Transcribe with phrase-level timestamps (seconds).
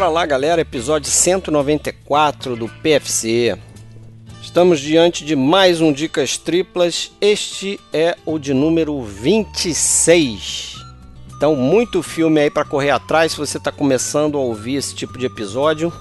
[0.00, 3.54] Bora lá, galera, episódio 194 do PFC.
[4.40, 7.12] Estamos diante de mais um Dicas Triplas.
[7.20, 10.76] Este é o de número 26.
[11.36, 15.18] Então, muito filme aí para correr atrás se você está começando a ouvir esse tipo
[15.18, 15.92] de episódio.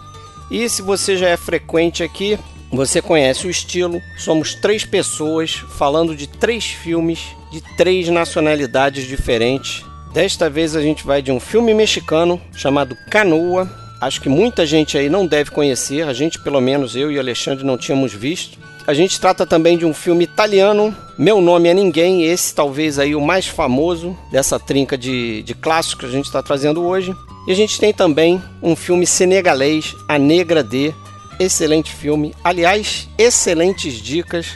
[0.50, 2.40] E se você já é frequente aqui,
[2.72, 4.00] você conhece o estilo.
[4.18, 7.20] Somos três pessoas falando de três filmes
[7.52, 9.84] de três nacionalidades diferentes.
[10.14, 13.89] Desta vez a gente vai de um filme mexicano chamado Canoa.
[14.02, 17.20] Acho que muita gente aí não deve conhecer, a gente, pelo menos eu e o
[17.20, 18.58] Alexandre, não tínhamos visto.
[18.88, 23.14] A gente trata também de um filme italiano, Meu Nome é Ninguém, esse talvez aí
[23.14, 27.14] o mais famoso dessa trinca de, de clássicos que a gente está trazendo hoje.
[27.48, 30.94] E a gente tem também um filme senegalês, A Negra D,
[31.40, 32.34] excelente filme.
[32.44, 34.48] Aliás, excelentes dicas.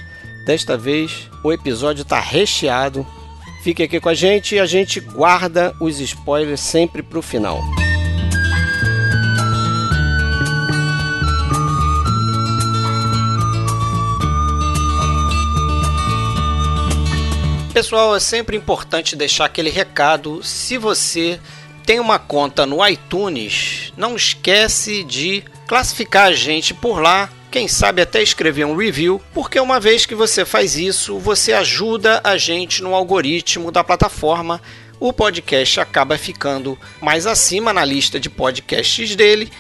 [0.45, 3.05] Desta vez o episódio está recheado.
[3.63, 7.61] Fique aqui com a gente e a gente guarda os spoilers sempre para o final.
[17.73, 20.43] Pessoal, é sempre importante deixar aquele recado.
[20.43, 21.39] Se você
[21.83, 27.31] tem uma conta no iTunes, não esquece de classificar a gente por lá.
[27.49, 32.21] Quem sabe até escrever um review, porque uma vez que você faz isso, você ajuda
[32.23, 34.61] a gente no algoritmo da plataforma.
[34.99, 39.51] O podcast acaba ficando mais acima na lista de podcasts dele.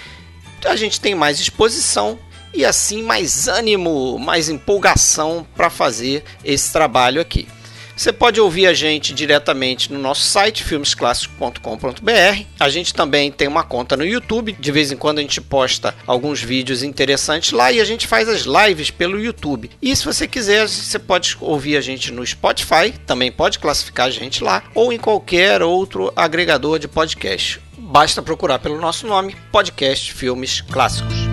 [0.63, 2.19] A gente tem mais exposição
[2.53, 7.47] e assim mais ânimo, mais empolgação para fazer esse trabalho aqui.
[7.95, 12.45] Você pode ouvir a gente diretamente no nosso site filmesclassicos.com.br.
[12.59, 14.55] A gente também tem uma conta no YouTube.
[14.59, 18.27] De vez em quando a gente posta alguns vídeos interessantes lá e a gente faz
[18.27, 19.69] as lives pelo YouTube.
[19.81, 24.11] E se você quiser, você pode ouvir a gente no Spotify, também pode classificar a
[24.11, 27.61] gente lá ou em qualquer outro agregador de podcast.
[27.77, 31.32] Basta procurar pelo nosso nome, Podcast Filmes Clássicos.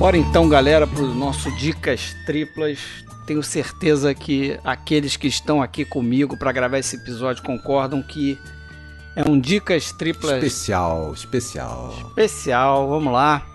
[0.00, 2.78] Bora então, galera, para o nosso Dicas Triplas.
[3.26, 8.38] Tenho certeza que aqueles que estão aqui comigo para gravar esse episódio concordam que
[9.14, 10.42] é um Dicas Triplas.
[10.42, 11.94] Especial, especial.
[12.08, 13.46] Especial, vamos lá.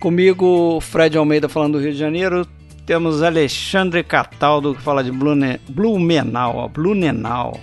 [0.00, 2.44] Comigo, Fred Almeida falando do Rio de Janeiro.
[2.84, 5.60] Temos Alexandre Cataldo que fala de Blune...
[5.68, 6.56] Blumenau.
[6.56, 7.60] Ó, Blumenau.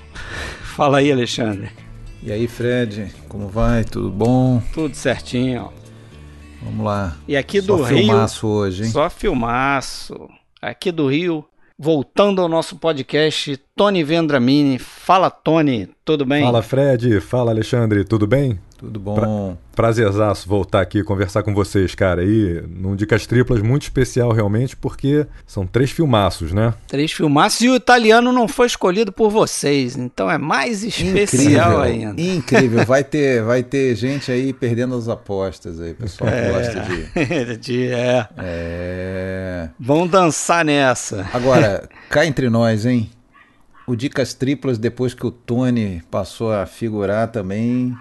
[0.63, 1.69] Fala aí, Alexandre.
[2.23, 3.83] E aí, Fred, como vai?
[3.83, 4.63] Tudo bom?
[4.73, 5.77] Tudo certinho.
[6.61, 7.15] Vamos lá.
[7.27, 7.97] E aqui Só do Rio.
[7.97, 8.89] filmaço hoje, hein?
[8.89, 10.29] Só filmaço.
[10.61, 11.45] Aqui do Rio,
[11.77, 14.77] voltando ao nosso podcast, Tony Vendramini.
[14.77, 16.43] Fala, Tony, tudo bem?
[16.43, 18.59] Fala Fred, fala Alexandre, tudo bem?
[18.77, 19.55] Tudo bom?
[19.73, 22.21] Prazerzaço voltar aqui conversar com vocês, cara.
[22.25, 26.73] E num Dicas Triplas muito especial realmente, porque são três filmaços, né?
[26.89, 31.81] Três filmaços e o italiano não foi escolhido por vocês, então é mais especial Incrível,
[31.81, 32.21] ainda.
[32.21, 32.85] incrível.
[32.85, 36.29] Vai ter, vai ter gente aí perdendo as apostas aí, pessoal.
[36.29, 37.57] que Gosta de.
[37.63, 38.27] De- é.
[38.37, 39.69] É.
[39.79, 41.25] Vamos dançar nessa.
[41.33, 43.09] Agora, cá entre nós, hein?
[43.89, 47.95] O Dicas Triplas, depois que o Tony passou a figurar também.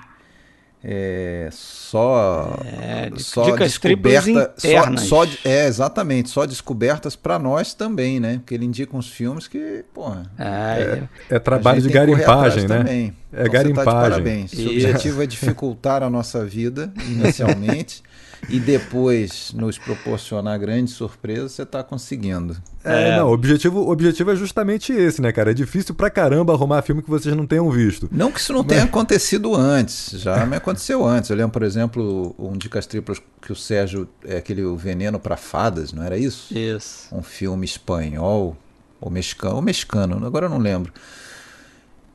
[0.84, 5.00] É só, É, só dicas triplas descoberta, só, internas.
[5.02, 8.34] só é exatamente, só descobertas pra nós também, né?
[8.36, 12.78] Porque ele indica uns filmes que, porra, É, É trabalho a gente de garimpagem, né?
[12.78, 13.16] Também.
[13.32, 13.92] É Então tá de garimpagem.
[14.10, 14.50] parabéns.
[14.52, 18.02] Se o objetivo é dificultar a nossa vida inicialmente
[18.48, 22.56] e depois nos proporcionar grandes surpresas, você está conseguindo.
[22.84, 25.50] É, não, o objetivo, o objetivo é justamente esse, né, cara?
[25.50, 28.08] É difícil pra caramba arrumar filme que vocês não tenham visto.
[28.10, 31.30] Não que isso não tenha acontecido antes, já me aconteceu antes.
[31.30, 35.36] Eu lembro, por exemplo, um Dicas Triplas que o Sérgio, é aquele O Veneno para
[35.36, 36.56] Fadas, não era isso?
[36.56, 37.14] isso.
[37.14, 38.56] Um filme espanhol,
[39.00, 40.92] ou mexicano, ou mexicano, agora eu não lembro.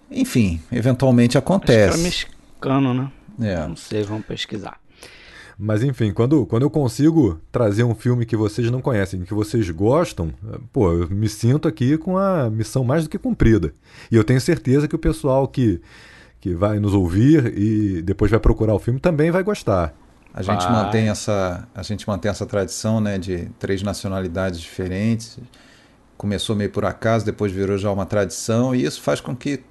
[0.09, 1.55] Enfim, eventualmente Acho que era
[1.91, 2.03] acontece.
[2.03, 3.11] mexicano, né?
[3.41, 3.67] É.
[3.67, 4.79] Não sei, vamos pesquisar.
[5.57, 9.69] Mas enfim, quando, quando eu consigo trazer um filme que vocês não conhecem, que vocês
[9.69, 10.33] gostam,
[10.71, 13.73] pô, eu me sinto aqui com a missão mais do que cumprida.
[14.11, 15.79] E eu tenho certeza que o pessoal que,
[16.41, 19.95] que vai nos ouvir e depois vai procurar o filme também vai gostar.
[20.33, 20.71] A gente Vai.
[20.71, 25.37] mantém essa, a gente mantém essa tradição, né, de três nacionalidades diferentes.
[26.17, 29.61] Começou meio por acaso, depois virou já uma tradição e isso faz com que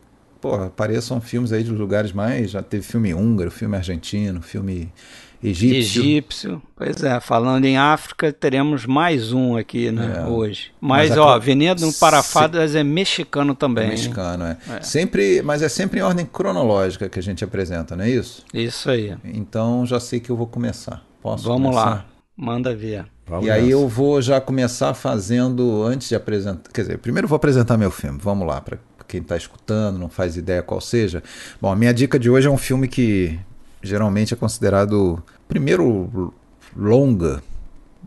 [0.40, 2.52] pô, apareçam filmes aí de lugares mais.
[2.52, 4.92] Já teve filme húngaro, filme argentino, filme
[5.42, 6.02] egípcio.
[6.02, 6.62] Egípcio.
[6.76, 10.28] Pois é, falando em África, teremos mais um aqui, né, é.
[10.28, 10.70] hoje.
[10.80, 12.78] Mas, mas ó, Veneno no Parafadas se...
[12.78, 13.86] é mexicano também.
[13.86, 14.56] É mexicano, é.
[14.70, 14.82] é.
[14.82, 18.44] Sempre, mas é sempre em ordem cronológica que a gente apresenta, não é isso?
[18.52, 19.16] Isso aí.
[19.24, 21.02] Então já sei que eu vou começar.
[21.20, 21.90] Posso Vamos começar?
[21.90, 22.06] lá.
[22.36, 23.06] Manda ver.
[23.26, 27.28] Vamos e aí eu vou já começar fazendo antes de apresentar, quer dizer, primeiro eu
[27.28, 28.18] vou apresentar meu filme.
[28.20, 31.22] Vamos lá para quem está escutando, não faz ideia qual seja.
[31.60, 33.38] Bom, a minha dica de hoje é um filme que
[33.82, 36.32] geralmente é considerado primeiro
[36.76, 37.42] longa,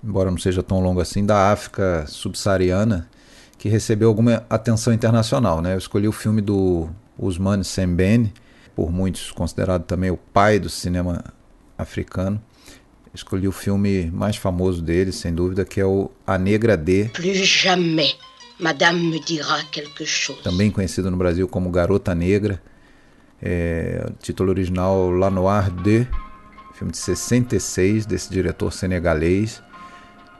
[0.03, 3.09] embora não seja tão longo assim, da África subsaariana,
[3.57, 5.61] que recebeu alguma atenção internacional.
[5.61, 5.73] Né?
[5.73, 8.33] Eu escolhi o filme do Usman Sembene,
[8.75, 11.23] por muitos considerado também o pai do cinema
[11.77, 12.41] africano.
[13.13, 17.09] Escolhi o filme mais famoso dele, sem dúvida, que é o A Negra D.
[17.13, 18.17] Plus jamais,
[18.59, 20.41] Madame me dira quelque chose.
[20.43, 22.61] Também conhecido no Brasil como Garota Negra
[23.41, 26.07] é, título original La Noire de,
[26.75, 29.63] filme de 66, desse diretor senegalês.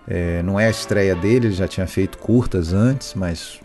[0.08, 3.60] É, não é a estreia dele, ele já tinha feito curtas antes, mas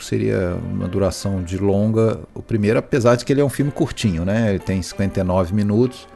[0.00, 4.24] seria uma duração de longa o primeiro, apesar de que ele é um filme curtinho,
[4.24, 4.50] né?
[4.50, 6.08] Ele tem 59 minutos.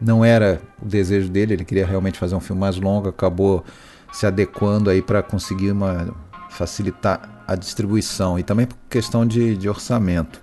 [0.00, 3.64] Não era o desejo dele, ele queria realmente fazer um filme mais longo, acabou
[4.12, 6.08] se adequando aí para conseguir uma
[6.48, 10.42] facilitar a distribuição e também por questão de, de orçamento.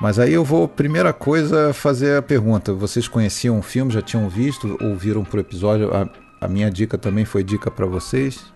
[0.00, 4.28] Mas aí eu vou, primeira coisa, fazer a pergunta: vocês conheciam o filme, já tinham
[4.28, 5.94] visto, ouviram por episódio?
[5.94, 6.08] A,
[6.40, 8.50] a minha dica também foi dica para vocês?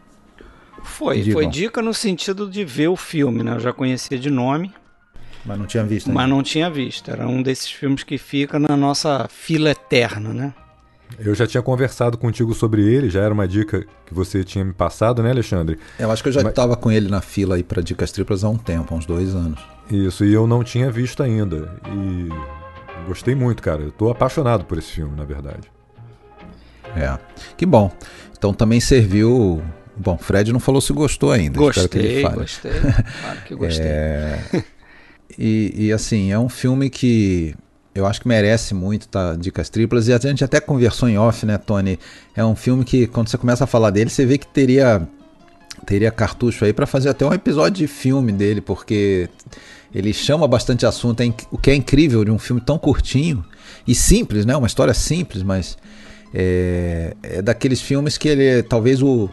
[0.82, 1.32] Foi, Digam.
[1.34, 3.54] foi dica no sentido de ver o filme, né?
[3.54, 4.72] Eu já conhecia de nome.
[5.44, 6.08] Mas não tinha visto.
[6.08, 6.20] Ainda.
[6.20, 7.10] Mas não tinha visto.
[7.10, 10.54] Era um desses filmes que fica na nossa fila eterna, né?
[11.18, 14.72] Eu já tinha conversado contigo sobre ele, já era uma dica que você tinha me
[14.72, 15.78] passado, né, Alexandre?
[15.98, 16.82] Eu acho que eu já estava Mas...
[16.82, 19.60] com ele na fila aí para dicas triplas há um tempo, há uns dois anos.
[19.90, 21.70] Isso, e eu não tinha visto ainda.
[21.86, 22.28] E
[23.06, 23.82] gostei muito, cara.
[23.82, 25.70] Eu tô apaixonado por esse filme, na verdade.
[26.96, 27.18] É.
[27.56, 27.92] Que bom.
[28.36, 29.62] Então também serviu.
[29.96, 31.58] Bom, Fred não falou se gostou ainda.
[31.58, 32.72] Gostei, gostei.
[32.80, 33.86] Claro que gostei.
[33.86, 34.64] É...
[35.36, 37.54] E, e assim, é um filme que
[37.94, 40.08] eu acho que merece muito tá, dicas triplas.
[40.08, 41.98] E a gente até conversou em off, né, Tony?
[42.34, 45.06] É um filme que, quando você começa a falar dele, você vê que teria,
[45.86, 49.28] teria cartucho aí para fazer até um episódio de filme dele, porque
[49.94, 51.22] ele chama bastante assunto.
[51.22, 53.44] É o que é incrível de um filme tão curtinho
[53.86, 54.56] e simples, né?
[54.56, 55.78] Uma história simples, mas
[56.34, 59.30] é, é daqueles filmes que ele talvez o,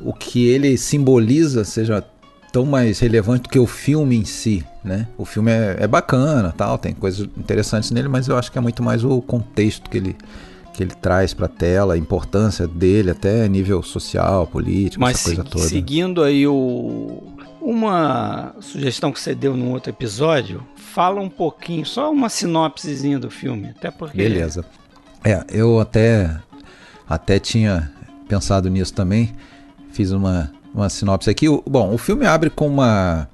[0.00, 2.04] o que ele simboliza seja
[2.52, 5.06] tão mais relevante do que o filme em si, né?
[5.16, 8.60] O filme é, é, bacana, tal, tem coisas interessantes nele, mas eu acho que é
[8.60, 10.16] muito mais o contexto que ele
[10.72, 15.24] que ele traz para a tela, a importância dele até nível social, político, mas essa
[15.24, 15.64] coisa toda.
[15.64, 17.20] Seguindo aí o
[17.60, 23.28] uma sugestão que você deu num outro episódio, fala um pouquinho, só uma sinopsezinha do
[23.28, 24.64] filme, até porque Beleza.
[25.24, 26.38] É, eu até
[27.08, 27.90] até tinha
[28.28, 29.34] pensado nisso também.
[29.90, 31.46] Fiz uma uma sinopse aqui.
[31.66, 33.28] Bom, o filme abre com uma,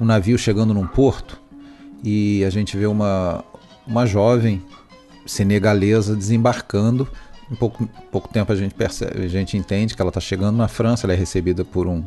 [0.00, 1.40] um navio chegando num porto
[2.02, 3.44] e a gente vê uma,
[3.86, 4.62] uma jovem
[5.26, 7.08] senegalesa desembarcando.
[7.50, 10.68] Em pouco, pouco tempo a gente, percebe, a gente entende que ela está chegando na
[10.68, 12.04] França, ela é recebida por um,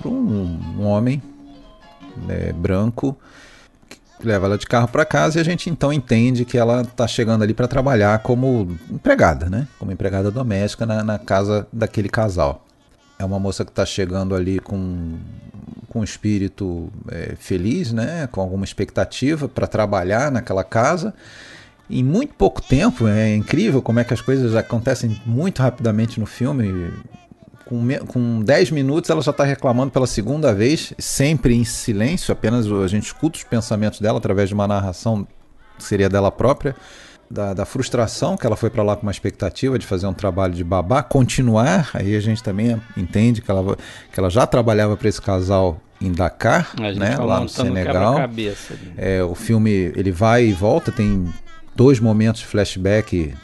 [0.00, 1.22] por um, um homem
[2.26, 3.16] né, branco
[3.88, 7.06] que leva ela de carro para casa e a gente então entende que ela está
[7.06, 9.68] chegando ali para trabalhar como empregada, né?
[9.78, 12.64] Como empregada doméstica na, na casa daquele casal.
[13.18, 15.18] É uma moça que está chegando ali com,
[15.88, 18.28] com um espírito é, feliz, né?
[18.30, 21.14] com alguma expectativa para trabalhar naquela casa.
[21.88, 26.26] Em muito pouco tempo, é incrível como é que as coisas acontecem muito rapidamente no
[26.26, 26.92] filme.
[27.64, 32.66] Com, com 10 minutos ela já está reclamando pela segunda vez, sempre em silêncio, apenas
[32.70, 35.26] a gente escuta os pensamentos dela através de uma narração
[35.76, 36.76] que seria dela própria
[37.30, 40.54] da, da frustração que ela foi para lá com uma expectativa de fazer um trabalho
[40.54, 43.76] de babá, continuar, aí a gente também entende que ela,
[44.12, 48.16] que ela já trabalhava para esse casal em Dakar, né, lá no Senegal.
[48.96, 51.26] É, o filme ele vai e volta, tem
[51.74, 53.34] dois momentos de flashback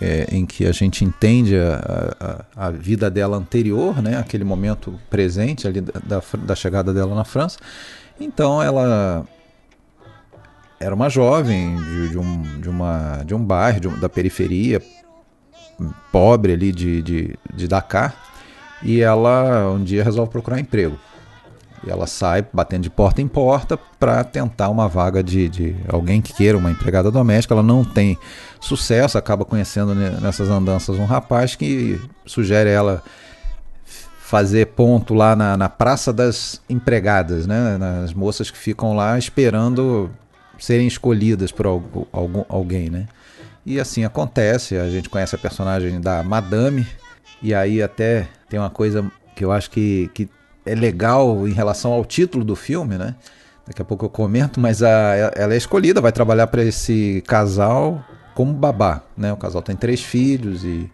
[0.00, 4.98] é, em que a gente entende a, a, a, vida dela anterior, né, aquele momento
[5.08, 7.58] presente ali da, da, da chegada dela na França.
[8.18, 9.26] Então ela
[10.80, 14.80] era uma jovem de, de, um, de, uma, de um bairro, de, da periferia,
[16.10, 18.14] pobre ali de, de, de Dakar,
[18.82, 20.98] e ela um dia resolve procurar emprego.
[21.86, 26.22] E ela sai batendo de porta em porta para tentar uma vaga de, de alguém
[26.22, 27.54] que queira uma empregada doméstica.
[27.54, 28.18] Ela não tem
[28.58, 33.02] sucesso, acaba conhecendo nessas andanças um rapaz que sugere ela
[34.20, 37.76] fazer ponto lá na, na Praça das Empregadas, né?
[37.78, 40.10] nas moças que ficam lá esperando
[40.60, 43.08] serem escolhidas por algum, algum, alguém, né?
[43.64, 46.86] E assim acontece, a gente conhece a personagem da Madame,
[47.42, 50.28] e aí até tem uma coisa que eu acho que, que
[50.64, 53.14] é legal em relação ao título do filme, né?
[53.66, 58.04] Daqui a pouco eu comento, mas a, ela é escolhida, vai trabalhar para esse casal
[58.34, 59.32] como babá, né?
[59.32, 60.90] O casal tem três filhos e,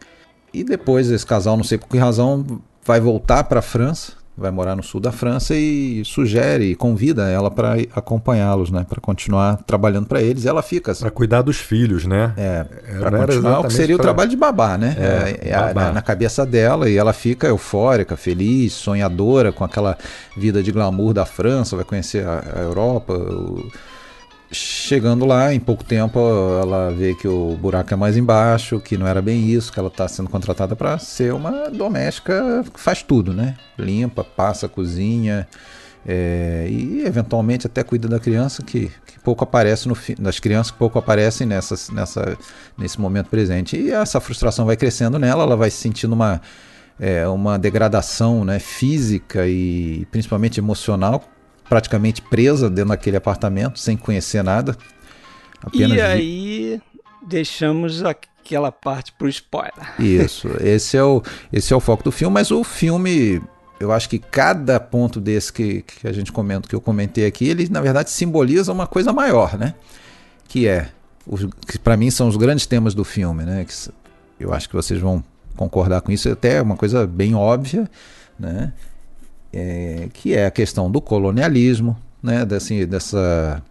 [0.53, 4.51] e depois esse casal, não sei por que razão, vai voltar para a França vai
[4.51, 9.63] morar no sul da França e sugere e convida ela para acompanhá-los, né, para continuar
[9.67, 10.45] trabalhando para eles.
[10.45, 12.33] E ela fica para cuidar dos filhos, né?
[12.37, 12.65] É,
[13.01, 14.03] para continuar o que seria pra...
[14.03, 14.95] o trabalho de babá, né?
[14.99, 15.93] É, é, é babá.
[15.93, 19.97] na cabeça dela e ela fica eufórica, feliz, sonhadora com aquela
[20.37, 23.15] vida de glamour da França, vai conhecer a, a Europa.
[23.15, 23.71] O
[24.51, 26.21] Chegando lá, em pouco tempo,
[26.63, 29.89] ela vê que o buraco é mais embaixo, que não era bem isso, que ela
[29.89, 33.57] está sendo contratada para ser uma doméstica que faz tudo, né?
[33.77, 35.49] Limpa, passa, cozinha
[36.07, 40.79] é, e eventualmente até cuida da criança, que, que pouco aparece no das crianças que
[40.79, 41.75] pouco aparecem nessa,
[42.79, 43.77] nesse momento presente.
[43.77, 46.41] E essa frustração vai crescendo nela, ela vai se sentindo uma,
[47.01, 51.25] é, uma degradação né, física e principalmente emocional
[51.69, 54.77] praticamente presa dentro daquele apartamento, sem conhecer nada.
[55.73, 56.81] e aí
[57.27, 59.73] deixamos aquela parte para o spoiler.
[59.99, 63.43] Isso, esse é, o, esse é o foco do filme, mas o filme,
[63.81, 67.49] eu acho que cada ponto desse que, que a gente comenta, que eu comentei aqui,
[67.49, 69.75] ele na verdade simboliza uma coisa maior, né?
[70.49, 70.89] Que é,
[71.27, 73.65] os, que para mim são os grandes temas do filme, né?
[73.65, 73.75] Que
[74.39, 75.25] eu acho que vocês vão
[75.57, 77.91] concordar com isso, até é uma coisa bem óbvia,
[78.39, 78.73] né?
[79.57, 83.63] É, que é a questão do colonialismo, né, dessa,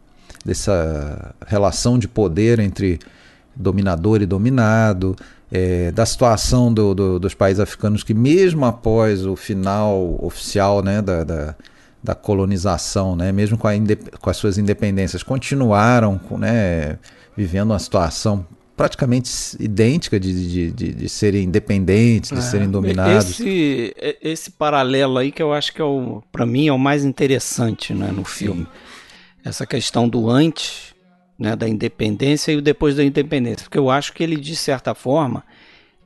[0.44, 2.98] dessa relação de poder entre
[3.56, 5.16] dominador e dominado,
[5.52, 11.04] é, da situação do, do, dos países africanos que mesmo após o final oficial né,
[11.04, 11.56] da, da,
[12.04, 13.68] da colonização, né, mesmo com,
[14.20, 16.98] com, as suas independências, continuaram né,
[17.38, 18.44] vivendo uma situação
[18.76, 19.30] praticamente
[19.60, 23.40] idêntica de, de, de, de serem independentes, de é, serem dominados.
[23.40, 27.06] Esse, esse paralelo aí que eu acho que é o, para mim é o mais
[27.06, 28.64] interessante né, no filme.
[28.64, 28.68] Sim.
[29.46, 30.96] Essa questão do antes
[31.38, 33.64] né, da independência e o depois da independência.
[33.64, 35.44] Porque eu acho que ele, de certa forma,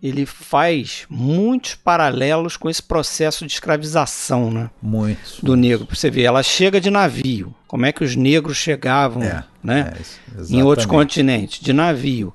[0.01, 4.69] ele faz muitos paralelos com esse processo de escravização, né?
[4.81, 5.39] Muitos.
[5.41, 5.87] Do negro.
[5.89, 7.53] Você vê, ela chega de navio.
[7.67, 9.93] Como é que os negros chegavam, é, né?
[9.95, 12.33] É, em outros continentes, de navio.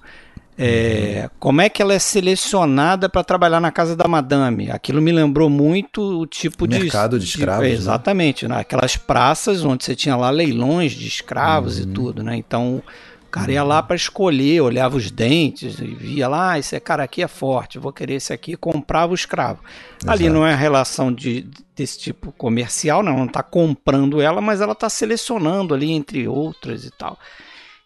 [0.56, 1.28] É.
[1.38, 4.70] Como é que ela é selecionada para trabalhar na casa da madame?
[4.70, 6.84] Aquilo me lembrou muito o tipo Mercado de.
[6.84, 7.64] Mercado de escravos.
[7.64, 7.76] De, né?
[7.76, 8.60] exatamente, né?
[8.60, 11.82] aquelas praças onde você tinha lá leilões de escravos uhum.
[11.82, 12.36] e tudo, né?
[12.36, 12.82] Então
[13.26, 17.02] o cara ia lá para escolher, olhava os dentes e via lá, ah, esse cara
[17.02, 19.58] aqui é forte, vou querer esse aqui, comprava o escravo.
[20.00, 20.12] Exato.
[20.12, 24.72] Ali não é relação de, desse tipo comercial, não, não está comprando ela, mas ela
[24.72, 27.18] está selecionando ali entre outras e tal.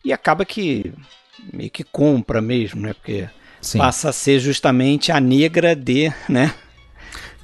[0.04, 0.92] E acaba que
[1.52, 2.94] meio que compra mesmo, né?
[2.94, 3.28] Porque
[3.60, 3.78] Sim.
[3.78, 6.54] passa a ser justamente a negra de, né?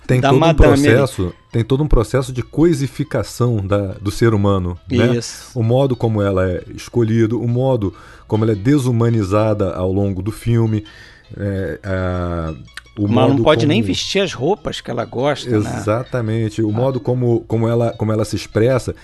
[0.06, 4.78] Tem da todo um processo, tem todo um processo de coisificação da, do ser humano,
[4.90, 5.16] né?
[5.16, 5.58] Isso.
[5.58, 7.94] O modo como ela é escolhido, o modo
[8.28, 10.84] como ela é desumanizada ao longo do filme,
[11.36, 12.54] é, a,
[12.98, 13.72] o Mas não pode como...
[13.72, 15.56] nem vestir as roupas que ela gosta, né?
[15.56, 16.62] Exatamente.
[16.62, 16.68] Né?
[16.68, 16.74] O ah.
[16.74, 18.94] modo como, como, ela, como ela se expressa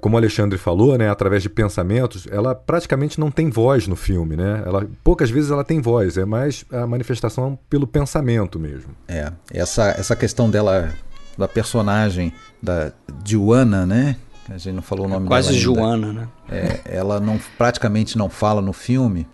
[0.00, 4.36] como o Alexandre falou, né, através de pensamentos, ela praticamente não tem voz no filme,
[4.36, 4.62] né?
[4.66, 8.94] Ela poucas vezes ela tem voz, é mais a manifestação pelo pensamento mesmo.
[9.08, 10.92] É, essa essa questão dela
[11.38, 12.32] da personagem
[12.62, 12.92] da
[13.24, 14.16] Joana, né?
[14.48, 15.58] A gente não falou o nome é quase dela.
[15.58, 16.28] Quase Joana, né?
[16.50, 19.26] É, ela não praticamente não fala no filme.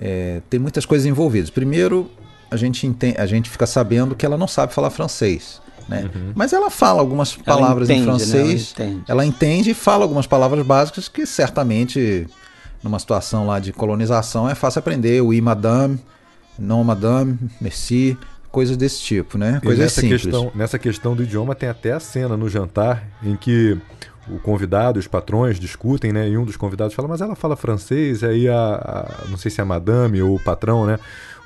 [0.00, 1.50] É, tem muitas coisas envolvidas.
[1.50, 2.10] Primeiro,
[2.50, 5.60] a gente entende, a gente fica sabendo que ela não sabe falar francês.
[5.88, 6.10] Né?
[6.14, 6.32] Uhum.
[6.34, 8.84] Mas ela fala algumas palavras entende, em francês, né?
[8.84, 9.04] ela, entende.
[9.08, 12.26] ela entende e fala algumas palavras básicas que certamente,
[12.82, 15.22] numa situação lá de colonização, é fácil aprender.
[15.22, 15.98] Oui, madame,
[16.58, 18.18] non, madame, merci,
[18.50, 19.60] coisas desse tipo, né?
[19.62, 20.22] Coisas nessa simples.
[20.22, 23.78] Questão, nessa questão do idioma tem até a cena no jantar em que
[24.30, 26.28] o convidado, os patrões discutem, né?
[26.28, 29.60] E um dos convidados fala, mas ela fala francês, aí a, a não sei se
[29.60, 30.98] é a madame ou o patrão, né?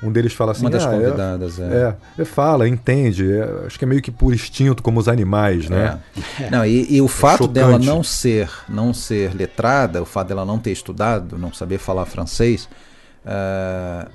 [0.03, 1.95] Um deles fala assim: Uma das ah, convidadas, é.
[2.17, 2.21] é.
[2.21, 3.31] é fala, entende.
[3.31, 5.99] É, acho que é meio que por instinto, como os animais, né?
[6.39, 6.49] É.
[6.49, 10.45] Não, e, e o é fato dela não ser, não ser letrada, o fato dela
[10.45, 12.67] não ter estudado, não saber falar francês,
[13.25, 14.09] uh,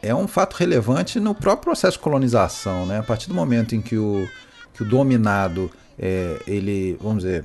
[0.00, 2.98] é um fato relevante no próprio processo de colonização, né?
[2.98, 4.26] A partir do momento em que o,
[4.72, 7.44] que o dominado, é, ele, vamos dizer,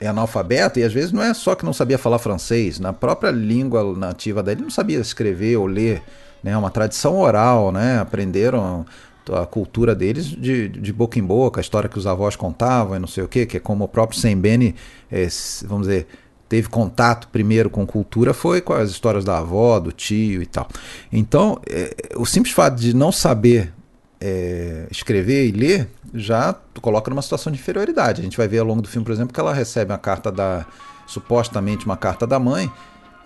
[0.00, 3.30] é analfabeto, e às vezes não é só que não sabia falar francês, na própria
[3.30, 6.02] língua nativa dele não sabia escrever ou ler
[6.44, 6.56] né?
[6.56, 7.98] Uma tradição oral, né?
[7.98, 8.84] Aprenderam
[9.32, 12.98] a cultura deles de, de boca em boca, a história que os avós contavam e
[12.98, 14.74] não sei o quê, que é como o próprio Sembene,
[15.10, 15.26] é,
[15.66, 16.06] vamos dizer,
[16.46, 20.68] teve contato primeiro com cultura foi com as histórias da avó, do tio e tal.
[21.10, 23.72] Então, é, o simples fato de não saber
[24.20, 28.20] é, escrever e ler já coloca numa situação de inferioridade.
[28.20, 30.30] A gente vai ver ao longo do filme, por exemplo, que ela recebe uma carta
[30.30, 30.66] da
[31.06, 32.70] supostamente uma carta da mãe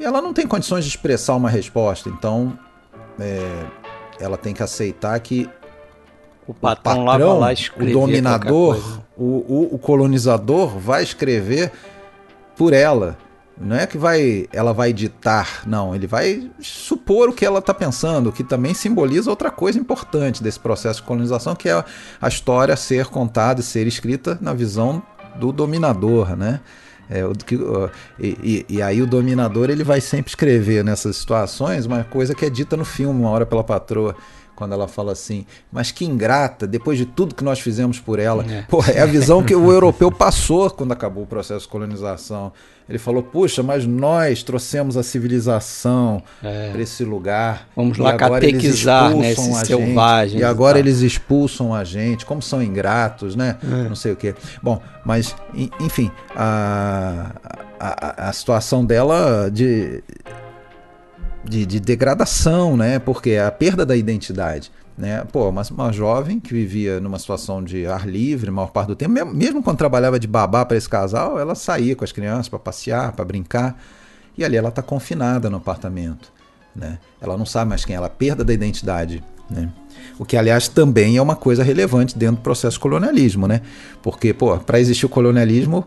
[0.00, 2.08] e ela não tem condições de expressar uma resposta.
[2.08, 2.58] Então,
[3.18, 3.66] é,
[4.20, 5.48] ela tem que aceitar que
[6.46, 11.70] o patrão, o, patrão, lá o dominador, o, o, o, colonizador vai escrever
[12.56, 13.18] por ela.
[13.60, 15.94] Não é que vai, ela vai ditar, não.
[15.94, 20.42] Ele vai supor o que ela está pensando, o que também simboliza outra coisa importante
[20.42, 21.84] desse processo de colonização, que é
[22.20, 25.02] a história ser contada e ser escrita na visão
[25.36, 26.60] do dominador, né?
[27.10, 27.58] É, o, que,
[28.18, 32.50] e, e, aí o dominador ele vai sempre escrever nessas situações uma coisa que é
[32.50, 34.14] dita no filme, uma hora pela patroa
[34.58, 38.44] quando ela fala assim, mas que ingrata, depois de tudo que nós fizemos por ela.
[38.44, 42.52] É, Pô, é a visão que o europeu passou quando acabou o processo de colonização.
[42.88, 46.70] Ele falou, puxa, mas nós trouxemos a civilização é.
[46.70, 47.68] para esse lugar.
[47.76, 50.40] Vamos lá catequizar né, esses selvagens.
[50.40, 53.56] E agora eles expulsam a gente, como são ingratos, né?
[53.62, 53.88] É.
[53.88, 54.34] Não sei o quê.
[54.62, 55.36] Bom, mas,
[55.78, 57.32] enfim, a,
[57.78, 60.02] a, a situação dela de
[61.44, 62.98] de, de degradação, né?
[62.98, 64.70] Porque é a perda da identidade.
[64.98, 65.24] Né?
[65.30, 69.12] Pô, uma, uma jovem que vivia numa situação de ar livre, maior parte do tempo,
[69.12, 72.58] mesmo, mesmo quando trabalhava de babá para esse casal, ela saía com as crianças para
[72.58, 73.80] passear, para brincar,
[74.36, 76.32] e ali ela está confinada no apartamento.
[76.74, 76.98] Né?
[77.20, 79.22] Ela não sabe mais quem é ela, perda da identidade.
[79.48, 79.68] Né?
[80.18, 83.62] O que, aliás, também é uma coisa relevante dentro do processo colonialismo, né?
[84.02, 85.86] Porque, pô, para existir o colonialismo,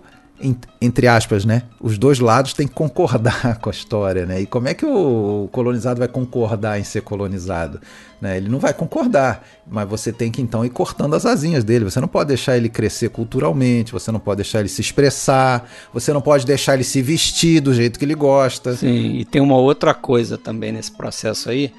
[0.81, 1.63] entre aspas, né?
[1.79, 4.41] Os dois lados têm que concordar com a história, né?
[4.41, 7.79] E como é que o colonizado vai concordar em ser colonizado?
[8.19, 8.38] Né?
[8.38, 11.86] Ele não vai concordar, mas você tem que então ir cortando as asinhas dele.
[11.86, 16.13] Você não pode deixar ele crescer culturalmente, você não pode deixar ele se expressar, você
[16.13, 18.75] não pode deixar ele se vestir do jeito que ele gosta.
[18.75, 21.74] Sim, e tem uma outra coisa também nesse processo aí,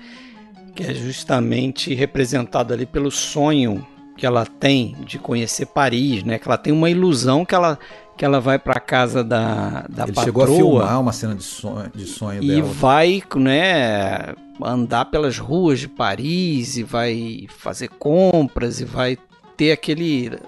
[0.75, 6.38] que é justamente representado ali pelo sonho que ela tem de conhecer Paris, né?
[6.38, 7.79] Que ela tem uma ilusão que ela
[8.22, 10.24] que ela vai para casa da, da Ele patroa.
[10.24, 12.58] chegou a filmar uma cena de sonho, de sonho e dela.
[12.61, 14.32] E vai, né,
[14.62, 19.18] andar pelas ruas de Paris e vai fazer compras e vai
[19.56, 20.38] ter aquele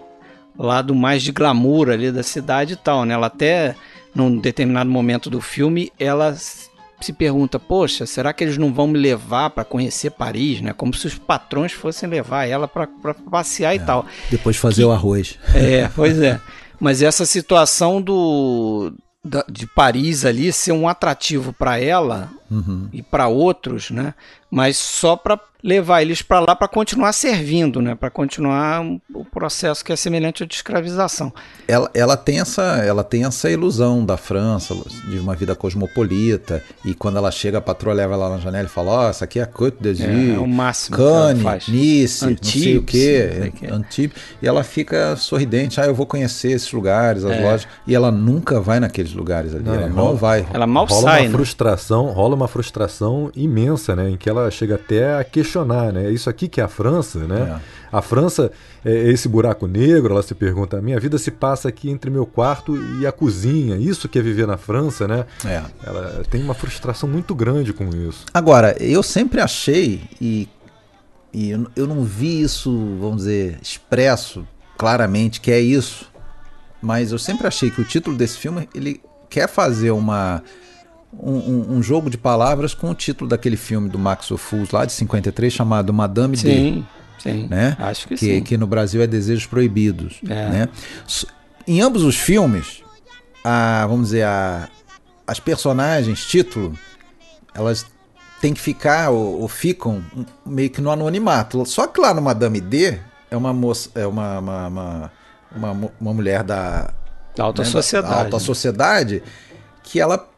[0.57, 3.15] lado mais de glamour ali da cidade e tal, né?
[3.15, 3.75] Ela até
[4.15, 9.01] num determinado momento do filme, ela se pergunta: "Poxa, será que eles não vão me
[9.01, 10.73] levar para conhecer Paris, né?
[10.73, 12.87] Como se os patrões fossem levar ela para
[13.29, 14.07] passear é, e tal".
[14.31, 15.41] Depois fazer que, o arroz.
[15.53, 16.41] É, pois é.
[16.81, 18.93] Mas essa situação do
[19.25, 22.89] da, de Paris ali ser um atrativo para ela uhum.
[22.93, 24.15] e para outros, né?
[24.51, 27.95] Mas só para levar eles para lá para continuar servindo, né?
[27.95, 31.33] Para continuar o processo que é semelhante à de escravização.
[31.67, 34.77] Ela, ela, tem essa, ela tem essa ilusão da França,
[35.09, 38.71] de uma vida cosmopolita, e quando ela chega, a patroa leva ela na janela e
[38.71, 42.25] fala: Ó, oh, essa aqui é a Côte d'Azur, é, é o máximo Cannes, Nice,
[42.25, 44.17] Antibes, não sei o quê, Antibes.
[44.43, 47.43] E ela fica sorridente: Ah, eu vou conhecer esses lugares, as é.
[47.43, 47.67] lojas.
[47.87, 50.47] E ela nunca vai naqueles lugares ali, não, ela não vai.
[50.53, 51.21] Ela mal rola sai.
[51.23, 51.35] Uma né?
[51.35, 54.11] frustração, rola uma frustração imensa, né?
[54.11, 56.11] Em que ela chega até a questionar né?
[56.11, 57.61] Isso aqui que é a França, né?
[57.61, 57.97] É.
[57.97, 58.51] A França
[58.85, 62.27] é esse buraco negro, ela se pergunta, a minha vida se passa aqui entre meu
[62.27, 65.25] quarto e a cozinha, isso que é viver na França, né?
[65.45, 65.63] É.
[65.85, 68.25] Ela tem uma frustração muito grande com isso.
[68.33, 70.49] Agora, eu sempre achei, e,
[71.33, 72.71] e eu não vi isso,
[73.01, 76.11] vamos dizer, expresso claramente, que é isso,
[76.83, 80.43] mas eu sempre achei que o título desse filme, ele quer fazer uma
[81.19, 84.93] um, um, jogo de palavras com o título daquele filme do Max Ophuls lá de
[84.93, 86.85] 53 chamado Madame sim, D.
[87.19, 87.77] Sim, né?
[87.79, 88.43] acho que, que sim.
[88.43, 90.21] Que no Brasil é Desejos Proibidos.
[90.29, 90.49] É.
[90.49, 90.69] Né?
[91.67, 92.83] Em ambos os filmes,
[93.43, 94.69] a, vamos dizer, a,
[95.27, 96.77] as personagens, título,
[97.55, 97.87] elas
[98.41, 100.05] têm que ficar ou, ou, ficam
[100.45, 101.65] meio que no anonimato.
[101.65, 102.99] Só que lá no Madame D
[103.31, 105.13] é uma moça, é uma, uma, uma,
[105.57, 106.93] uma, uma mulher da,
[107.35, 108.15] da alta né, sociedade.
[108.15, 109.23] Da alta sociedade
[109.83, 110.29] que ela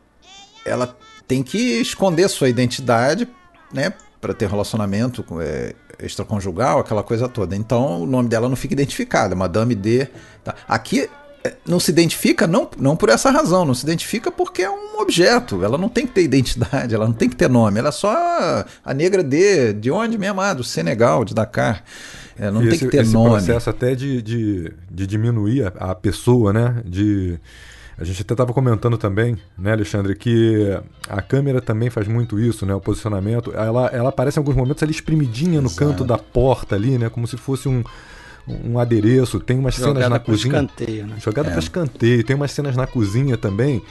[0.66, 3.28] ela tem que esconder sua identidade,
[3.72, 7.54] né, para ter relacionamento é, extraconjugal, aquela coisa toda.
[7.56, 10.08] Então o nome dela não fica identificado, é Madame D.
[10.44, 10.54] Tá.
[10.68, 11.08] Aqui
[11.44, 14.98] é, não se identifica não, não por essa razão, não se identifica porque é um
[15.00, 15.62] objeto.
[15.62, 17.78] Ela não tem que ter identidade, ela não tem que ter nome.
[17.78, 20.40] Ela é só a negra D, de onde mesmo?
[20.40, 21.84] Ah, do Senegal, de Dakar.
[22.38, 23.30] É, não esse, tem que ter esse nome.
[23.30, 26.82] processo até de, de, de diminuir a, a pessoa, né?
[26.84, 27.38] De
[27.98, 30.78] a gente até estava comentando também, né, Alexandre, que
[31.08, 32.74] a câmera também faz muito isso, né?
[32.74, 33.52] O posicionamento.
[33.54, 35.78] Ela, ela aparece em alguns momentos ali espremidinha no Exato.
[35.78, 37.08] canto da porta ali, né?
[37.08, 37.82] Como se fosse um,
[38.46, 39.40] um adereço.
[39.40, 40.54] Tem umas Jogada cenas na cozinha.
[40.54, 41.16] Escanteio, né?
[41.18, 41.50] Jogada é.
[41.52, 42.24] para escanteio.
[42.24, 43.82] Tem umas cenas na cozinha também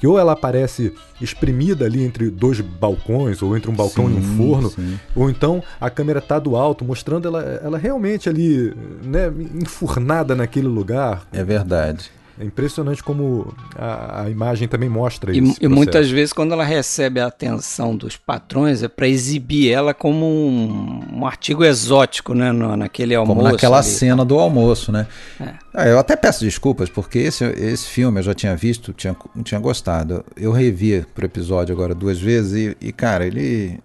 [0.00, 4.18] que ou ela aparece exprimida ali entre dois balcões, ou entre um balcão sim, e
[4.18, 4.98] um forno, sim.
[5.14, 10.66] ou então a câmera tá do alto, mostrando ela, ela realmente ali, né, enfurnada naquele
[10.66, 11.24] lugar.
[11.32, 12.10] É verdade.
[12.42, 15.58] É impressionante como a, a imagem também mostra e, isso.
[15.60, 20.26] E muitas vezes, quando ela recebe a atenção dos patrões, é para exibir ela como
[20.26, 22.50] um, um, artigo exótico, né?
[22.50, 23.38] No, naquele almoço.
[23.38, 23.86] Como naquela ali.
[23.86, 25.06] cena do almoço, né?
[25.40, 25.54] É.
[25.72, 29.60] Ah, eu até peço desculpas, porque esse, esse filme eu já tinha visto, tinha, tinha
[29.60, 30.24] gostado.
[30.36, 33.78] Eu revi pro episódio agora duas vezes e, e cara, ele.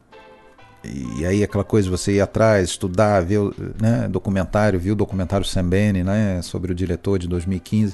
[0.83, 3.39] E aí aquela coisa, você ir atrás, estudar, ver
[3.79, 7.93] né, documentário, viu o documentário Sam Bene, né, sobre o diretor de 2015.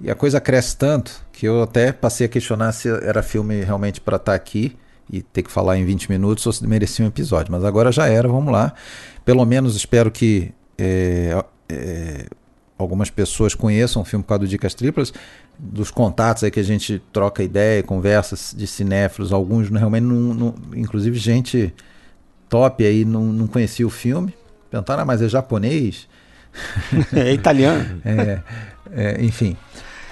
[0.00, 4.00] E a coisa cresce tanto que eu até passei a questionar se era filme realmente
[4.00, 4.76] para estar tá aqui
[5.10, 7.52] e ter que falar em 20 minutos ou se merecia um episódio.
[7.52, 8.74] Mas agora já era, vamos lá.
[9.24, 12.26] Pelo menos espero que é, é,
[12.78, 15.12] algumas pessoas conheçam o filme por causa do Dicas Triplas.
[15.58, 20.54] Dos contatos aí que a gente troca ideia, conversas de cinéfilos, alguns realmente não, não
[20.74, 21.72] inclusive gente
[22.48, 24.34] top aí não, não conhecia o filme.
[24.70, 26.08] Perguntaram, ah, mas é japonês?
[27.12, 28.00] É italiano.
[28.04, 28.40] é,
[28.92, 29.56] é, enfim.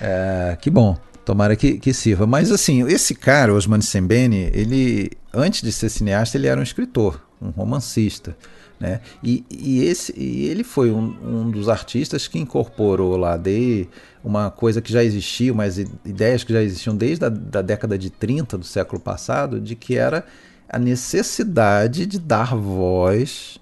[0.01, 0.97] É, que bom.
[1.25, 2.27] Tomara que, que sirva.
[2.27, 7.21] Mas assim, esse cara, Osman Sembene, ele, antes de ser cineasta, ele era um escritor,
[7.41, 8.37] um romancista.
[8.81, 9.01] Né?
[9.23, 13.87] E, e, esse, e ele foi um, um dos artistas que incorporou lá de
[14.25, 18.11] uma coisa que já existia, umas ideias que já existiam desde a da década de
[18.11, 20.27] 30 do século passado, de que era
[20.69, 23.61] a necessidade de dar voz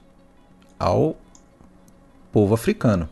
[0.78, 1.18] ao
[2.32, 3.08] povo africano.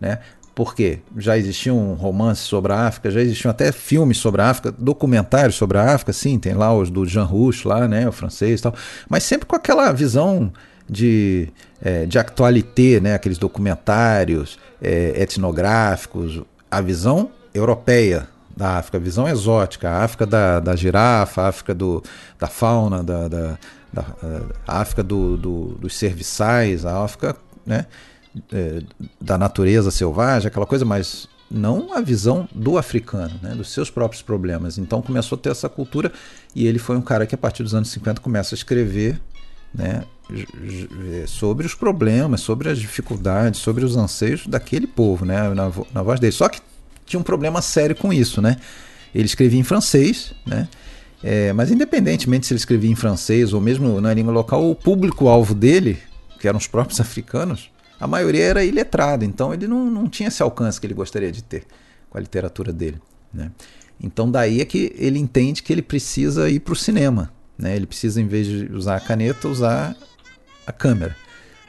[0.00, 0.18] Né?
[0.54, 5.54] Porque já existiam romances sobre a África, já existiam até filmes sobre a África, documentários
[5.54, 8.62] sobre a África, sim, tem lá os do Jean Rouch, lá, né, o francês e
[8.64, 8.74] tal,
[9.08, 10.52] mas sempre com aquela visão
[10.88, 11.48] de,
[11.80, 19.28] é, de actualité, né, aqueles documentários é, etnográficos, a visão europeia da África, a visão
[19.28, 22.02] exótica, a África da, da girafa, a África do,
[22.38, 23.58] da fauna, da, da,
[23.92, 24.04] da
[24.66, 27.86] a África do, do, dos serviçais, a África, né,
[28.52, 28.82] é,
[29.20, 34.22] da natureza selvagem, aquela coisa, mas não a visão do africano, né, dos seus próprios
[34.22, 34.78] problemas.
[34.78, 36.12] Então começou a ter essa cultura
[36.54, 39.20] e ele foi um cara que a partir dos anos 50 começa a escrever
[39.74, 40.04] né,
[41.26, 46.20] sobre os problemas, sobre as dificuldades, sobre os anseios daquele povo, né, na, na voz
[46.20, 46.32] dele.
[46.32, 46.60] Só que
[47.06, 48.58] tinha um problema sério com isso, né?
[49.14, 50.68] Ele escrevia em francês, né?
[51.22, 55.54] É, mas independentemente se ele escrevia em francês ou mesmo na língua local, o público-alvo
[55.54, 55.98] dele,
[56.38, 57.70] que eram os próprios africanos,
[58.00, 61.42] a maioria era iletrada, então ele não, não tinha esse alcance que ele gostaria de
[61.42, 61.66] ter
[62.08, 63.00] com a literatura dele.
[63.32, 63.50] Né?
[64.00, 67.32] Então daí é que ele entende que ele precisa ir para o cinema.
[67.58, 67.74] Né?
[67.74, 69.96] Ele precisa, em vez de usar a caneta, usar
[70.66, 71.16] a câmera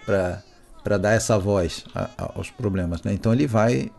[0.06, 3.02] para dar essa voz a, a, aos problemas.
[3.02, 3.14] Né?
[3.14, 3.92] Então ele vai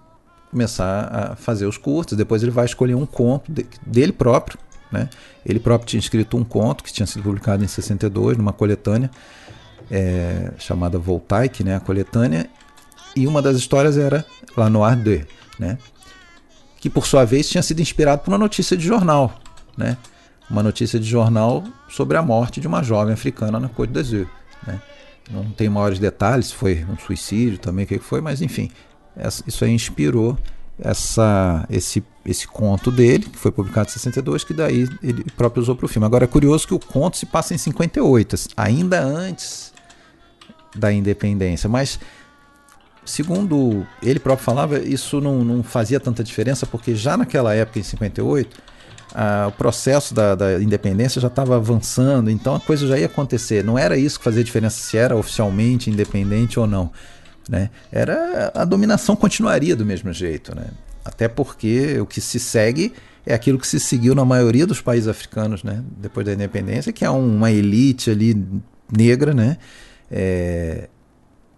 [0.50, 4.58] começar a fazer os curtos, depois ele vai escolher um conto de, dele próprio.
[4.90, 5.08] Né?
[5.44, 9.10] Ele próprio tinha escrito um conto que tinha sido publicado em 62, numa coletânea,
[9.90, 12.48] é, chamada Voltaic, né, a coletânea,
[13.16, 14.24] e uma das histórias era
[14.56, 15.26] La Noir 2,
[15.58, 15.78] né,
[16.78, 19.40] que por sua vez tinha sido inspirado por uma notícia de jornal,
[19.76, 19.96] né,
[20.48, 24.26] uma notícia de jornal sobre a morte de uma jovem africana na Côte d'Azur.
[24.66, 24.80] Né.
[25.30, 28.70] Não tem maiores detalhes, se foi um suicídio também, o que foi, mas enfim,
[29.46, 30.36] isso aí inspirou
[30.82, 35.76] essa, esse, esse conto dele, que foi publicado em 62, que daí ele próprio usou
[35.76, 36.06] para o filme.
[36.06, 39.69] Agora é curioso que o conto se passa em 58, ainda antes
[40.74, 41.68] da independência.
[41.68, 41.98] Mas,
[43.04, 47.82] segundo ele próprio falava, isso não, não fazia tanta diferença, porque já naquela época, em
[47.82, 48.60] 58,
[49.14, 53.64] ah, o processo da, da independência já estava avançando, então a coisa já ia acontecer.
[53.64, 56.90] Não era isso que fazia diferença se era oficialmente independente ou não.
[57.48, 57.70] Né?
[57.90, 60.66] Era a dominação continuaria do mesmo jeito, né?
[61.04, 62.92] Até porque o que se segue
[63.26, 65.82] é aquilo que se seguiu na maioria dos países africanos, né?
[65.98, 68.40] Depois da independência, que é uma elite ali
[68.92, 69.56] negra, né?
[70.10, 70.88] É,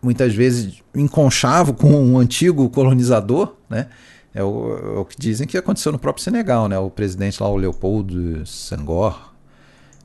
[0.02, 3.88] muitas vezes enconchavo com um antigo colonizador, né?
[4.34, 6.78] É o, é o, que dizem que aconteceu no próprio Senegal, né?
[6.78, 9.32] O presidente lá, o Leopoldo Senghor,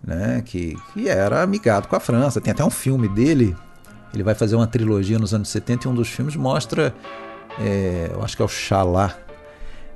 [0.06, 0.42] né?
[0.46, 2.40] Que, que era amigado com a França.
[2.40, 3.56] Tem até um filme dele.
[4.14, 6.94] Ele vai fazer uma trilogia nos anos 70 e um dos filmes mostra,
[7.60, 9.18] é, eu acho que é o Xalá,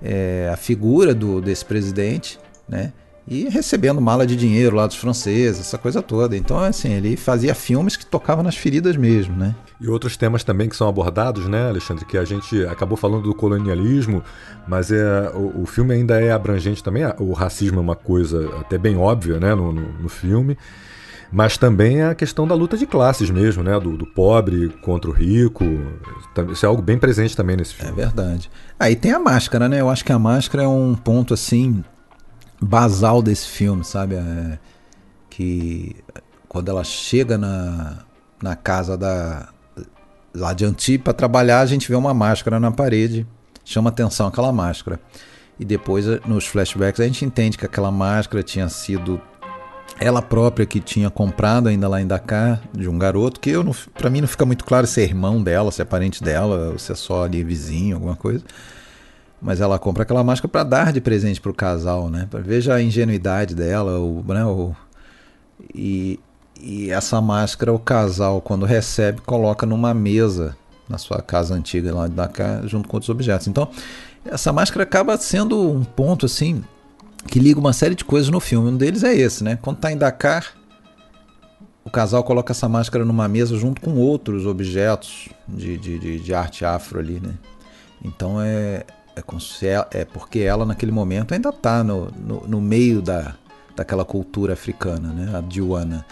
[0.01, 2.91] é, a figura do, desse presidente, né?
[3.27, 6.35] E recebendo mala de dinheiro lá dos franceses, essa coisa toda.
[6.35, 9.55] Então, assim, ele fazia filmes que tocavam nas feridas mesmo, né?
[9.79, 13.35] E outros temas também que são abordados, né, Alexandre, que a gente acabou falando do
[13.35, 14.23] colonialismo,
[14.67, 17.03] mas é, o, o filme ainda é abrangente também.
[17.19, 20.57] O racismo é uma coisa até bem óbvia, né, no, no, no filme
[21.31, 23.79] mas também a questão da luta de classes mesmo, né?
[23.79, 25.63] Do, do, pobre contra o rico.
[26.51, 27.89] Isso é algo bem presente também nesse filme.
[27.89, 28.51] É verdade.
[28.77, 29.79] Aí tem a máscara, né?
[29.79, 31.83] Eu acho que a máscara é um ponto assim
[32.61, 34.15] basal desse filme, sabe?
[34.15, 34.59] É,
[35.29, 35.95] que
[36.47, 37.99] quando ela chega na,
[38.41, 39.49] na casa da
[40.33, 43.27] lá de Antip para trabalhar, a gente vê uma máscara na parede,
[43.65, 44.99] chama atenção aquela máscara.
[45.59, 49.21] E depois, nos flashbacks, a gente entende que aquela máscara tinha sido
[49.99, 54.09] ela própria que tinha comprado ainda lá em Dakar de um garoto que eu para
[54.09, 56.91] mim não fica muito claro se é irmão dela, se é parente dela, ou se
[56.91, 58.43] é só ali vizinho, alguma coisa.
[59.41, 62.27] Mas ela compra aquela máscara para dar de presente pro casal, né?
[62.45, 64.75] Veja a ingenuidade dela, o, né, o
[65.73, 66.19] e,
[66.61, 70.55] e essa máscara o casal quando recebe coloca numa mesa
[70.87, 73.47] na sua casa antiga lá de Dakar junto com outros objetos.
[73.47, 73.69] Então,
[74.25, 76.63] essa máscara acaba sendo um ponto assim
[77.27, 78.69] que liga uma série de coisas no filme.
[78.69, 79.57] Um deles é esse, né?
[79.61, 80.53] Quando tá em Dakar,
[81.83, 86.33] o casal coloca essa máscara numa mesa junto com outros objetos de, de, de, de
[86.33, 87.33] arte afro ali, né?
[88.03, 88.83] Então é,
[89.65, 93.35] é, é, porque ela naquele momento ainda está no, no, no, meio da,
[93.75, 95.37] daquela cultura africana, né?
[95.37, 96.05] A Diwana.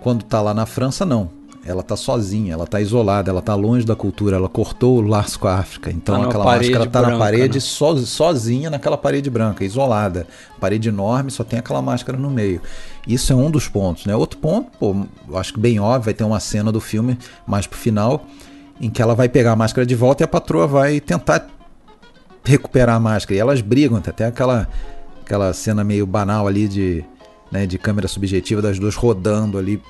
[0.00, 1.30] Quando está lá na França, não
[1.66, 5.38] ela tá sozinha, ela tá isolada, ela tá longe da cultura, ela cortou o laço
[5.38, 5.90] com a África.
[5.90, 7.60] Então tá aquela máscara tá branca, na parede né?
[7.60, 10.26] so, sozinha naquela parede branca, isolada.
[10.60, 12.60] Parede enorme, só tem aquela máscara no meio.
[13.08, 14.14] Isso é um dos pontos, né?
[14.14, 14.94] Outro ponto, pô,
[15.38, 18.26] acho que bem óbvio, vai ter uma cena do filme mais pro final
[18.80, 21.48] em que ela vai pegar a máscara de volta e a patroa vai tentar
[22.44, 23.36] recuperar a máscara.
[23.36, 24.68] E elas brigam, até aquela
[25.22, 27.02] aquela cena meio banal ali de,
[27.50, 29.80] né, de câmera subjetiva das duas rodando ali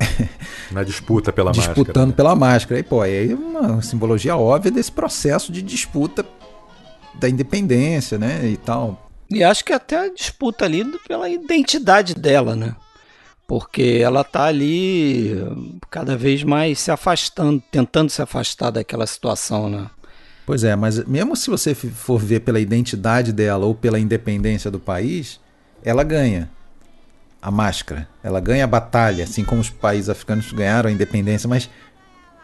[0.70, 1.84] Na disputa pela disputando máscara.
[1.84, 2.80] Disputando pela máscara.
[2.80, 6.24] E, pô, é uma simbologia óbvia desse processo de disputa
[7.14, 8.46] da independência, né?
[8.46, 9.10] E tal.
[9.30, 12.74] E acho que até a disputa ali pela identidade dela, né?
[13.46, 15.36] Porque ela tá ali
[15.90, 19.86] cada vez mais se afastando, tentando se afastar daquela situação, né?
[20.44, 24.80] Pois é, mas mesmo se você for ver pela identidade dela ou pela independência do
[24.80, 25.40] país,
[25.84, 26.50] ela ganha
[27.40, 28.08] a máscara.
[28.22, 31.68] Ela ganha a batalha, assim como os países africanos ganharam a independência, mas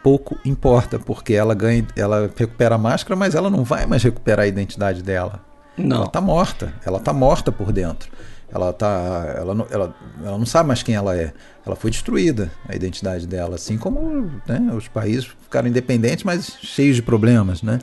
[0.03, 4.45] pouco importa, porque ela ganha, ela recupera a máscara, mas ela não vai mais recuperar
[4.45, 5.41] a identidade dela.
[5.77, 5.97] Não.
[5.97, 6.73] Ela tá morta.
[6.85, 8.11] Ela tá morta por dentro.
[8.51, 11.33] Ela tá, ela não, ela, ela não sabe mais quem ela é.
[11.65, 16.95] Ela foi destruída a identidade dela, assim como né, os países ficaram independentes, mas cheios
[16.95, 17.79] de problemas, né?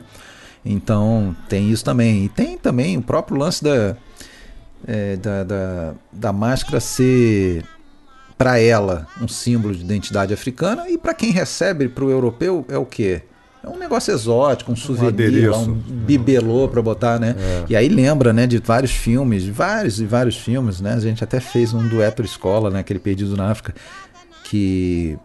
[0.65, 2.25] Então tem isso também.
[2.25, 3.95] E tem também o próprio lance da
[4.85, 7.63] é, da, da, da máscara ser
[8.37, 12.77] para ela um símbolo de identidade africana e para quem recebe para o europeu é
[12.77, 13.23] o quê?
[13.67, 17.35] É um negócio exótico, um souvenir, um, um bibelô para botar, né?
[17.37, 17.65] É.
[17.69, 20.93] E aí lembra, né, de vários filmes, vários e vários filmes, né?
[20.93, 23.75] A gente até fez um dueto escola, né, aquele Perdido na África,
[24.45, 25.17] que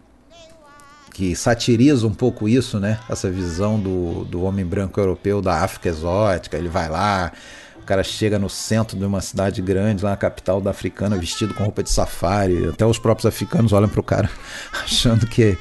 [1.13, 2.99] que satiriza um pouco isso, né?
[3.07, 6.57] Essa visão do, do homem branco europeu da África exótica.
[6.57, 7.31] Ele vai lá,
[7.83, 11.53] o cara chega no centro de uma cidade grande, lá na capital da africana, vestido
[11.53, 12.69] com roupa de safari.
[12.69, 14.29] Até os próprios africanos olham para o cara
[14.83, 15.57] achando que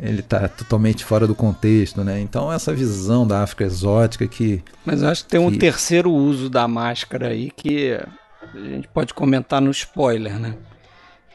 [0.00, 2.20] ele está totalmente fora do contexto, né?
[2.20, 4.62] Então essa visão da África exótica que.
[4.86, 5.46] Mas eu acho que tem que...
[5.46, 7.98] um terceiro uso da máscara aí que
[8.54, 10.54] a gente pode comentar no spoiler, né?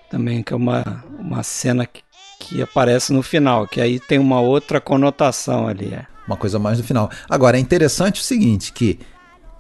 [0.10, 2.02] Também que é uma, uma cena que,
[2.40, 5.94] que aparece no final, que aí tem uma outra conotação ali.
[5.94, 6.06] É.
[6.26, 7.12] Uma coisa mais no final.
[7.30, 9.00] Agora é interessante o seguinte, que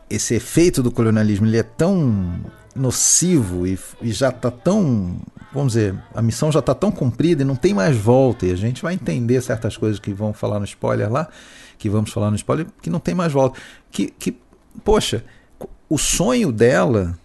[0.09, 2.39] esse efeito do colonialismo ele é tão
[2.75, 5.19] nocivo e, e já está tão,
[5.53, 8.45] vamos dizer, a missão já está tão cumprida e não tem mais volta.
[8.45, 11.27] E a gente vai entender certas coisas que vão falar no spoiler lá,
[11.77, 13.59] que vamos falar no spoiler, que não tem mais volta.
[13.91, 14.37] Que, que
[14.83, 15.23] poxa,
[15.89, 17.17] o sonho dela,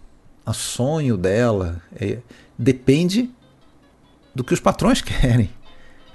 [0.45, 2.19] a sonho dela, é,
[2.57, 3.31] depende
[4.33, 5.49] do que os patrões querem.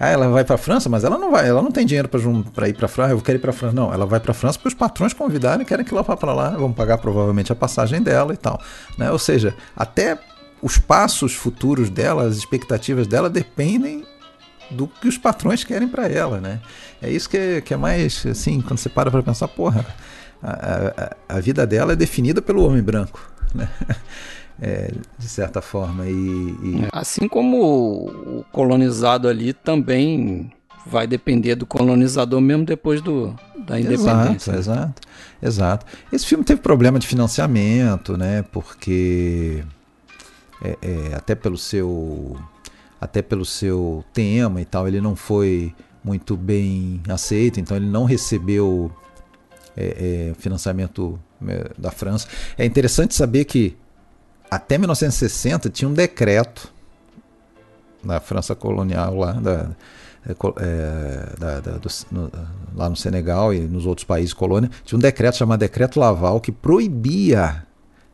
[0.00, 2.66] Ah, ela vai para a França, mas ela não vai, ela não tem dinheiro para
[2.66, 3.74] ir para a França, eu quero ir para a França.
[3.74, 6.16] Não, ela vai para a França porque os patrões convidaram e querem que ela vá
[6.16, 8.58] para lá, vão pagar provavelmente a passagem dela e tal.
[8.96, 9.12] Né?
[9.12, 10.18] Ou seja, até
[10.62, 14.06] os passos futuros dela, as expectativas dela dependem
[14.70, 16.60] do que os patrões querem para ela, né?
[17.02, 19.84] É isso que é, que é mais, assim, quando você para para pensar, porra,
[20.42, 23.20] a, a, a vida dela é definida pelo homem branco,
[23.54, 23.68] né?
[24.60, 26.06] é, de certa forma.
[26.06, 26.88] E, e...
[26.92, 30.52] Assim como o colonizado ali também
[30.86, 33.34] vai depender do colonizador mesmo depois do,
[33.66, 34.52] da independência.
[34.52, 35.02] Exato, exato,
[35.42, 35.86] exato.
[36.12, 38.42] Esse filme teve problema de financiamento, né?
[38.50, 39.62] Porque
[40.62, 42.36] é, é, até pelo seu
[43.00, 48.04] até pelo seu tema e tal, ele não foi muito bem aceito, então ele não
[48.04, 48.92] recebeu
[49.74, 52.28] é, é financiamento é, da França.
[52.58, 53.76] É interessante saber que
[54.50, 56.72] até 1960 tinha um decreto
[58.02, 59.70] na França colonial lá da,
[60.60, 62.30] é, da, da, do, no,
[62.74, 66.50] lá no Senegal e nos outros países colônia, tinha um decreto chamado Decreto Laval que
[66.50, 67.66] proibia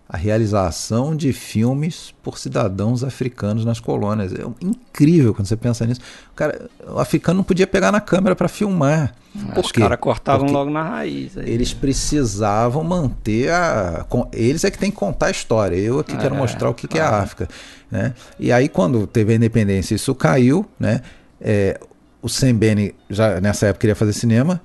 [0.08, 4.32] a realização de filmes por cidadãos africanos nas colônias.
[4.32, 6.00] É incrível quando você pensa nisso.
[6.32, 9.14] O, cara, o africano não podia pegar na câmera para filmar.
[9.52, 11.36] Por Os caras cortavam Porque logo na raiz.
[11.36, 11.50] Aí.
[11.50, 14.06] Eles precisavam manter a.
[14.32, 15.76] Eles é que tem que contar a história.
[15.76, 17.48] Eu aqui é, quero mostrar o que, que é a África.
[17.90, 18.14] Né?
[18.38, 20.64] E aí, quando teve a independência, isso caiu.
[20.78, 21.02] Né?
[21.40, 21.80] É,
[22.22, 24.60] o Sembene, já nessa época, queria fazer cinema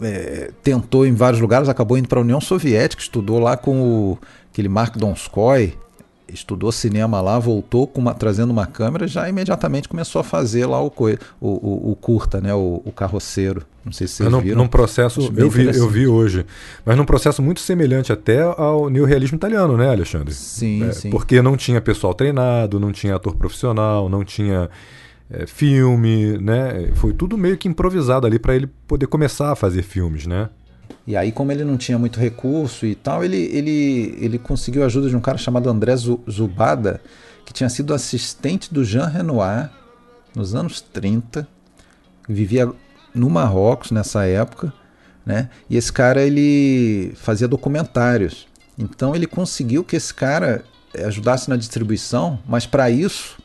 [0.00, 4.18] é, tentou em vários lugares, acabou indo para a União Soviética, estudou lá com o,
[4.50, 5.74] aquele Mark Donskoy,
[6.28, 10.92] estudou cinema lá, voltou uma, trazendo uma câmera, já imediatamente começou a fazer lá o,
[11.40, 13.62] o, o, o curta, né, o, o, carroceiro.
[13.84, 14.58] Não sei se vocês num, viram.
[14.58, 16.44] Num processo, eu vi, eu vi hoje,
[16.84, 20.34] mas num processo muito semelhante até ao neorrealismo italiano, né, Alexandre?
[20.34, 21.10] Sim, é, sim.
[21.10, 24.68] Porque não tinha pessoal treinado, não tinha ator profissional, não tinha
[25.30, 26.90] é, filme, né?
[26.94, 30.48] Foi tudo meio que improvisado ali para ele poder começar a fazer filmes, né?
[31.06, 34.86] E aí, como ele não tinha muito recurso e tal, ele, ele, ele conseguiu a
[34.86, 37.00] ajuda de um cara chamado André Zubada,
[37.44, 39.70] que tinha sido assistente do Jean Renoir
[40.34, 41.46] nos anos 30,
[42.28, 42.70] vivia
[43.14, 44.72] no Marrocos nessa época,
[45.24, 45.48] né?
[45.70, 48.46] E esse cara ele fazia documentários.
[48.78, 50.64] Então ele conseguiu que esse cara
[51.04, 53.38] ajudasse na distribuição, mas para isso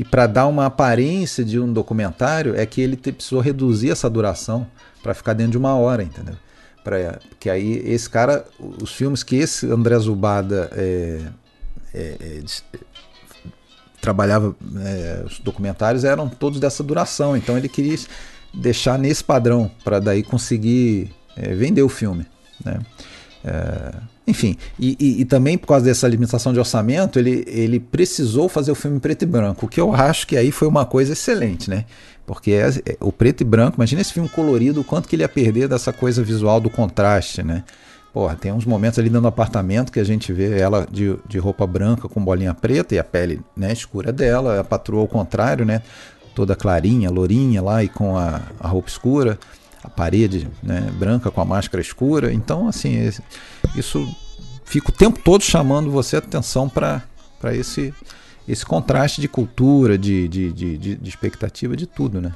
[0.00, 4.66] e para dar uma aparência de um documentário é que ele precisou reduzir essa duração
[5.02, 6.36] para ficar dentro de uma hora, entendeu?
[6.82, 8.46] Pra, que aí esse cara,
[8.82, 11.20] os filmes que esse André Zubada é,
[11.92, 12.42] é, é,
[14.00, 17.98] trabalhava, é, os documentários eram todos dessa duração, então ele queria
[18.54, 22.24] deixar nesse padrão para daí conseguir é, vender o filme,
[22.64, 22.80] né?
[23.44, 23.92] É,
[24.26, 28.70] enfim, e, e, e, também por causa dessa limitação de orçamento, ele, ele precisou fazer
[28.70, 31.68] o filme preto e branco, o que eu acho que aí foi uma coisa excelente,
[31.68, 31.84] né?
[32.26, 35.22] Porque é, é, o preto e branco, imagina esse filme colorido, o quanto que ele
[35.22, 37.64] ia perder dessa coisa visual do contraste, né?
[38.12, 41.38] Porra, tem uns momentos ali dentro do apartamento que a gente vê ela de, de
[41.38, 45.64] roupa branca com bolinha preta e a pele né, escura dela, a patroa ao contrário,
[45.64, 45.80] né?
[46.34, 49.38] Toda clarinha, lourinha lá e com a, a roupa escura
[49.82, 52.32] a parede né, branca com a máscara escura.
[52.32, 53.10] Então, assim,
[53.74, 54.06] isso
[54.64, 57.02] fica o tempo todo chamando você atenção para
[57.52, 57.94] esse,
[58.46, 62.32] esse contraste de cultura, de, de, de, de, expectativa, de tudo, né?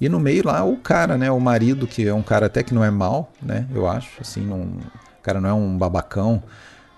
[0.00, 1.30] E no meio lá o cara, né?
[1.30, 3.66] O marido, que é um cara até que não é mal, né?
[3.72, 6.42] Eu acho, assim, não, o cara não é um babacão.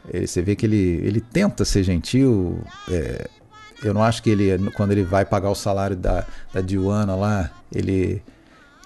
[0.08, 2.64] Ele, você vê que ele, ele tenta ser gentil.
[2.90, 3.28] É,
[3.82, 7.50] eu não acho que ele, quando ele vai pagar o salário da, da Diana lá,
[7.70, 8.22] ele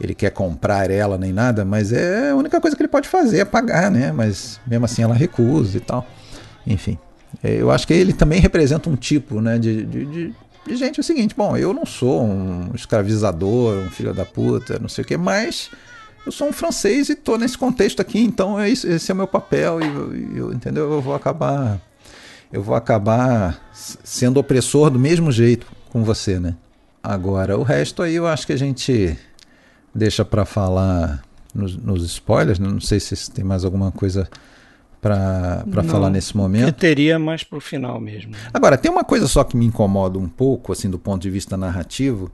[0.00, 3.40] ele quer comprar ela nem nada, mas é a única coisa que ele pode fazer
[3.40, 4.12] é pagar, né?
[4.12, 6.06] Mas mesmo assim ela recusa e tal.
[6.66, 6.96] Enfim,
[7.42, 10.34] é, eu acho que ele também representa um tipo, né, de, de, de,
[10.66, 10.98] de gente.
[10.98, 15.02] É o seguinte, bom, eu não sou um escravizador, um filho da puta, não sei
[15.02, 15.70] o que, mas
[16.24, 19.16] eu sou um francês e tô nesse contexto aqui, então é isso, esse é o
[19.16, 20.92] meu papel e eu, entendeu?
[20.92, 21.80] Eu vou acabar,
[22.52, 26.54] eu vou acabar sendo opressor do mesmo jeito com você, né?
[27.02, 29.16] Agora o resto aí eu acho que a gente
[29.98, 31.22] deixa para falar
[31.54, 32.58] nos, nos, spoilers.
[32.58, 32.68] Né?
[32.68, 34.28] Não sei se tem mais alguma coisa
[35.00, 36.68] para falar nesse momento.
[36.68, 38.32] Eu teria mais para o final mesmo.
[38.52, 41.56] Agora, tem uma coisa só que me incomoda um pouco, assim, do ponto de vista
[41.56, 42.30] narrativo,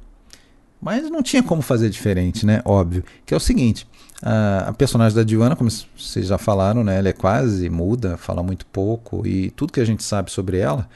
[0.80, 2.62] mas não tinha como fazer diferente, né?
[2.64, 3.04] Óbvio.
[3.26, 3.86] Que é o seguinte:
[4.22, 6.98] a, a personagem da Diana, como vocês já falaram, né?
[6.98, 10.88] Ela é quase muda, fala muito pouco, e tudo que a gente sabe sobre ela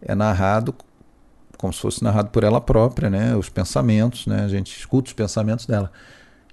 [0.00, 0.74] é narrado
[1.58, 3.36] como se fosse narrado por ela própria, né?
[3.36, 4.44] Os pensamentos, né?
[4.44, 5.90] A gente escuta os pensamentos dela.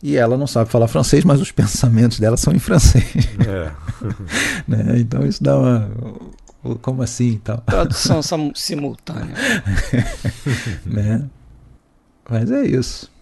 [0.04, 3.16] E ela não sabe falar francês, mas os pensamentos dela são em francês.
[3.48, 3.72] É.
[4.68, 5.00] né?
[5.00, 5.90] Então isso dá uma.
[6.82, 7.30] Como assim?
[7.30, 7.58] Então?
[7.58, 8.22] Tradução
[8.56, 9.36] simultânea.
[10.84, 11.30] né?
[12.28, 13.14] Mas é isso.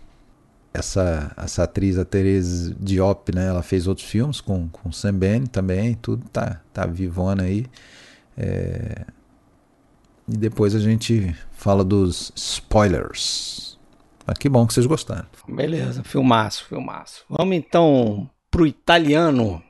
[0.73, 3.47] Essa, essa atriz, a Therese Diop, né?
[3.47, 7.65] Ela fez outros filmes com, com Sam Ben também, tudo tá, tá vivona aí.
[8.37, 9.05] É,
[10.27, 13.77] e depois a gente fala dos spoilers.
[14.25, 15.25] Mas que bom que vocês gostaram.
[15.47, 17.25] Beleza, filmaço, filmaço.
[17.29, 19.61] Vamos então pro italiano,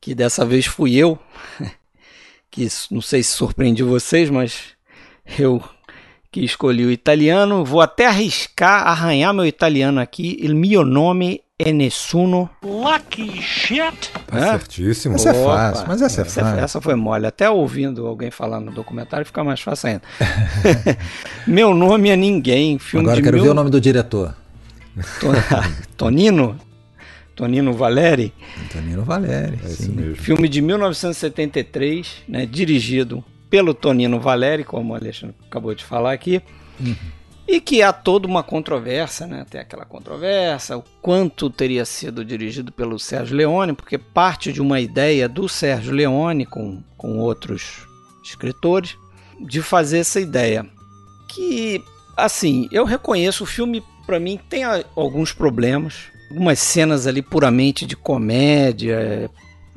[0.00, 1.18] que dessa vez fui eu,
[2.50, 4.76] que não sei se surpreendi vocês, mas
[5.38, 5.62] eu
[6.30, 7.64] que escolhi o italiano.
[7.64, 10.36] Vou até arriscar arranhar meu italiano aqui.
[10.40, 12.48] Il mio nome é Nessuno.
[12.62, 14.12] Lucky shit!
[14.32, 14.40] É?
[14.40, 15.16] Certíssimo.
[15.16, 16.64] Essa é fácil, mas essa é essa, fácil.
[16.64, 17.26] Essa foi mole.
[17.26, 20.02] Até ouvindo alguém falando no documentário fica mais fácil ainda.
[21.46, 22.78] Meu nome é Ninguém.
[22.78, 23.44] Filme Agora quero mil...
[23.44, 24.34] ver o nome do diretor.
[25.96, 26.58] Tonino?
[27.34, 28.34] Tonino Valeri?
[28.70, 30.14] Tonino Valeri, é sim.
[30.14, 36.42] Filme de 1973, né, dirigido pelo Tonino Valeri, como o Alexandre acabou de falar aqui.
[36.78, 36.94] Uhum.
[37.52, 39.44] E que há toda uma controvérsia, né?
[39.50, 44.78] Tem aquela controvérsia, o quanto teria sido dirigido pelo Sérgio Leone, porque parte de uma
[44.78, 47.88] ideia do Sérgio Leone com, com outros
[48.22, 48.96] escritores
[49.40, 50.64] de fazer essa ideia.
[51.28, 51.82] Que,
[52.16, 54.62] assim, eu reconheço o filme, para mim, tem
[54.94, 59.28] alguns problemas, algumas cenas ali puramente de comédia,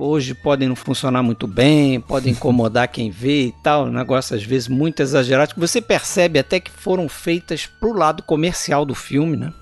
[0.03, 4.67] hoje podem não funcionar muito bem, podem incomodar quem vê e tal, negócio às vezes
[4.67, 9.53] muito exagerado, que você percebe até que foram feitas pro lado comercial do filme, né?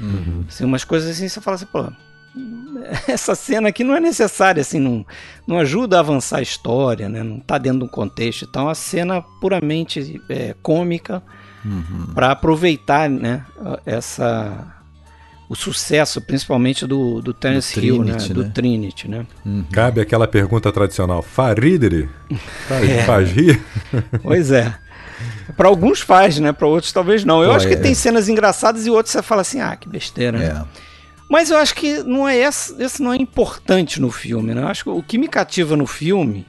[0.00, 0.44] Uhum.
[0.48, 1.86] Assim, umas coisas assim, você fala assim, pô,
[3.06, 5.06] essa cena aqui não é necessária, assim, não,
[5.46, 7.22] não ajuda a avançar a história, né?
[7.22, 11.22] Não tá dentro de um contexto, então é uma cena puramente é, cômica
[11.64, 12.12] uhum.
[12.14, 13.44] para aproveitar, né,
[13.86, 14.74] essa
[15.54, 18.14] o sucesso, principalmente do, do Terence do Hill, né?
[18.14, 18.34] Trinity, né?
[18.34, 19.26] Do Trinity, né?
[19.46, 19.64] Uhum.
[19.72, 22.10] Cabe aquela pergunta tradicional: Faridere?
[22.68, 23.02] Faz, é.
[23.04, 23.60] faz rir?
[24.22, 24.74] Pois é.
[25.56, 26.52] Para alguns faz, né?
[26.52, 27.42] Para outros talvez não.
[27.42, 27.76] Eu Pô, acho que é.
[27.76, 30.38] tem cenas engraçadas e outros você fala assim: ah, que besteira.
[30.38, 30.46] Né?
[30.46, 30.64] É.
[31.30, 34.62] Mas eu acho que não é esse, esse não é importante no filme, né?
[34.62, 36.44] Eu acho que o que me cativa no filme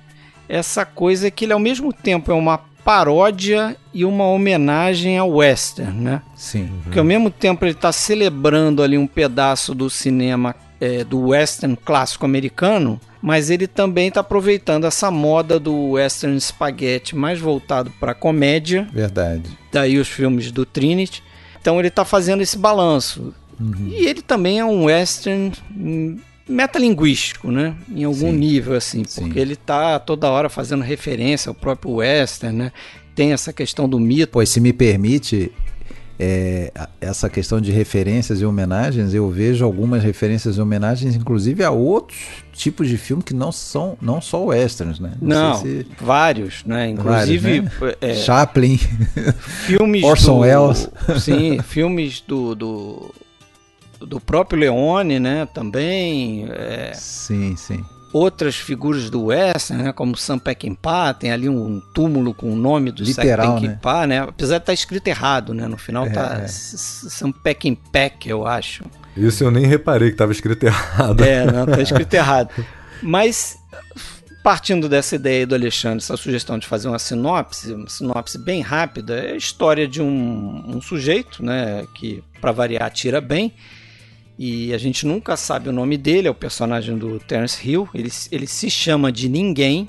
[0.50, 5.32] é essa coisa que ele ao mesmo tempo é uma paródia e uma homenagem ao
[5.32, 6.22] western, né?
[6.36, 6.70] Sim.
[6.84, 11.76] Porque ao mesmo tempo ele está celebrando ali um pedaço do cinema é, do western
[11.76, 18.14] clássico americano, mas ele também está aproveitando essa moda do western spaghetti mais voltado para
[18.14, 18.88] comédia.
[18.94, 19.50] Verdade.
[19.72, 21.24] Daí os filmes do Trinity.
[21.60, 23.34] Então ele está fazendo esse balanço.
[23.60, 23.88] Uhum.
[23.90, 25.52] E ele também é um western
[26.48, 27.76] metalinguístico, né?
[27.90, 29.40] Em algum sim, nível, assim, porque sim.
[29.40, 32.72] ele tá toda hora fazendo referência ao próprio western, né?
[33.16, 34.34] Tem essa questão do mito.
[34.34, 35.52] Pois, se me permite,
[36.20, 36.72] é,
[37.02, 42.20] essa questão de referências e homenagens, eu vejo algumas referências e homenagens, inclusive a outros
[42.54, 45.14] tipos de filme que não são não só westerns, né?
[45.22, 45.86] Não, não se...
[46.00, 46.90] vários, né?
[46.90, 47.94] Inclusive vários, né?
[48.02, 48.78] É, Chaplin,
[49.66, 50.90] filmes Orson do, Welles,
[51.20, 53.14] sim, filmes do, do
[54.00, 55.48] do próprio Leone, né?
[55.54, 56.48] Também.
[56.52, 57.84] É, sim, sim.
[58.14, 59.92] Outras figuras do western, né?
[59.92, 64.20] Como Sam Peckinpah, tem ali um túmulo com o nome do Literal, Sam Peckinpah, né?
[64.22, 64.28] né?
[64.30, 65.68] Apesar de estar tá escrito errado, né?
[65.68, 66.48] No final é, tá é.
[66.48, 68.86] Sam Peckinpah, eu acho.
[69.18, 71.24] Isso eu nem reparei que estava escrito errado.
[71.24, 72.50] É, não, tá escrito errado.
[73.02, 73.58] Mas
[74.46, 79.16] partindo dessa ideia do Alexandre, essa sugestão de fazer uma sinopse, uma sinopse bem rápida,
[79.16, 83.52] é a história de um, um sujeito, né, que para variar tira bem,
[84.38, 87.88] e a gente nunca sabe o nome dele, é o personagem do Terence Hill.
[87.94, 89.88] Ele, ele se chama de Ninguém,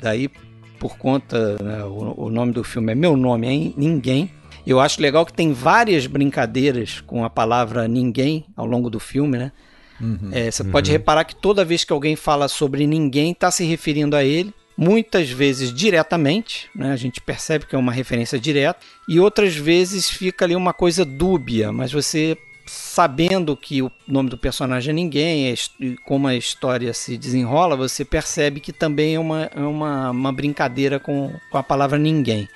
[0.00, 0.30] daí
[0.78, 4.30] por conta, né, o, o, nome do filme é Meu Nome é Ninguém.
[4.66, 9.38] Eu acho legal que tem várias brincadeiras com a palavra ninguém ao longo do filme,
[9.38, 9.52] né?
[10.00, 10.70] Uhum, é, você uhum.
[10.70, 14.52] pode reparar que toda vez que alguém fala sobre ninguém, está se referindo a ele
[14.76, 16.92] muitas vezes diretamente, né?
[16.92, 21.04] a gente percebe que é uma referência direta, e outras vezes fica ali uma coisa
[21.04, 22.36] dúbia, mas você
[22.66, 28.04] sabendo que o nome do personagem é ninguém e como a história se desenrola, você
[28.04, 32.48] percebe que também é uma, é uma, uma brincadeira com, com a palavra ninguém.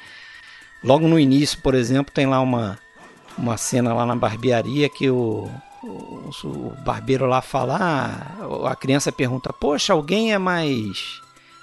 [0.82, 2.78] Logo no início, por exemplo, tem lá uma,
[3.36, 5.50] uma cena lá na barbearia que o,
[5.82, 11.20] o, o barbeiro lá fala, ah, a criança pergunta, poxa, alguém é mais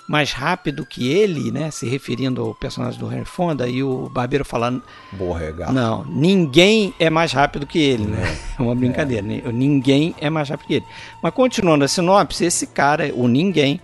[0.08, 1.70] mais rápido que ele, né?
[1.70, 4.82] Se referindo ao personagem do Henry Fonda, e o Barbeiro falando.
[5.12, 5.74] Borregar.
[5.74, 8.38] Não, ninguém é mais rápido que ele, né?
[8.58, 9.26] É uma brincadeira.
[9.28, 9.52] É.
[9.52, 10.86] Ninguém é mais rápido que ele.
[11.22, 13.82] Mas continuando a sinopse, esse cara, o ninguém,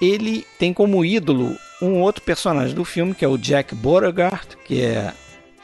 [0.00, 4.82] ele tem como ídolo um outro personagem do filme, que é o Jack Beauregard, que
[4.82, 5.12] é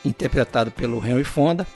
[0.04, 1.66] interpretado pelo Henry Fonda,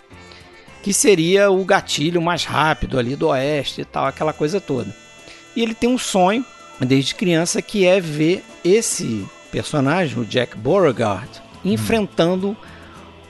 [0.82, 4.94] que seria o gatilho mais rápido ali do oeste e tal, aquela coisa toda.
[5.54, 6.44] E ele tem um sonho
[6.80, 11.28] desde criança, que é ver esse personagem, o Jack Beauregard,
[11.64, 12.56] enfrentando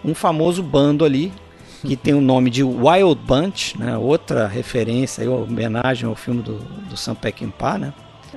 [0.05, 1.33] um famoso bando ali
[1.83, 3.97] que tem o nome de Wild Bunch, né?
[3.97, 7.95] outra referência, aí, homenagem ao filme do, do Sam Peckinpah, né?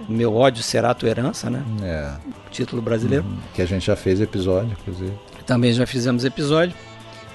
[0.08, 1.64] Meu ódio será a tua herança, né?
[1.82, 2.12] É.
[2.52, 3.26] Título brasileiro.
[3.26, 3.38] Uhum.
[3.54, 5.14] Que a gente já fez episódio, inclusive.
[5.46, 6.76] Também já fizemos episódio.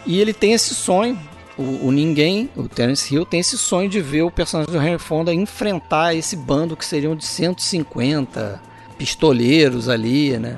[0.06, 1.18] E ele tem esse sonho
[1.58, 4.98] o, o, ninguém, o Terence Hill, tem esse sonho de ver o personagem do Henry
[4.98, 8.60] Fonda enfrentar esse bando que seriam de 150
[8.96, 10.56] pistoleiros ali, né?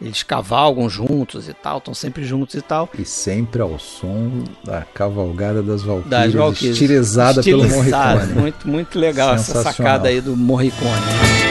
[0.00, 2.88] Eles cavalgam juntos e tal, estão sempre juntos e tal.
[2.98, 8.40] E sempre ao som da cavalgada das Valkyrias, das Valkyrias estilizada, estilizada pelo Morricone.
[8.40, 11.45] Muito, muito legal essa sacada aí do Morricone.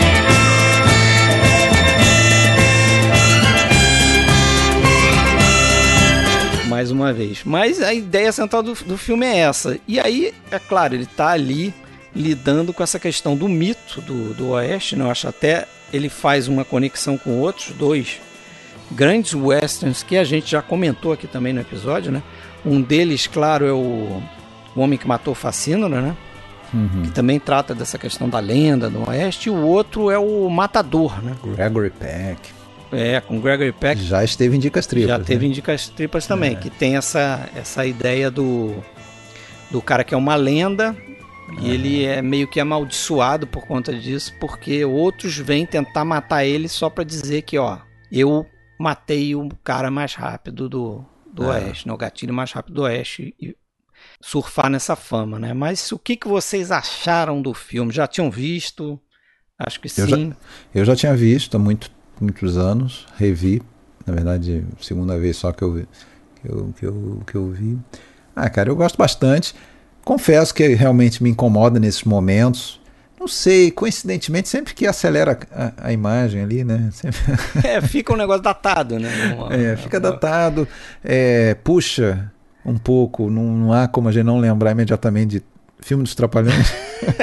[6.85, 7.41] Mais uma vez.
[7.43, 9.79] Mas a ideia central do, do filme é essa.
[9.87, 11.73] E aí, é claro, ele está ali
[12.15, 15.03] lidando com essa questão do mito do, do Oeste, né?
[15.03, 18.19] Eu acho até ele faz uma conexão com outros dois
[18.91, 22.21] grandes westerns que a gente já comentou aqui também no episódio, né?
[22.65, 24.21] Um deles, claro, é o,
[24.75, 26.17] o Homem que Matou Facínora, né?
[26.73, 27.03] Uhum.
[27.03, 29.49] Que também trata dessa questão da lenda do Oeste.
[29.49, 31.35] E o outro é o Matador, né?
[31.43, 32.54] Gregory Peck.
[32.95, 34.01] É, com Gregory Peck.
[34.01, 35.09] Já esteve em Dicas Tripas.
[35.09, 35.51] Já teve né?
[35.51, 38.75] em Dicas Tripas também, que tem essa, essa ideia do,
[39.71, 40.95] do cara que é uma lenda
[41.61, 46.67] e ele é meio que amaldiçoado por conta disso, porque outros vêm tentar matar ele
[46.67, 47.77] só pra dizer que, ó,
[48.11, 48.45] eu
[48.79, 51.47] matei o cara mais rápido do, do É.
[51.65, 51.93] Oeste, né?
[51.93, 53.55] o gatilho mais rápido do Oeste e
[54.21, 55.53] surfar nessa fama, né?
[55.53, 57.91] Mas o que, que vocês acharam do filme?
[57.93, 58.99] Já tinham visto?
[59.57, 60.33] Acho que Eu já- sim.
[60.73, 61.89] Eu já tinha visto há muito,
[62.23, 63.61] muitos anos, revi,
[64.05, 65.87] na verdade, segunda vez só que eu, vi-
[66.41, 67.77] que eu, que, eu, que eu vi.
[68.35, 69.53] Ah, cara, eu gosto bastante.
[70.03, 72.79] Confesso que realmente me incomoda nesses momentos.
[73.19, 76.89] Não sei, coincidentemente, sempre que acelera a, a imagem ali, né?
[76.93, 77.19] Sempre-
[77.63, 79.09] É, fica um negócio datado, né?
[79.35, 80.67] Uma- é, fica uma- datado,
[81.03, 82.31] é, puxa
[82.63, 85.43] um pouco, não, não há como a gente não lembrar imediatamente de
[85.85, 86.73] filme dos Trapalhões.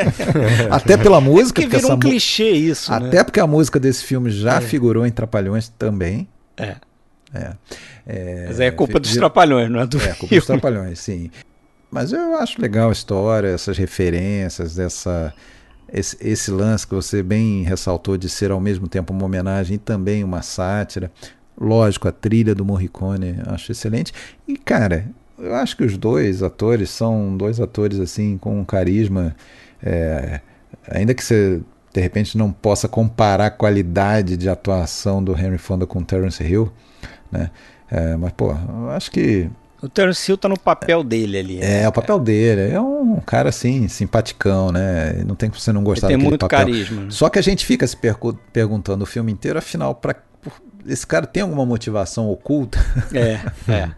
[0.70, 3.08] Até pela música, porque vira essa um clichê isso, né?
[3.08, 4.60] até porque a música desse filme já É.
[4.60, 6.28] figurou em Trapalhões também.
[6.56, 6.76] É.
[7.34, 7.52] É.
[8.06, 10.36] É, Mas aí é culpa dos trapalhões, não é do É, culpa filme.
[10.38, 11.30] dos Trapalhões, sim.
[11.90, 15.32] Mas eu acho legal a história, essas referências, essa,
[15.92, 19.78] esse, esse lance que você bem ressaltou de ser ao mesmo tempo uma homenagem e
[19.78, 21.10] também uma sátira.
[21.60, 24.12] Lógico, a trilha do Morricone acho excelente.
[24.46, 25.06] E, cara,
[25.42, 29.34] eu acho que os dois atores são dois atores assim com um carisma.
[29.82, 30.40] é,
[30.90, 31.60] ainda que você
[31.92, 36.42] de repente não possa comparar a qualidade de atuação do Henry Fonda com o Terence
[36.42, 36.72] Hill,
[37.30, 37.50] né?
[37.90, 39.50] É, mas, pô, eu acho que
[39.82, 41.56] O Terence Hill tá no papel dele ali.
[41.58, 41.82] né?
[41.82, 42.72] é, o papel dele.
[42.72, 45.22] É um cara assim, simpaticão, né?
[45.26, 46.58] Não tem como você não Ele gostar tem daquele muito papel.
[46.60, 47.02] carisma.
[47.02, 47.06] né?
[47.10, 50.16] Só que a gente fica se pergu- perguntando o filme inteiro, afinal, por-
[50.86, 52.78] esse cara tem alguma motivação oculta?
[53.12, 53.40] É,
[53.70, 53.90] é.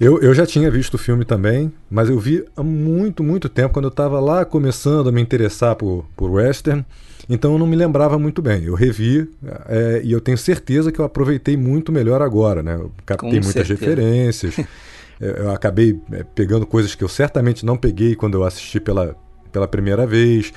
[0.00, 3.74] Eu, eu já tinha visto o filme também, mas eu vi há muito, muito tempo,
[3.74, 6.84] quando eu estava lá começando a me interessar por, por western,
[7.28, 8.64] então eu não me lembrava muito bem.
[8.64, 9.28] Eu revi
[9.68, 12.74] é, e eu tenho certeza que eu aproveitei muito melhor agora, né?
[12.74, 13.80] Eu captei Com muitas certeza.
[13.80, 14.58] referências,
[15.20, 19.16] é, eu acabei é, pegando coisas que eu certamente não peguei quando eu assisti pela,
[19.52, 20.52] pela primeira vez.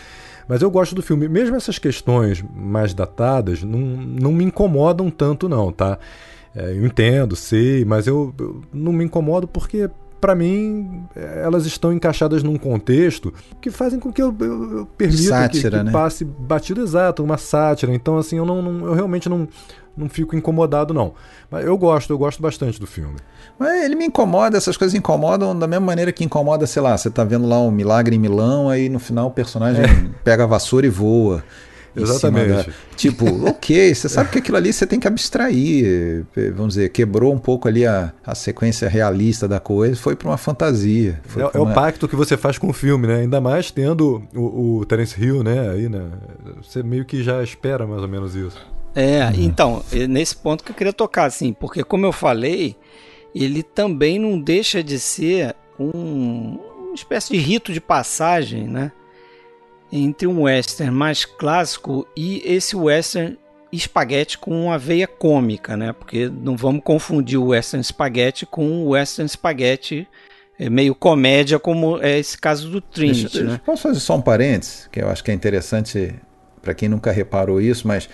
[0.48, 1.28] Mas eu gosto do filme.
[1.28, 6.00] Mesmo essas questões mais datadas não, não me incomodam tanto, não, tá?
[6.58, 9.88] É, eu entendo, sei, mas eu, eu não me incomodo porque,
[10.20, 13.32] pra mim, é, elas estão encaixadas num contexto
[13.62, 15.92] que fazem com que eu, eu, eu permita que- Sátira, que, né?
[15.92, 17.94] passe batido exato, uma sátira.
[17.94, 19.48] Então, assim, eu, não, não- eu realmente não,
[19.96, 21.14] não fico incomodado, não.
[21.52, 23.18] Mas eu gosto, eu gosto bastante do filme.
[23.60, 27.10] Mas ele me incomoda, essas coisas incomodam da mesma maneira que incomoda, sei lá, você
[27.12, 29.84] tá vendo lá um milagre em Milão, aí no final o personagem
[30.24, 31.44] pega a vassoura e voa.
[32.02, 32.68] Exatamente.
[32.68, 36.26] da- tipo, ok, você sabe que aquilo ali você tem que abstrair.
[36.36, 40.28] eh, Vamos dizer, quebrou um pouco ali a, a sequência realista da coisa, foi para
[40.30, 41.20] uma fantasia.
[41.26, 43.18] Foi É, é uma- o pacto que você faz com o filme, né?
[43.22, 45.70] Ainda mais tendo o, o Terence Hill, né?
[45.70, 46.10] Aí, né?
[46.62, 48.58] Você meio que já espera mais ou menos isso.
[48.96, 52.76] É, então, é nesse ponto que eu queria tocar, assim, porque como eu falei,
[53.36, 58.92] ele também não deixa de ser um, uma espécie de rito de passagem, né?
[59.92, 63.38] Entre um western mais clássico e esse western
[63.72, 65.94] espaguete com uma veia cômica, né?
[65.94, 70.08] Porque não vamos confundir o western espaguete com o western espaguete
[70.60, 73.62] é, meio comédia, como é esse caso do Trinity, Deixa- né?
[73.66, 76.16] Posso fazer só um parênteses, que eu acho que é interessante
[76.62, 78.10] para quem nunca reparou isso, mas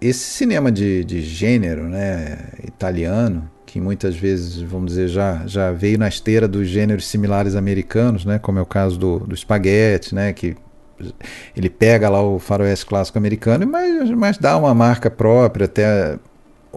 [0.00, 5.98] esse cinema de, de gênero né, italiano, que muitas vezes, vamos dizer, já, já veio
[5.98, 10.32] na esteira dos gêneros similares americanos, né, como é o caso do, do espaguete, né,
[10.32, 10.56] que
[11.56, 16.16] ele pega lá o faroeste clássico americano, mas, mas dá uma marca própria, até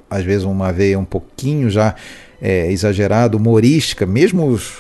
[0.10, 1.94] às vezes uma veia um pouquinho já
[2.42, 4.80] é, exagerada, humorística, mesmo os,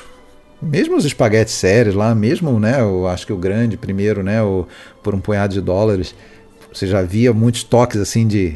[0.59, 4.65] mesmo os espaguetes sérios lá, mesmo, né, eu acho que o grande primeiro, né, o,
[5.03, 6.15] por um punhado de dólares,
[6.73, 8.55] você já via muitos toques assim de,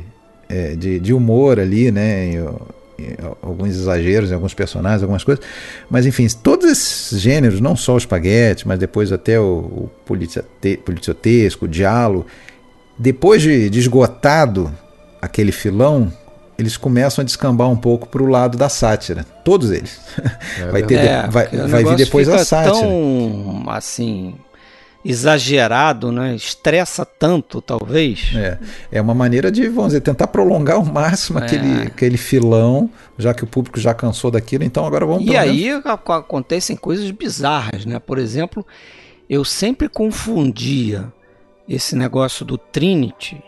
[0.50, 2.44] é, de, de humor ali, né,
[3.42, 5.44] alguns exageros em alguns personagens, algumas coisas,
[5.90, 9.92] mas enfim, todos esses gêneros, não só o espaguete, mas depois até o, o
[10.86, 12.26] policiotesco, o diálogo,
[12.98, 14.72] depois de, de esgotado
[15.22, 16.12] aquele filão,
[16.58, 20.00] eles começam a descambar um pouco para o lado da sátira, todos eles.
[20.72, 22.76] vai ter, É, vai, vai vir depois a sátira.
[22.76, 24.36] tão, assim,
[25.04, 26.36] exagerado, né?
[26.36, 28.32] Estressa tanto, talvez.
[28.36, 28.58] É,
[28.92, 31.44] é uma maneira de, vamos dizer, tentar prolongar ao máximo É.
[31.46, 35.40] aquele, aquele filão, já que o público já cansou daquilo, então agora vamos E menos-
[35.50, 38.00] aí ac- acontecem coisas bizarras, né?
[38.00, 38.66] Por exemplo,
[39.30, 41.12] eu sempre confundia
[41.68, 43.42] esse negócio do Trinity,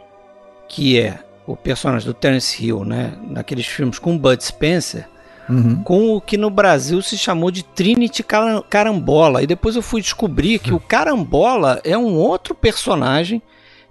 [0.69, 5.07] que é o personagem do Terence Hill, né, naqueles filmes com Bud Spencer,
[5.49, 5.83] Uhum.
[5.83, 9.43] com o que no Brasil se chamou de Trinity Car- Carambola.
[9.43, 13.41] E depois eu fui descobrir que o Carambola é um outro personagem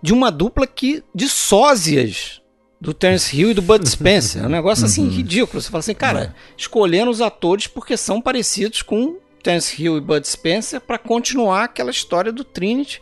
[0.01, 2.41] de uma dupla que de sósias
[2.81, 4.43] do Terence Hill e do Bud Spencer.
[4.43, 5.61] É um negócio assim ridículo.
[5.63, 10.27] Você fala assim, cara, escolhendo os atores porque são parecidos com Terence Hill e Bud
[10.27, 13.01] Spencer para continuar aquela história do Trinity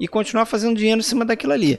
[0.00, 1.78] e continuar fazendo dinheiro em cima daquilo ali.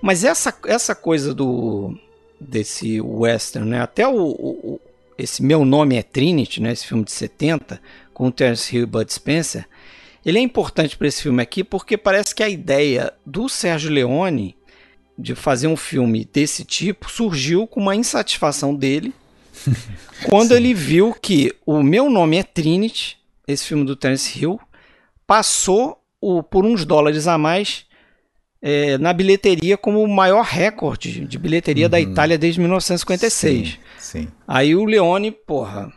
[0.00, 1.94] Mas essa, essa coisa do
[2.40, 3.80] desse western, né?
[3.80, 4.80] Até o- o-
[5.18, 6.72] esse meu nome é Trinity, né?
[6.72, 7.80] Esse filme de 70
[8.12, 9.66] com Terence Hill e Bud Spencer,
[10.24, 14.56] ele é importante para esse filme aqui porque parece que a ideia do Sérgio Leone
[15.18, 19.12] de fazer um filme desse tipo surgiu com uma insatisfação dele
[20.28, 24.58] quando ele viu que o meu nome é Trinity, esse filme do Terence Hill,
[25.26, 27.83] passou o, por uns dólares a mais
[28.66, 33.68] é, na bilheteria como o maior recorde de bilheteria da Itália desde 1956.
[33.68, 34.28] Sim, sim.
[34.48, 35.92] Aí o Leone, porra,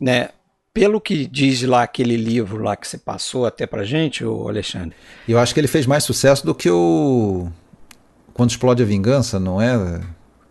[0.00, 0.30] né?
[0.72, 4.94] Pelo que diz lá aquele livro lá que você passou até pra gente, o Alexandre.
[5.28, 7.48] Eu acho que ele fez mais sucesso do que o
[8.32, 10.00] Quando Explode a Vingança, não é?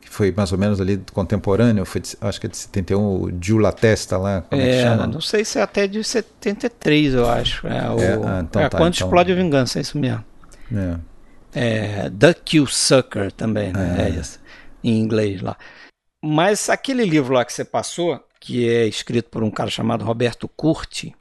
[0.01, 3.31] Que foi mais ou menos ali contemporâneo, foi de- acho que é de 71, o
[3.41, 5.07] Gil La Testa lá, como é, que É, chama?
[5.07, 7.65] não sei se é até de 73, eu acho.
[7.65, 10.23] É, o, É, ah, então é, tá, Quando então- Explode a Vingança, é isso mesmo.
[10.75, 10.97] É.
[11.53, 14.07] É, The Kill Sucker também, né?
[14.15, 14.19] É.
[14.19, 14.39] isso,
[14.83, 15.57] em inglês lá.
[16.23, 20.47] Mas aquele livro lá que você passou, que é escrito por um cara chamado Roberto
[20.47, 21.13] Curti,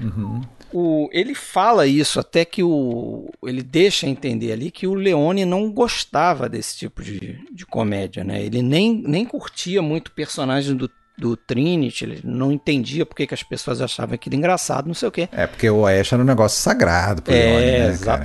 [0.00, 0.40] Uhum.
[0.72, 5.70] o, ele fala isso até que o, ele deixa entender ali que o Leone não
[5.70, 8.42] gostava desse tipo de, de comédia, né?
[8.42, 13.34] Ele nem, nem curtia muito o personagem do, do Trinity, ele não entendia porque que
[13.34, 15.28] as pessoas achavam aquilo engraçado, não sei o quê.
[15.30, 18.18] É, porque o Oeste era um negócio sagrado pro É, Leone, né, cara?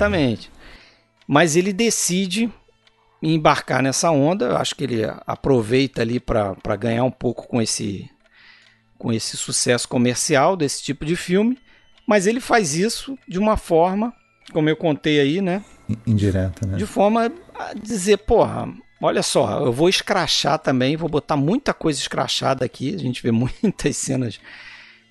[1.27, 2.49] Mas ele decide
[3.21, 4.45] embarcar nessa onda.
[4.45, 8.09] Eu acho que ele aproveita ali para ganhar um pouco com esse,
[8.97, 11.57] com esse sucesso comercial desse tipo de filme.
[12.07, 14.13] Mas ele faz isso de uma forma,
[14.53, 15.63] como eu contei aí, né?
[16.05, 16.77] Indireta, né?
[16.77, 21.99] De forma a dizer, porra, olha só, eu vou escrachar também, vou botar muita coisa
[21.99, 22.95] escrachada aqui.
[22.95, 24.39] A gente vê muitas cenas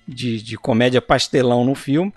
[0.07, 2.11] de, de comédia pastelão no filme.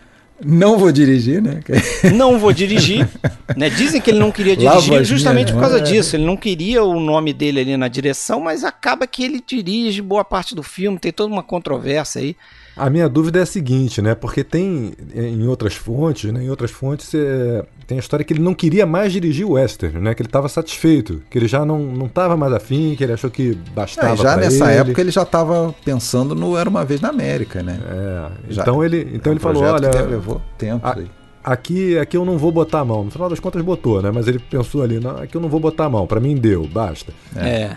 [0.44, 1.60] Não vou dirigir, né?
[2.14, 3.08] não vou dirigir.
[3.56, 3.68] Né?
[3.70, 5.88] Dizem que ele não queria dirigir justamente por causa mãos.
[5.88, 6.16] disso.
[6.16, 10.24] Ele não queria o nome dele ali na direção, mas acaba que ele dirige boa
[10.24, 10.98] parte do filme.
[10.98, 12.36] Tem toda uma controvérsia aí.
[12.80, 14.14] A minha dúvida é a seguinte, né?
[14.14, 16.42] Porque tem é, em outras fontes, né?
[16.44, 20.00] Em outras fontes é, tem a história que ele não queria mais dirigir o western,
[20.00, 20.14] né?
[20.14, 23.30] Que ele estava satisfeito, que ele já não não estava mais afim, que ele achou
[23.30, 24.80] que bastava É, já nessa ele.
[24.80, 27.78] época ele já estava pensando no Era Uma Vez na América, né?
[27.86, 31.10] É, Já- então ele então É um ele falou, olha, que levou tempo a- aí.
[31.44, 33.04] aqui aqui eu não vou botar a mão.
[33.04, 34.10] No final das contas botou, né?
[34.10, 36.06] Mas ele pensou ali, não, aqui eu não vou botar a mão.
[36.06, 37.12] Pra mim deu, basta.
[37.36, 37.76] É.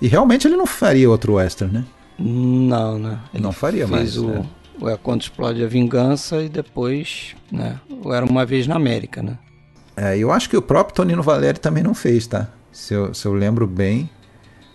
[0.00, 1.84] E realmente ele não faria outro western, né?
[2.18, 3.18] Não, né?
[3.32, 4.46] Ele Não faria mais, o, né?
[4.80, 7.78] o É Quando Explode a Vingança e depois, né?
[8.02, 9.38] O Era Uma Vez na América, né?
[9.96, 12.48] É, eu acho que o próprio Tonino Valeri também não fez, tá?
[12.72, 14.10] Se eu, se eu lembro bem.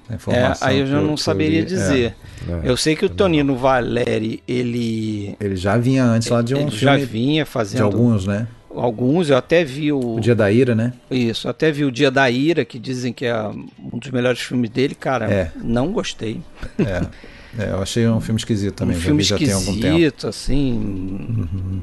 [0.10, 2.16] É, aí eu já não eu saberia li, dizer.
[2.48, 2.62] É.
[2.64, 5.46] Eu sei que o Tonino Valeri, ele, é.
[5.46, 8.48] Ele já vinha antes lá de um ele já filme vinha de fazendo alguns, né?
[8.76, 9.30] Alguns.
[9.30, 10.94] Eu até vi o, O Dia da Ira, né?
[11.10, 14.40] Isso, eu até vi o Dia da Ira, que dizem que é um dos melhores
[14.42, 15.32] filmes dele, cara.
[15.32, 15.52] É.
[15.62, 16.42] Não gostei.
[16.80, 17.06] É.
[17.58, 18.96] É, eu achei um filme esquisito também.
[18.96, 19.88] um filme vi já tem algum tempo.
[19.88, 21.82] esquisito, assim.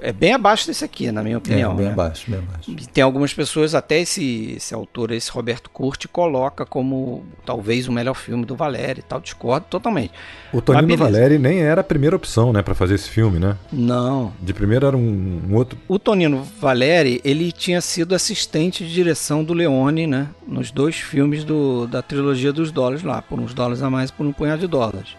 [0.00, 1.72] É bem abaixo desse aqui, na minha opinião.
[1.72, 1.92] é, bem né?
[1.92, 2.76] abaixo, bem abaixo.
[2.92, 8.14] Tem algumas pessoas, até esse, esse autor, esse Roberto Curti, coloca como talvez o melhor
[8.14, 9.20] filme do Valério e tal.
[9.20, 10.12] Discordo totalmente.
[10.52, 10.96] O Tonino.
[10.96, 13.56] Valeri nem era a primeira opção, né, Pra fazer esse filme, né?
[13.72, 14.32] Não.
[14.40, 19.44] De primeiro era um, um outro O Tonino Valeri, ele tinha sido assistente de direção
[19.44, 20.28] do Leone, né?
[20.46, 24.26] Nos dois filmes do, da trilogia dos dólares lá, por uns dólares a mais, por
[24.26, 25.16] um punhado de dólares.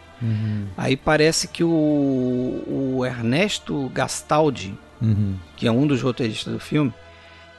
[0.78, 2.63] Aí parece que o,
[2.97, 5.36] o Ernesto Gastaldi, Uhum.
[5.55, 6.93] que é um dos roteiristas do filme,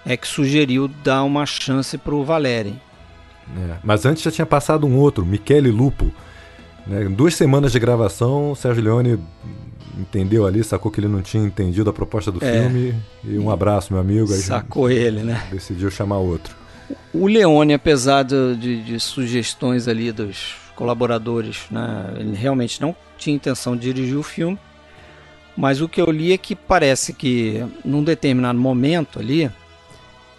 [0.05, 2.75] é que sugeriu dar uma chance pro Valeri.
[3.57, 6.13] É, Mas antes já tinha passado um outro, Michele Lupo.
[6.87, 7.05] Né?
[7.05, 9.19] Em duas semanas de gravação, o Sérgio Leone
[9.99, 12.61] entendeu ali, sacou que ele não tinha entendido a proposta do É.
[12.63, 12.95] filme.
[13.25, 14.31] E um abraço, meu amigo.
[14.33, 15.43] Aí Sacou ele, né?
[15.51, 16.55] decidiu chamar outro.
[17.13, 23.37] O Leone, apesar de, de- de sugestões ali dos colaboradores, né, ele realmente não tinha
[23.37, 24.59] intenção de dirigir o filme,
[25.55, 29.51] mas o que eu li é que parece que num determinado momento ali,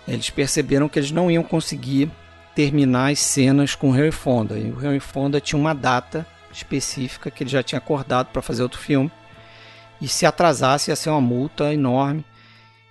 [0.08, 2.10] eles perceberam que eles não iam conseguir
[2.56, 4.58] terminar as cenas com o Harry Fonda.
[4.58, 8.64] E o Harry Fonda tinha uma data específica que ele já tinha acordado para fazer
[8.64, 9.12] outro filme,
[10.02, 12.26] e se atrasasse ia ser uma multa enorme.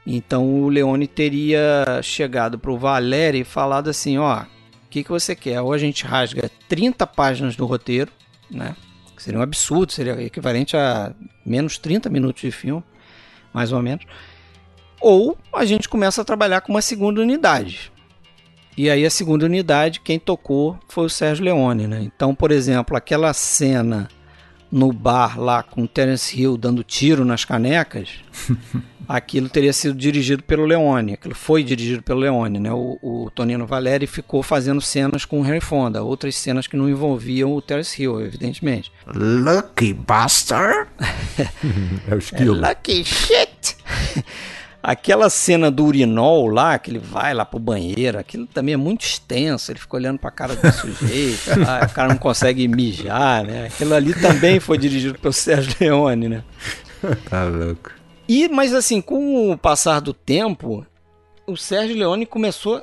[0.07, 4.45] Então o Leone teria chegado pro Valério e falado assim, ó,
[4.91, 5.61] que, que você quer?
[5.61, 8.11] Ou a gente rasga 30 páginas do roteiro,
[8.51, 8.75] né?
[9.17, 11.13] Seria um absurdo, seria equivalente a
[11.45, 12.83] menos 30 minutos de filme,
[13.53, 14.05] mais ou menos.
[15.01, 17.93] Ou a gente começa a trabalhar com uma segunda unidade.
[18.77, 22.01] E aí a segunda unidade, quem tocou foi o Sérgio Leone, né?
[22.03, 24.09] Então, por exemplo, aquela cena
[24.71, 28.11] no bar lá com o Terence Hill dando tiro nas canecas,
[29.09, 31.15] aquilo teria sido dirigido pelo Leone.
[31.15, 32.73] Aquilo foi dirigido pelo Leone, né?
[32.73, 36.89] O, o Tonino Valeri ficou fazendo cenas com o Henry Fonda, outras cenas que não
[36.89, 38.93] envolviam o Terence Hill, evidentemente.
[39.07, 40.89] Lucky bastard!
[42.09, 42.65] é o esquilo.
[42.65, 43.77] É lucky shit!
[44.83, 49.03] Aquela cena do urinol lá, que ele vai lá pro banheiro, aquilo também é muito
[49.03, 53.67] extenso, ele fica olhando pra cara do sujeito, lá, o cara não consegue mijar, né?
[53.67, 56.45] Aquilo ali também foi dirigido pelo Sérgio Leone, né?
[57.29, 57.91] Tá louco.
[58.27, 60.87] E, mas assim, com o passar do tempo,
[61.47, 62.83] o Sérgio Leone começou,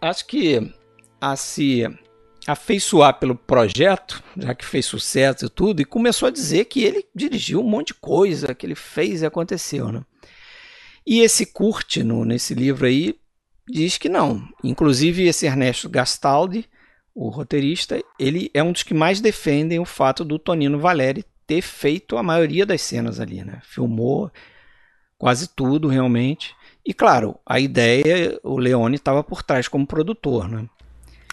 [0.00, 0.72] acho que,
[1.20, 1.88] a se
[2.46, 7.04] afeiçoar pelo projeto, já que fez sucesso e tudo, e começou a dizer que ele
[7.14, 10.02] dirigiu um monte de coisa, que ele fez e aconteceu, né?
[11.06, 13.16] E esse Kurt, no, nesse livro aí,
[13.68, 14.42] diz que não.
[14.62, 16.66] Inclusive, esse Ernesto Gastaldi,
[17.14, 21.62] o roteirista, ele é um dos que mais defendem o fato do Tonino Valeri ter
[21.62, 23.60] feito a maioria das cenas ali, né?
[23.62, 24.30] Filmou
[25.18, 26.54] quase tudo, realmente.
[26.84, 30.66] E claro, a ideia, o Leone estava por trás como produtor, né?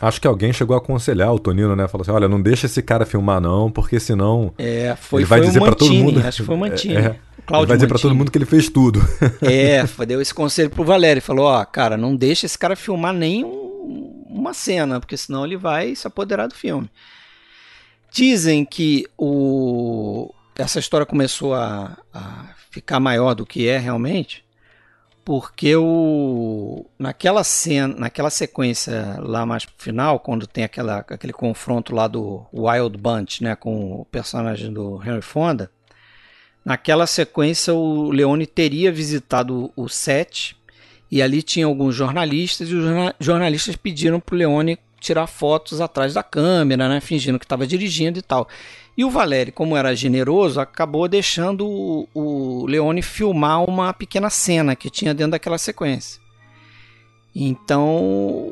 [0.01, 1.87] Acho que alguém chegou a aconselhar o Tonino, né?
[1.87, 4.51] Falou assim: olha, não deixa esse cara filmar, não, porque senão.
[4.57, 6.19] É, foi, ele vai foi dizer para todo mundo.
[6.25, 6.95] Acho que foi o Mantini.
[7.01, 7.19] É,
[7.49, 9.01] ele vai dizer para todo mundo que ele fez tudo.
[9.41, 11.21] É, deu esse conselho pro Valério.
[11.21, 15.57] Falou: ó, cara, não deixa esse cara filmar nem um, uma cena, porque senão ele
[15.57, 16.89] vai se apoderar do filme.
[18.11, 24.43] Dizem que o, essa história começou a, a ficar maior do que é realmente
[25.23, 31.93] porque o naquela cena, naquela sequência lá mais pro final, quando tem aquela, aquele confronto
[31.93, 35.71] lá do Wild Bunch, né, com o personagem do Henry Fonda,
[36.63, 40.55] naquela sequência o Leone teria visitado o set
[41.11, 42.85] e ali tinha alguns jornalistas e os
[43.19, 48.21] jornalistas pediram pro Leone tirar fotos atrás da câmera, né, fingindo que estava dirigindo e
[48.21, 48.47] tal.
[48.95, 54.75] E o Valério, como era generoso, acabou deixando o, o Leone filmar uma pequena cena
[54.75, 56.21] que tinha dentro daquela sequência.
[57.33, 57.87] Então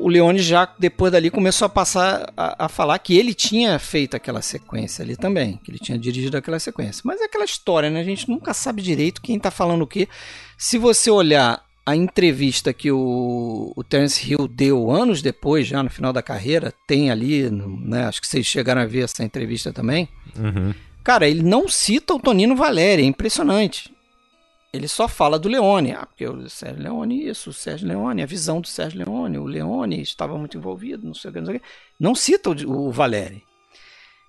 [0.00, 4.16] o Leone já depois dali começou a passar a, a, falar que ele tinha feito
[4.16, 7.02] aquela sequência ali também, que ele tinha dirigido aquela sequência.
[7.04, 8.00] Mas é aquela história, né?
[8.00, 10.08] A gente nunca sabe direito quem está falando o quê.
[10.56, 15.90] Se você olhar a entrevista que o, o Terence Hill deu anos depois, já no
[15.90, 20.08] final da carreira, tem ali, né, acho que vocês chegaram a ver essa entrevista também.
[20.36, 20.72] Uhum.
[21.02, 23.92] Cara, ele não cita o Tonino Valéria, é impressionante.
[24.72, 25.92] Ele só fala do Leone.
[25.92, 29.44] Ah, porque o Sérgio Leone, isso, o Sérgio Leone, a visão do Sérgio Leone, o
[29.44, 31.66] Leone estava muito envolvido, não sei o que, não sei o que.
[31.98, 33.42] Não cita o, o Valério.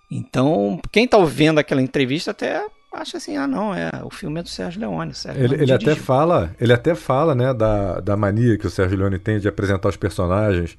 [0.10, 4.44] Então, quem está vendo aquela entrevista até acha assim, ah não, é, o filme é
[4.44, 5.14] do Sérgio Leone.
[5.14, 8.98] Sérgio ele, ele até fala, ele até fala, né, da, da mania que o Sérgio
[8.98, 10.78] Leone tem de apresentar os personagens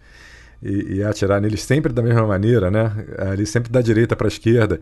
[0.62, 2.92] e, e atirar neles sempre da mesma maneira, né?
[3.32, 4.80] Ele sempre da direita para a esquerda.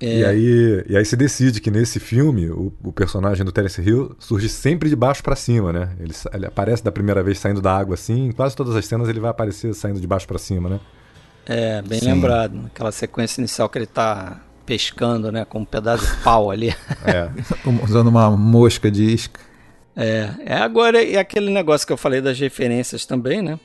[0.00, 0.20] É.
[0.20, 4.16] E, aí, e aí se decide que nesse filme o, o personagem do Terence Hill
[4.18, 5.90] surge sempre de baixo para cima, né?
[6.00, 9.10] Ele, ele, aparece da primeira vez saindo da água assim, em quase todas as cenas
[9.10, 10.80] ele vai aparecer saindo de baixo para cima, né?
[11.44, 12.06] É, bem Sim.
[12.06, 12.66] lembrado.
[12.66, 15.44] Aquela sequência inicial que ele tá pescando, né?
[15.44, 16.74] Com um pedaço de pau ali.
[17.04, 17.28] É.
[17.84, 19.38] Usando uma mosca de isca.
[19.94, 23.60] É, é agora e aquele negócio que eu falei das referências também, né?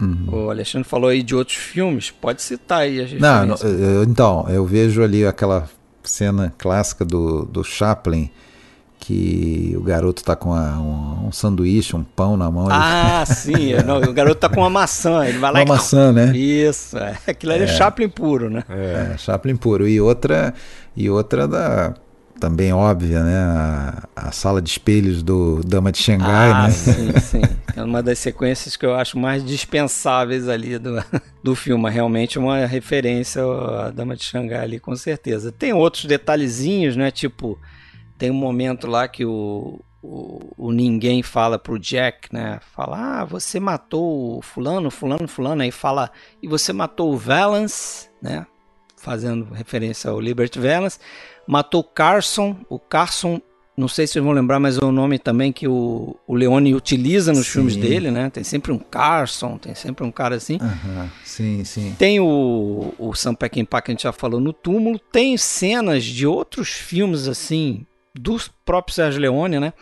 [0.00, 0.46] Uhum.
[0.46, 3.62] O Alexandre falou aí de outros filmes, pode citar aí as referências.
[3.62, 5.68] Não, não, então, eu vejo ali aquela
[6.06, 8.30] cena clássica do, do Chaplin,
[8.98, 12.68] que o garoto tá com a, um, um, sanduíche, um pão na mão.
[12.70, 13.34] Ah, ele...
[13.36, 13.74] sim.
[13.84, 15.26] Não, o garoto tá com uma maçã.
[15.26, 15.68] Ele vai lá uma e...
[15.68, 16.36] maçã, né?
[16.36, 16.98] Isso.
[16.98, 17.16] É.
[17.26, 18.64] Aquilo ali é, é Chaplin puro, né?
[18.68, 19.12] É.
[19.14, 19.86] é, Chaplin puro.
[19.86, 20.54] E outra,
[20.96, 21.94] e outra da
[22.38, 23.36] também óbvia, né?
[23.36, 26.70] A, a, sala de espelhos do Dama de Xangai, ah, né?
[26.70, 27.42] Sim, sim.
[27.74, 31.02] É uma das sequências que eu acho mais dispensáveis ali do,
[31.42, 31.90] do filme.
[31.90, 35.50] Realmente uma referência à Dama de Xangai ali, com certeza.
[35.50, 37.10] Tem outros detalhezinhos, né?
[37.10, 37.58] Tipo,
[38.18, 42.60] tem um momento lá que o, o, o, ninguém fala pro Jack, né?
[42.74, 45.62] Fala, ah, você matou o fulano, fulano, fulano.
[45.62, 46.10] Aí fala,
[46.42, 48.46] e você matou o Valance, né?
[48.96, 50.98] Fazendo referência ao Liberty Valance.
[51.46, 53.40] Matou Carson, o Carson,
[53.76, 56.74] não sei se vocês vão lembrar, mas é o nome também que o, o Leone
[56.74, 57.52] utiliza nos sim.
[57.52, 58.30] filmes dele, né?
[58.30, 60.58] Tem sempre um Carson, tem sempre um cara assim.
[60.60, 61.08] Uhum.
[61.24, 61.94] Sim, sim.
[61.98, 64.98] Tem o, o Sam Peckinpah que a gente já falou no túmulo.
[64.98, 69.72] Tem cenas de outros filmes assim do próprio Sérgio Leone, né?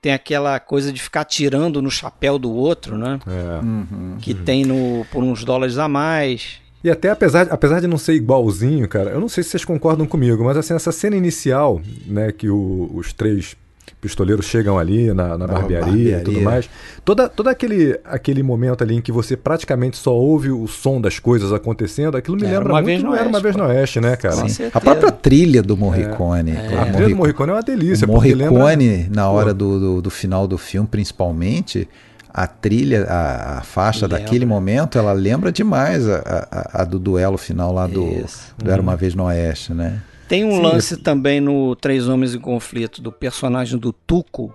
[0.00, 3.18] tem aquela coisa de ficar tirando no chapéu do outro, né?
[3.26, 3.64] É.
[3.64, 4.16] Uhum.
[4.20, 6.60] Que tem no por uns dólares a mais.
[6.82, 10.06] E até apesar, apesar de não ser igualzinho, cara, eu não sei se vocês concordam
[10.06, 13.54] comigo, mas assim, essa cena inicial, né, que o- os três
[14.00, 16.42] pistoleiros chegam ali na, na Na barbearia, e tudo barbearia.
[16.42, 16.70] mais,
[17.04, 21.18] toda, todo aquele, aquele momento ali em que você praticamente só ouve o som das
[21.18, 23.64] coisas acontecendo, aquilo me Era lembra uma muito vez no Era Uma Oeste, Vez no
[23.64, 24.36] Oeste, né, cara?
[24.72, 26.52] A própria trilha do Morricone.
[26.52, 28.58] A o trilha do Morri- Morricone é uma delícia, o porque lembra...
[28.58, 31.86] Morricone, na hora do, do, do final do filme, principalmente,
[32.32, 34.18] a trilha, a, a faixa Lembra.
[34.20, 36.18] daquele momento, ela lembra demais a,
[36.50, 38.54] a, a do duelo final lá do, Isso.
[38.58, 40.00] do Era Uma Vez no Oeste, né?
[40.28, 44.54] Tem um Sim, lance também no Três Homens em Conflito do personagem do Tuco.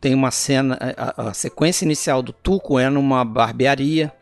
[0.00, 4.12] Tem uma cena, a, a sequência inicial do Tuco é numa barbearia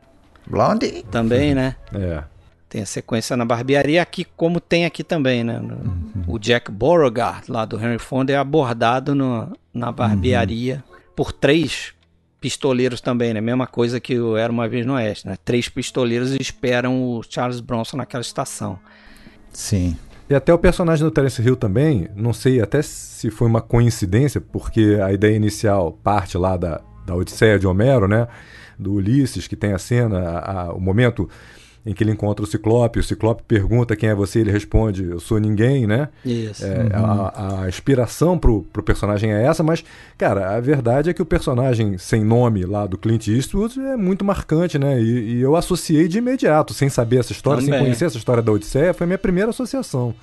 [0.47, 1.05] Blondie.
[1.11, 1.77] também, né?
[1.95, 2.23] É.
[2.69, 5.59] Tem a sequência na barbearia aqui, como tem aqui também, né?
[5.59, 10.85] No- O Jack Beauregard, lá do Henry Fonda, é abordado no- na barbearia
[11.17, 11.95] por três
[12.41, 13.41] pistoleiros também, né?
[13.41, 15.37] Mesma coisa que o Era Uma Vez no Oeste, né?
[15.45, 18.79] Três pistoleiros esperam o Charles Bronson naquela estação.
[19.53, 19.97] Sim.
[20.31, 24.41] E até o personagem do Terence Hill também, não sei até se foi uma coincidência,
[24.41, 28.29] porque a ideia inicial parte lá da, da Odisseia de Homero, né?
[28.79, 31.29] Do Ulisses, que tem a cena, a- a- o momento
[31.87, 35.21] em que ele encontra o Ciclope, o Ciclope pergunta quem é você, ele responde, eu
[35.21, 36.09] sou ninguém, né?
[36.25, 36.65] Isso.
[36.65, 39.85] É, a, a inspiração pro, pro personagem é essa, mas,
[40.17, 44.25] cara, a verdade é que o personagem sem nome lá do Clint Eastwood é muito
[44.25, 45.01] marcante, né?
[45.01, 47.87] E, e eu associei de imediato, sem saber essa história, sem Também.
[47.87, 50.15] conhecer essa história da Odisseia, foi a minha primeira associação.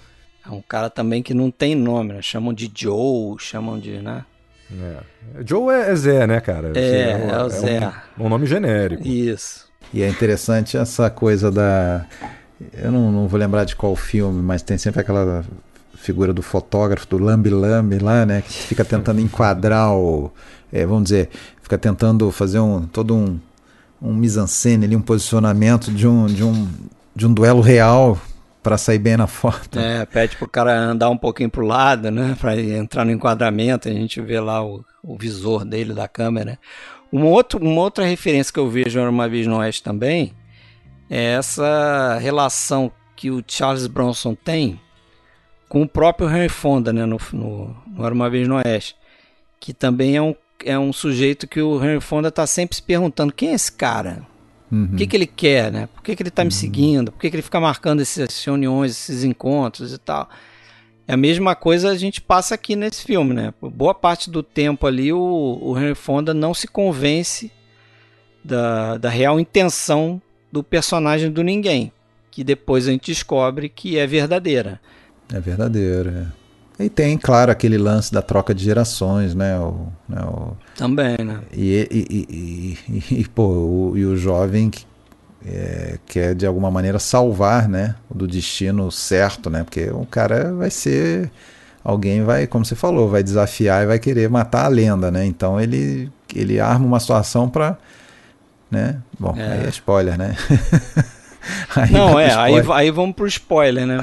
[0.45, 2.21] É um cara também que não tem nome, né?
[2.21, 4.23] Chamam de Joe, chamam de, né?
[4.71, 5.43] É.
[5.45, 6.71] Joe é, é Zé, né, cara?
[6.75, 7.93] É, Assim, é o Zé.
[8.17, 9.07] Um, um nome genérico.
[9.07, 9.64] Isso.
[9.95, 12.05] E é interessante essa coisa da.
[12.73, 15.45] Eu não, não vou lembrar de qual filme, mas tem sempre aquela
[15.93, 18.41] figura do fotógrafo, do Lambi Lambi lá, né?
[18.41, 20.29] Que fica tentando enquadrar o.
[20.69, 21.29] é, vamos dizer,
[21.63, 23.39] fica tentando fazer um todo um,
[24.01, 26.67] um mise-en-scène ali, um posicionamento de um, de um,
[27.15, 28.19] de um duelo real
[28.61, 29.79] para sair bem na foto.
[29.79, 32.35] É, pede pro cara andar um pouquinho pro lado, né?
[32.37, 36.59] Pra entrar no enquadramento, a gente vê lá o, o visor dele da câmera.
[37.15, 40.33] Um outro, uma outra referência que eu vejo uma vez no Oeste também
[41.09, 44.77] é essa relação que o Charles Bronson tem
[45.69, 47.05] com o próprio Henry Fonda, né?
[47.05, 48.97] No, no, no Era Uma Vez no Oeste.
[49.61, 50.35] Que também é um,
[50.65, 54.27] é um sujeito que o Henry Fonda tá sempre se perguntando quem é esse cara?
[54.69, 54.89] Uhum.
[54.91, 55.87] O que, que ele quer, né?
[55.95, 57.13] Por que, que ele tá me seguindo?
[57.13, 60.29] Por que, que ele fica marcando essas reuniões, esses encontros e tal?
[61.07, 63.53] É a mesma coisa a gente passa aqui nesse filme, né?
[63.61, 67.51] Boa parte do tempo ali, o, o Henry Fonda não se convence
[68.43, 71.91] da, da real intenção do personagem do ninguém,
[72.31, 74.79] que depois a gente descobre que é verdadeira.
[75.33, 76.09] É verdadeiro.
[76.09, 76.83] é.
[76.85, 79.57] E tem, claro, aquele lance da troca de gerações, né?
[79.59, 81.39] O, né, o- Também, né?
[81.53, 84.85] E, e, e, e- e, pô, o, e o jovem que,
[85.45, 89.63] é, quer de alguma maneira salvar, né, do destino certo, né?
[89.63, 91.31] Porque o cara vai ser
[91.83, 95.25] alguém vai, como você falou, vai desafiar e vai querer matar a lenda, né?
[95.25, 97.77] Então ele ele arma uma situação para,
[98.69, 98.97] né?
[99.19, 99.53] Bom, É.
[99.53, 100.35] aí é spoiler, né?
[101.75, 103.99] Aí Não, é, aí, aí vamos pro spoiler, né?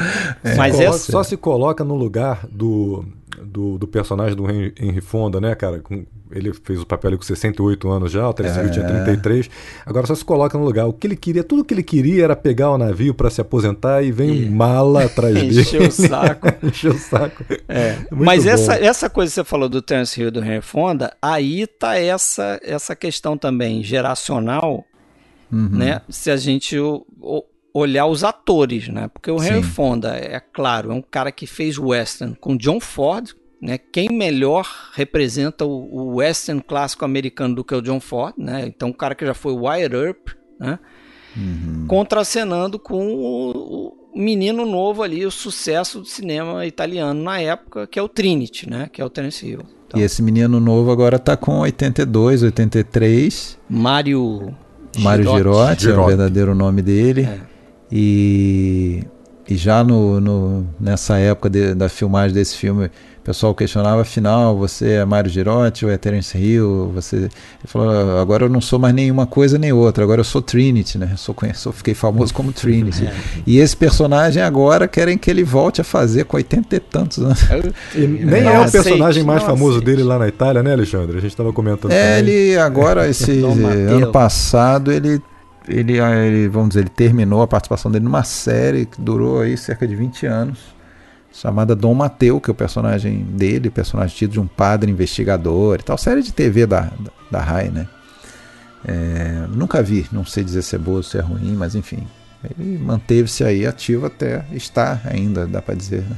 [0.56, 1.12] Mas Coloca- essa.
[1.12, 3.04] Só se coloca no lugar do,
[3.42, 5.80] do, do personagem do Henry, Fonda, né, cara?
[5.80, 9.04] Com- ele fez o papel ali com 68 anos já, o Terence Hill tinha É.
[9.04, 9.50] 33.
[9.84, 10.86] Agora só se coloca no lugar.
[10.86, 14.02] O que ele queria, tudo que ele queria era pegar o navio para se aposentar
[14.02, 15.60] e vem E- um mala atrás dele.
[15.60, 16.46] Encher o saco.
[16.62, 17.44] Encher o saco.
[17.68, 18.50] É, mas bom.
[18.50, 21.98] essa, essa coisa que você falou do Terence Hill e do Henry Fonda, aí tá
[21.98, 24.86] essa, essa questão também geracional,
[25.52, 25.68] Uhum.
[25.70, 26.00] né?
[26.08, 26.76] Se a gente
[27.74, 29.08] olhar os atores, né?
[29.08, 29.70] Porque o Henry Sim.
[29.70, 33.30] Fonda, é claro, é um cara que fez western com John Ford,
[33.60, 33.78] né?
[33.78, 38.64] Quem melhor representa o, o western clássico americano do que o John Ford, né?
[38.66, 40.28] Então, um cara que já foi Wire Earp,
[40.58, 40.78] né?
[41.34, 41.86] Uhum.
[41.88, 47.98] contracenando com o, o menino novo ali, o sucesso do cinema italiano na época, que
[47.98, 48.90] é o Trinity, né?
[48.92, 49.60] Que é o Terence Hill.
[49.86, 53.58] Então, E esse menino novo agora tá com 82, 83.
[53.66, 54.54] Mário
[54.98, 55.82] Mário Girotti.
[55.82, 57.22] Girotti, é o verdadeiro nome dele.
[57.22, 57.38] É.
[57.90, 59.04] E,
[59.52, 64.56] e já no, no- nessa época de- da filmagem desse filme, o pessoal questionava, afinal,
[64.58, 66.90] você é Mário Girotti ou é Terence Hill?
[66.92, 67.16] Você...
[67.16, 67.30] Ele
[67.66, 70.98] falou, "Ah, agora eu não sou mais nenhuma coisa nem outra, agora eu sou Trinity,
[70.98, 71.08] né?
[71.12, 73.04] Eu sou, conheço, fiquei famoso como Trinity.
[73.12, 73.12] É.
[73.46, 77.40] E esse personagem agora querem que ele volte a fazer com 80 e tantos anos.
[77.94, 79.84] E nem Não é o personagem mais famoso aceite.
[79.86, 81.16] dele lá na Itália, né, Alexandre?
[81.16, 82.34] A gente tava comentando É, também.
[82.34, 83.30] ele agora, esse
[83.88, 85.20] ano passado, ele,
[85.68, 89.86] ele, ele, vamos dizer, ele terminou a participação dele numa série que durou aí cerca
[89.86, 90.58] de 20 anos,
[91.32, 95.82] chamada Dom Mateu, que é o personagem dele, personagem tido de um padre investigador e
[95.82, 95.96] tal.
[95.96, 97.88] Série de TV da, da, da RAI, né?
[98.84, 102.06] É, nunca vi, não sei dizer se é boa ou se é ruim, mas enfim.
[102.58, 106.16] Ele manteve-se aí ativo até estar ainda, dá para dizer, né?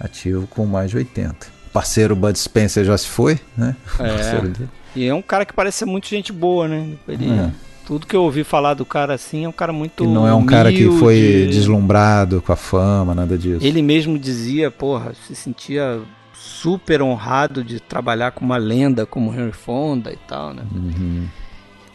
[0.00, 1.46] ativo com mais de 80.
[1.72, 3.76] Parceiro Bud Spencer já se foi, né?
[4.00, 4.66] É.
[4.94, 6.94] E é um cara que parece ser muito gente boa, né?
[7.08, 7.50] Ele, é.
[7.86, 10.04] Tudo que eu ouvi falar do cara assim é um cara muito.
[10.04, 10.52] E não é um humilde.
[10.52, 13.64] cara que foi deslumbrado com a fama, nada disso.
[13.64, 16.00] Ele mesmo dizia, porra, se sentia
[16.32, 20.64] super honrado de trabalhar com uma lenda como Henry Fonda e tal, né?
[20.72, 21.28] Uhum.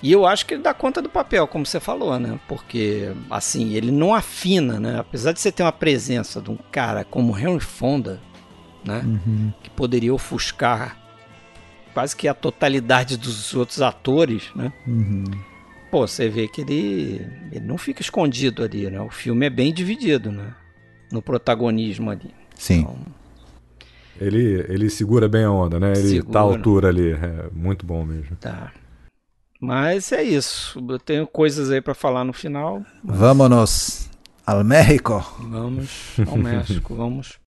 [0.02, 2.40] E eu acho que ele dá conta do papel, como você falou, né?
[2.48, 5.00] Porque, assim, ele não afina, né?
[5.00, 8.20] Apesar de você ter uma presença de um cara como Henry Fonda,
[8.86, 9.02] né?
[9.04, 9.52] Uhum.
[9.64, 10.98] Que poderia ofuscar
[11.94, 14.72] quase que a totalidade dos outros atores, né?
[14.86, 15.24] Uhum.
[15.90, 19.00] Pô, você vê que ele, ele não fica escondido ali, né?
[19.00, 20.54] O filme é bem dividido, né?
[21.12, 22.34] No protagonismo ali.
[22.56, 22.80] Sim.
[22.82, 22.98] Então,
[24.20, 25.92] ele, ele segura bem a onda, né?
[25.92, 26.34] Ele segura.
[26.34, 27.12] tá à altura ali.
[27.12, 28.36] É muito bom mesmo.
[28.36, 28.72] Tá.
[29.60, 30.84] Mas é isso.
[30.90, 32.84] Eu tenho coisas aí para falar no final.
[33.04, 33.18] Mas...
[33.18, 34.10] Vámonos
[34.46, 35.26] ao México.
[35.40, 36.96] Vamos ao México.
[36.96, 37.40] Vamos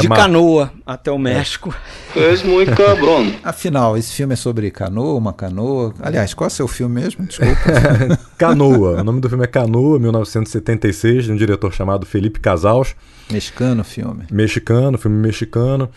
[0.00, 1.74] de canoa até o México.
[2.14, 3.32] É muito cabrão.
[3.42, 5.94] Afinal, esse filme é sobre canoa, uma canoa.
[6.00, 7.24] Aliás, qual é o seu filme mesmo?
[7.26, 7.54] Desculpa.
[8.36, 9.00] canoa.
[9.00, 12.94] O nome do filme é Canoa, 1976, de um diretor chamado Felipe Casals.
[13.30, 14.24] Mexicano filme.
[14.30, 15.88] Mexicano, filme mexicano.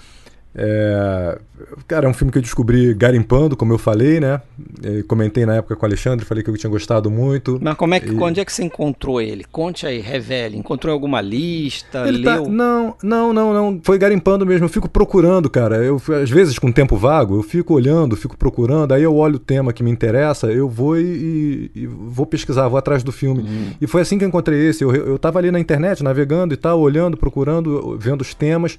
[0.58, 1.38] É,
[1.86, 4.40] cara, é um filme que eu descobri garimpando, como eu falei, né?
[4.82, 7.60] Eu comentei na época com o Alexandre, falei que eu tinha gostado muito.
[7.62, 8.16] Mas como é que, e...
[8.16, 9.44] onde é que você encontrou ele?
[9.52, 10.58] Conte aí, revele.
[10.58, 12.08] Encontrou alguma lista?
[12.08, 12.44] Ele tá- leu?
[12.46, 12.50] Tá...
[12.50, 13.82] Não, não, não, não.
[13.84, 14.66] Foi garimpando mesmo.
[14.66, 15.84] Eu fico procurando, cara.
[15.84, 18.94] Eu, às vezes, com tempo vago, eu fico olhando, fico procurando.
[18.94, 22.78] Aí eu olho o tema que me interessa, eu vou e, e vou pesquisar, vou
[22.78, 23.44] atrás do filme.
[23.44, 23.72] Hum.
[23.82, 24.86] E foi assim que eu encontrei esse.
[24.86, 28.78] Eu, eu tava ali na internet, navegando e tal, olhando, procurando, vendo os temas.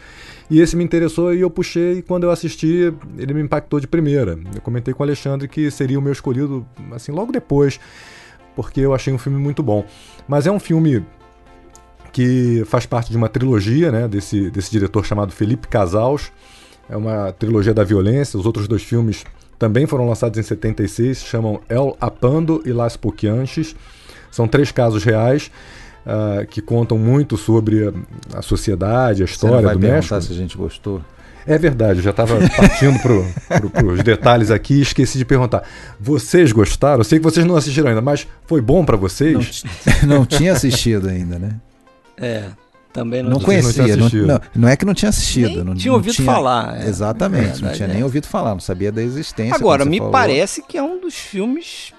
[0.49, 1.66] E esse me interessou e eu puxei.
[1.75, 4.39] E quando eu assisti, ele me impactou de primeira.
[4.55, 7.81] Eu comentei com o Alexandre que seria o meu escolhido, assim, logo depois,
[8.55, 9.85] porque eu achei um filme muito bom.
[10.29, 11.05] Mas é um filme
[12.13, 16.33] que faz parte de uma trilogia, né, desse, desse diretor chamado Felipe Casals.
[16.89, 18.39] É uma trilogia da violência.
[18.39, 19.25] Os outros dois filmes
[19.59, 23.75] também foram lançados em 76, chamam El Apando e Las Poquianches.
[24.31, 25.51] São três casos reais
[26.07, 27.93] uh, que contam muito sobre
[28.35, 30.21] a sociedade, a história Você não vai do México.
[30.21, 31.03] se a gente gostou.
[31.47, 35.63] É verdade, já estava partindo para os detalhes aqui e esqueci de perguntar.
[36.01, 36.99] Vocês gostaram?
[36.99, 39.63] Eu sei que vocês não assistiram ainda, mas foi bom para vocês?
[40.03, 41.53] Não, não, tinha assistido ainda, né?
[42.19, 42.49] É,
[42.93, 43.97] também não, não conhecia.
[43.97, 45.57] Não, não, não, é que não tinha assistido.
[45.57, 46.83] Nem não tinha ouvido tinha, falar.
[46.83, 49.55] É, exatamente, não tinha nem ouvido falar, não sabia da existência.
[49.55, 50.13] Agora, me falou.
[50.13, 51.93] parece que é um dos filmes,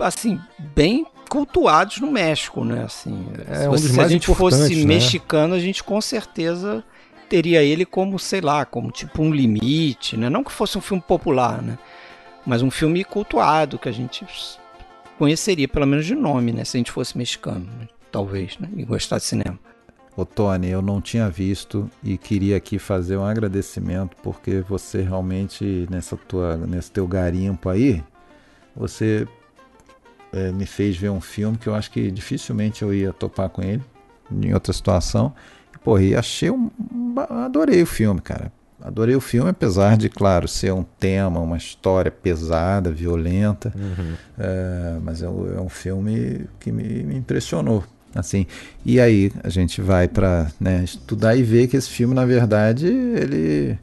[0.00, 0.40] assim,
[0.74, 2.84] bem cultuados no México, né?
[2.84, 4.84] Assim, é, um se a gente fosse né?
[4.86, 6.82] mexicano, a gente com certeza
[7.28, 10.28] teria ele como, sei lá, como tipo um limite, né?
[10.28, 11.78] Não que fosse um filme popular, né?
[12.46, 14.24] Mas um filme cultuado que a gente
[15.18, 16.64] conheceria, pelo menos de nome, né?
[16.64, 17.88] Se a gente fosse mexicano, né?
[18.10, 18.68] talvez, né?
[18.76, 19.58] E gostar de cinema.
[20.16, 25.86] Ô Tony, eu não tinha visto e queria aqui fazer um agradecimento porque você realmente
[25.90, 28.02] nessa tua, nesse teu garimpo aí,
[28.74, 29.28] você
[30.32, 33.62] é, me fez ver um filme que eu acho que dificilmente eu ia topar com
[33.62, 33.82] ele
[34.30, 35.34] em outra situação.
[35.86, 36.68] Porra, e achei um.
[37.44, 38.50] Adorei o filme, cara.
[38.82, 43.72] Adorei o filme, apesar de, claro, ser um tema, uma história pesada, violenta.
[43.72, 44.14] Uhum.
[44.36, 47.84] É, mas é, é, um filme que me, me, impressionou.
[48.16, 48.48] assim
[48.84, 52.88] E aí a gente vai para né, estudar e ver que esse filme, na verdade,
[52.88, 53.78] ele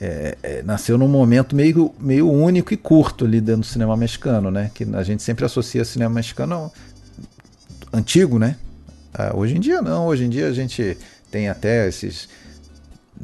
[0.00, 4.50] é, é, nasceu num momento meio, meio único e curto ali dentro do cinema mexicano,
[4.50, 4.72] né?
[4.74, 6.72] Que a gente sempre associa cinema mexicano
[7.92, 8.56] antigo, né?
[9.14, 10.96] Ah, hoje em dia não, hoje em dia a gente
[11.32, 12.28] tem até esses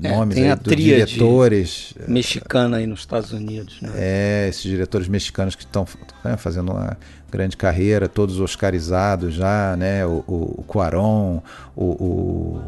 [0.02, 3.90] é, nomes tem aí dos diretores mexicana aí nos Estados Unidos, né?
[3.94, 5.86] É, esses diretores mexicanos que estão
[6.24, 6.96] né, fazendo uma
[7.30, 10.06] grande carreira, todos oscarizados já, né?
[10.06, 11.40] O, o, o Cuarón,
[11.76, 12.62] o, o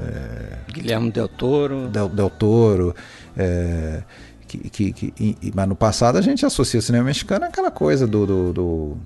[0.00, 2.94] é, Guilherme Del Toro, Del, Del Toro,
[3.36, 4.02] é,
[4.48, 8.06] que, que, que, e, mas no passado a gente associa o cinema mexicano àquela coisa
[8.06, 8.96] do, do, do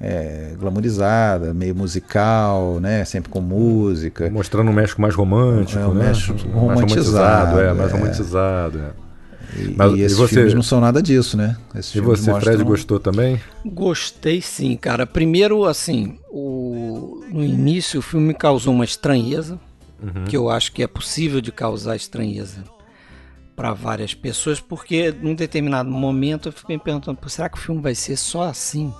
[0.00, 3.04] é, glamorizada, meio musical, né?
[3.04, 4.30] Sempre com música.
[4.30, 6.06] Mostrando um México mais romântico, é, um né?
[6.06, 8.78] México romantizado, mais romantizado, é, mais romantizado.
[8.78, 9.10] É.
[9.56, 11.56] E, Mas, e esses e você, filmes não são nada disso, né?
[11.74, 12.52] Esses e você, mostram...
[12.52, 13.40] Fred, gostou também?
[13.64, 15.06] Gostei sim, cara.
[15.06, 17.22] Primeiro, assim, o...
[17.28, 19.58] no início o filme causou uma estranheza,
[20.00, 20.24] uhum.
[20.24, 22.64] que eu acho que é possível de causar estranheza
[23.56, 27.82] para várias pessoas, porque num determinado momento eu fiquei me perguntando, será que o filme
[27.82, 28.90] vai ser só assim?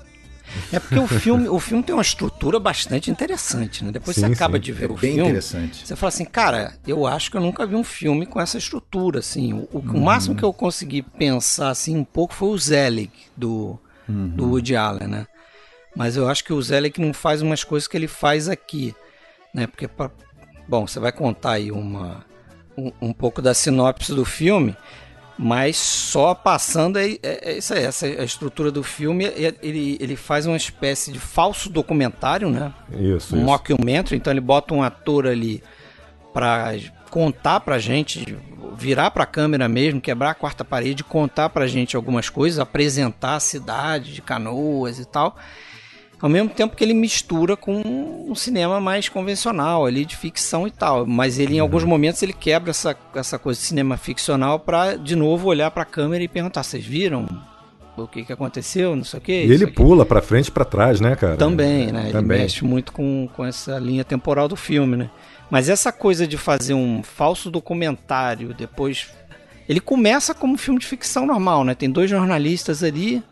[0.73, 3.91] É porque o filme, o filme tem uma estrutura bastante interessante, né?
[3.93, 4.63] Depois Sim, você acaba sim.
[4.63, 5.31] de ver É o bem filme.
[5.31, 5.87] interessante.
[5.87, 9.21] Você fala assim, cara, eu acho que eu nunca vi um filme com essa estrutura,
[9.21, 9.53] assim.
[9.53, 10.01] O, o Uhum.
[10.01, 13.79] máximo que eu consegui pensar, assim, um pouco foi o Zelig, do,
[14.09, 14.29] Uhum.
[14.29, 15.27] do Woody Allen, né?
[15.97, 18.95] Mas eu acho que o Zelig não faz umas coisas que ele faz aqui,
[19.55, 19.67] né?
[19.67, 20.11] Porque, pra-
[20.69, 22.25] bom, você vai contar aí uma,
[22.77, 24.77] um, um pouco da sinopse do filme,
[25.43, 29.55] mas só passando é, é, é isso aí, essa é a estrutura do filme, é-
[29.63, 32.71] ele, ele faz uma espécie de falso documentário, né?
[32.93, 33.47] Isso, um isso.
[33.47, 35.63] mockumentary, então ele bota um ator ali
[36.35, 36.75] pra
[37.11, 38.37] contar pra gente,
[38.77, 43.41] virar pra câmera mesmo, quebrar a quarta parede, contar pra gente algumas coisas, apresentar a
[43.41, 45.37] cidade de canoas e tal.
[46.21, 47.81] Ao mesmo tempo que ele mistura com
[48.29, 52.35] um cinema mais convencional ali de ficção e tal, mas ele em alguns momentos ele
[52.35, 56.63] quebra essa, essa coisa de cinema ficcional pra de novo olhar pra câmera e perguntar:
[56.63, 57.27] "Vocês viram
[57.97, 60.51] o que que aconteceu, não sei o quê?" E ele aqui?" pula pra frente e
[60.51, 61.37] pra trás, né, cara?
[61.37, 62.03] Também, né?
[62.05, 62.41] Ele Também.
[62.41, 65.11] mexe muito com, com essa linha temporal do filme, né?
[65.51, 69.09] Mas essa coisa de fazer um falso documentário, depois.
[69.69, 71.75] Ele começa como um filme de ficção normal, né?
[71.77, 73.23] Tem dois jornalistas ali,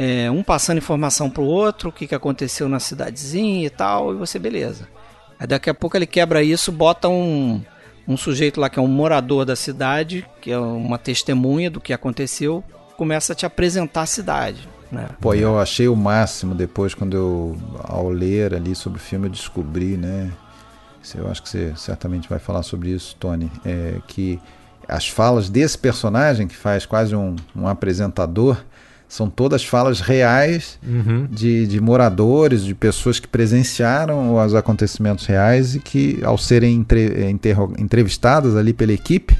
[0.00, 4.16] é, um passando informação pro outro, o que, que aconteceu na cidadezinha e tal, e
[4.16, 4.86] você, beleza.
[5.40, 7.60] Aí daqui a pouco ele quebra isso, bota um,
[8.06, 11.92] um sujeito lá que é um morador da cidade, que é uma testemunha do que
[11.92, 12.62] aconteceu,
[12.96, 15.08] começa a te apresentar a cidade, né?
[15.20, 19.32] Pô, eu achei o máximo depois, quando eu, ao ler ali sobre o filme, eu
[19.32, 20.30] descobri, né?
[21.16, 23.50] Eu acho que você certamente vai falar sobre isso, Tony.
[23.64, 24.38] É que
[24.86, 28.58] as falas desse personagem, que faz quase um, um apresentador,
[29.08, 31.26] são todas falas reais Uhum.
[31.30, 37.30] de, de moradores, de pessoas que presenciaram os acontecimentos reais e que, ao serem entre-
[37.78, 39.36] entrevistadas ali pela equipe,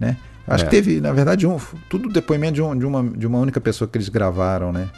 [0.00, 0.16] né?
[0.48, 0.66] Acho É.
[0.66, 1.56] que teve, na verdade, um,
[1.88, 4.88] tudo depoimento de, um- de uma, de uma única pessoa que eles gravaram, né?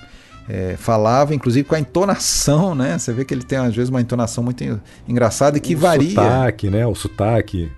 [0.48, 2.96] É, falava, inclusive, com a entonação, né?
[2.98, 5.78] Você vê que ele tem, às vezes, uma entonação muito en- engraçada e que o
[5.78, 6.08] varia.
[6.10, 6.86] sotaque, né?
[6.86, 7.70] O sotaque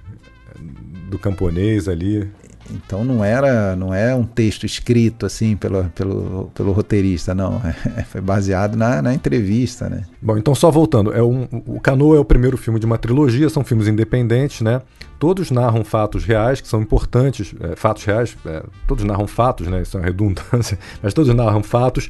[1.08, 2.30] do camponês ali.
[2.72, 7.60] Então não era, não é um texto escrito assim pelo, pelo, pelo roteirista, não.
[8.10, 10.04] Foi baseado na, na entrevista, né?
[10.20, 13.48] Bom, então só voltando, é um, o Canoa é o primeiro filme de uma trilogia,
[13.48, 14.82] são filmes independentes, né?
[15.18, 19.82] Todos narram fatos reais, que são importantes, é, fatos reais, é, todos narram fatos, né?
[19.82, 22.08] Isso é uma redundância, mas todos narram fatos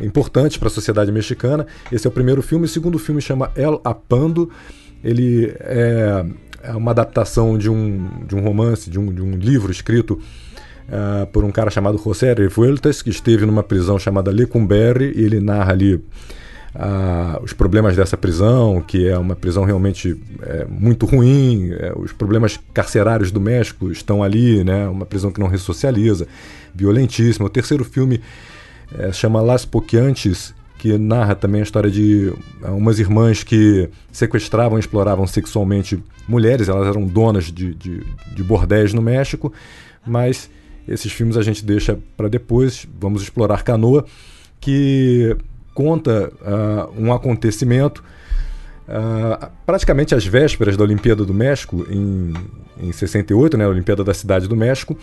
[0.00, 1.66] importantes para a sociedade mexicana.
[1.90, 2.64] Esse é o primeiro filme.
[2.64, 4.50] O segundo filme chama El Apando.
[5.02, 6.24] Ele é,
[6.62, 10.18] é uma adaptação de um, de um romance, de um, de um livro escrito
[10.90, 15.40] ah, por um cara chamado José Revueltas, que esteve numa prisão chamada Lecumberri, e ele
[15.40, 16.02] narra ali
[16.74, 22.12] ah, os problemas dessa prisão, que é uma prisão realmente é, muito ruim, é, os
[22.12, 26.26] problemas carcerários do México estão ali, né, uma prisão que não ressocializa,
[26.74, 27.46] violentíssima.
[27.46, 28.20] O terceiro filme
[28.98, 34.76] é, chama Las Poquiantes, que narra também a história de ah, umas irmãs que sequestravam
[34.76, 38.04] e exploravam sexualmente mulheres, elas eram donas de, de,
[38.34, 39.52] de bordéis no México,
[40.04, 40.50] mas
[40.88, 44.04] esses filmes a gente deixa para depois, vamos explorar Canoa,
[44.60, 45.36] que
[45.72, 48.02] conta ah, um acontecimento
[48.88, 52.32] ah, praticamente às vésperas da Olimpíada do México, em,
[52.76, 54.98] em 68, né, a Olimpíada da Cidade do México,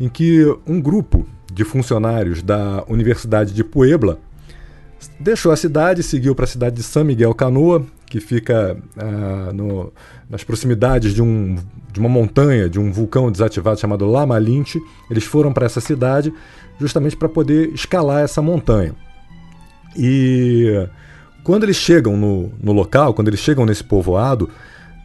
[0.00, 4.18] em que um grupo de funcionários da Universidade de Puebla
[5.18, 9.92] deixou a cidade seguiu para a cidade de San Miguel Canoa, que fica ah, no-
[10.28, 11.56] nas proximidades de, um,
[11.92, 14.80] de uma montanha, de um vulcão desativado chamado La Malinche.
[15.10, 16.32] Eles foram para essa cidade
[16.78, 18.94] justamente para poder escalar essa montanha.
[19.96, 20.88] E
[21.42, 24.50] quando eles chegam no, no local, quando eles chegam nesse povoado,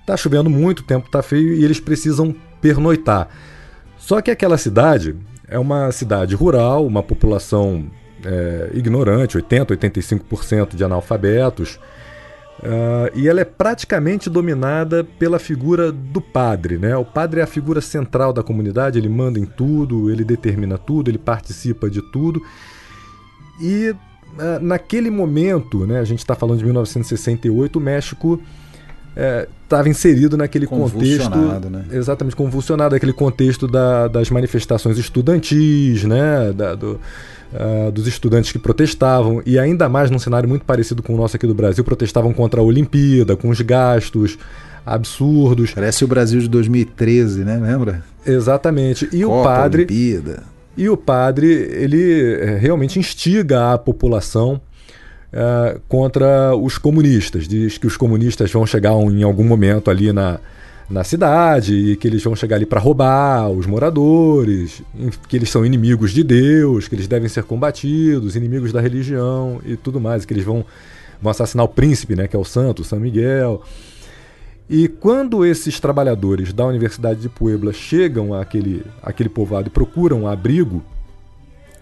[0.05, 3.27] tá chovendo muito, o tempo tá feio e eles precisam pernoitar.
[3.97, 5.15] Só que aquela cidade
[5.47, 7.85] é uma cidade rural, uma população
[8.25, 11.79] é, ignorante, 80, 85% de analfabetos,
[12.63, 16.77] ah, e ela é praticamente dominada pela figura do padre.
[16.77, 16.95] Né?
[16.95, 21.09] O padre é a figura central da comunidade, ele manda em tudo, ele determina tudo,
[21.09, 22.41] ele participa de tudo.
[23.61, 23.95] E
[24.37, 28.41] ah, naquele momento, né, a gente está falando de 1968, o México
[29.63, 31.29] estava inserido naquele contexto.
[31.69, 31.85] Né?
[31.91, 36.99] Exatamente, convulsionado, aquele contexto da- das manifestações estudantis, né, da- do-
[37.53, 41.35] ah, dos estudantes que protestavam, e ainda mais num cenário muito parecido com o nosso
[41.35, 44.37] aqui do Brasil, protestavam contra a Olimpíada, com os gastos
[44.85, 45.71] absurdos.
[45.73, 47.57] Parece o Brasil de 2013, né?
[47.61, 48.03] Lembra?
[48.25, 49.07] Exatamente.
[49.11, 49.81] E o Copa, padre.
[49.83, 50.43] Olimpíada.
[50.77, 54.61] E o padre, ele eh, realmente instiga a população
[55.31, 57.47] eh, contra os comunistas.
[57.47, 60.39] Diz que os comunistas vão chegar em algum momento ali na,
[60.89, 64.81] na cidade e que eles vão chegar ali para roubar os moradores,
[65.27, 69.75] que eles são inimigos de Deus, que eles devem ser combatidos, inimigos da religião e
[69.75, 70.65] tudo mais, que eles vão,
[71.21, 73.61] vão assassinar o príncipe, né, que é o santo, São Miguel.
[74.67, 80.83] E quando esses trabalhadores da Universidade de Puebla chegam àquele, àquele povoado e procuram abrigo,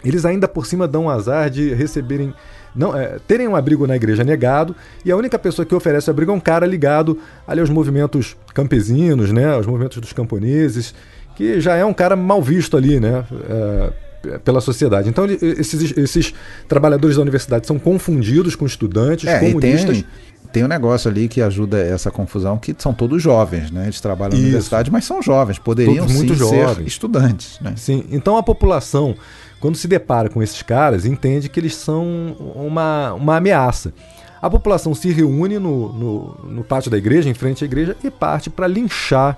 [0.04, 2.32] eles ainda por cima dão azar de receberem
[2.78, 4.74] não é, terem um abrigo na igreja negado
[5.04, 9.32] e a única pessoa que oferece abrigo é um cara ligado ali aos movimentos campesinos,
[9.32, 10.94] né, aos movimentos dos camponeses,
[11.34, 15.08] que já é um cara mal visto ali, né, é, pela sociedade.
[15.08, 16.34] Então esses, esses
[16.68, 19.98] trabalhadores da universidade são confundidos com estudantes é, comunistas.
[19.98, 20.06] Tem,
[20.52, 23.84] tem um negócio ali que ajuda essa confusão, que são todos jovens, né?
[23.84, 24.40] Eles trabalham Isso.
[24.40, 26.76] na universidade, mas são jovens, poderiam todos sim jovens.
[26.76, 27.60] ser estudantes.
[27.60, 27.74] Né?
[27.76, 29.14] Sim, então a população
[29.60, 33.92] quando se depara com esses caras, entende que eles são uma, uma ameaça.
[34.40, 38.10] A população se reúne no, no, no pátio da igreja, em frente à igreja, e
[38.10, 39.36] parte para linchar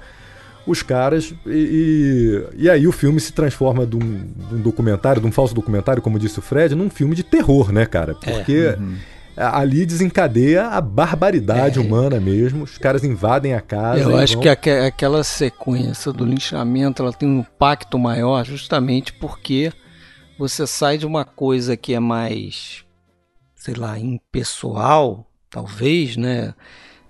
[0.66, 1.34] os caras.
[1.46, 5.32] E, e, e, aí o filme se transforma de um, de um, documentário, de um
[5.32, 8.14] falso documentário, como disse o Fred, num filme de terror, né, cara?
[8.22, 8.74] É, Porque.
[8.76, 8.96] É, uhum.
[9.36, 11.80] Ali desencadeia a barbaridade é.
[11.80, 12.64] humana mesmo.
[12.64, 14.02] Os caras invadem a casa.
[14.02, 14.42] Eu acho vão...
[14.42, 19.72] que aquela sequência do linchamento ela tem um impacto maior justamente porque
[20.40, 22.82] você sai de uma coisa que é mais,
[23.54, 26.54] sei lá, impessoal, talvez, né?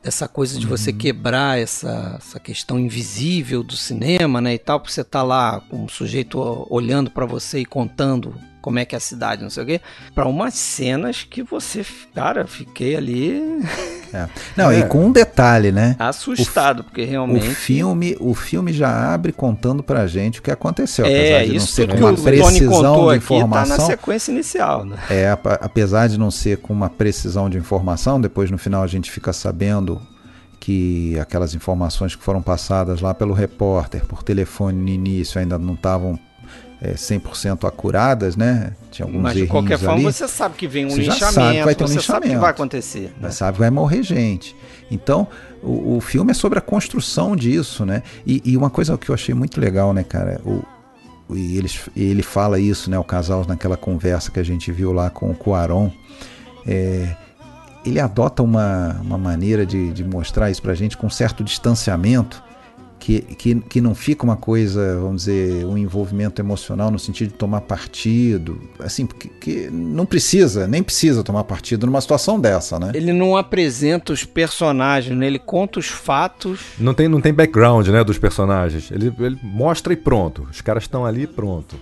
[0.03, 0.99] Essa coisa de você uhum.
[0.99, 5.85] quebrar essa, essa questão invisível do cinema, né, e tal, porque você tá lá com
[5.85, 9.63] um sujeito olhando para você e contando como é que é a cidade, não sei
[9.63, 9.81] o quê,
[10.15, 11.85] para umas cenas que você,
[12.15, 13.41] cara, fiquei ali.
[14.13, 14.29] É.
[14.57, 14.81] Não, é.
[14.81, 15.95] e com um detalhe, né?
[15.97, 17.47] Assustado, o, porque realmente.
[17.47, 21.07] O filme, o filme já abre contando pra gente o que aconteceu.
[21.07, 23.77] É, apesar de não ser com uma precisão de informação.
[23.77, 24.99] Tá na sequência inicial, né?
[25.09, 25.31] É,
[25.61, 29.33] apesar de não ser com uma precisão de informação, depois no final a gente fica
[29.33, 30.03] sabendo
[30.61, 35.75] que aquelas informações que foram passadas lá pelo repórter por telefone no início ainda não
[35.75, 36.19] estavam
[36.81, 38.73] é, 100% acuradas, né?
[38.91, 40.05] Tinha alguns Mas de qualquer forma ali.
[40.05, 42.41] você sabe que vem um você linchamento, sabe vai ter um você linchamento, sabe que
[42.41, 43.15] vai acontecer.
[43.21, 43.31] Né?
[43.31, 44.57] Sabe que vai morrer gente.
[44.91, 45.29] Então,
[45.63, 48.03] o, o, filme é sobre a construção disso, né?
[48.27, 50.41] E, e, uma coisa que eu achei muito legal, né, cara?
[50.45, 50.65] O,
[51.35, 52.99] e ele, ele fala isso, né?
[52.99, 55.93] O casal naquela conversa que a gente viu lá com o Cuaron.
[56.67, 57.15] É,
[57.85, 62.43] ele adota uma, uma maneira de, de mostrar isso pra gente com certo distanciamento
[63.01, 67.35] que, que, que não fica uma coisa, vamos dizer, um envolvimento emocional no sentido de
[67.35, 72.93] tomar partido, assim, porque que não precisa, nem precisa tomar partido numa situação dessa, né?
[72.95, 75.27] Ele não apresenta os personagens, né?
[75.27, 76.61] ele conta os fatos.
[76.79, 78.91] Não tem, não tem background, né, dos personagens.
[78.91, 80.47] Ele, ele mostra e pronto.
[80.51, 81.77] Os caras estão ali pronto.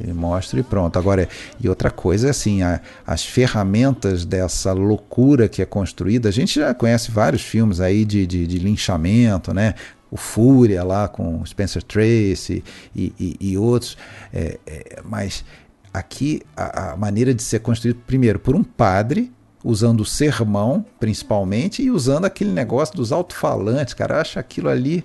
[0.00, 0.98] Ele mostra e pronto.
[0.98, 1.28] Agora,
[1.60, 6.58] e outra coisa é assim, a, as ferramentas dessa loucura que é construída, a gente
[6.58, 9.74] já conhece vários filmes aí de, de, de linchamento, né?
[10.14, 12.62] O Fúria lá com Spencer Tracy
[12.94, 13.98] e, e, e outros,
[14.32, 15.44] é, é, mas
[15.92, 19.32] aqui a, a, maneira de ser construído, primeiro, por um padre,
[19.64, 25.04] usando o sermão, principalmente, e usando aquele negócio dos alto-falantes, cara, acha aquilo ali,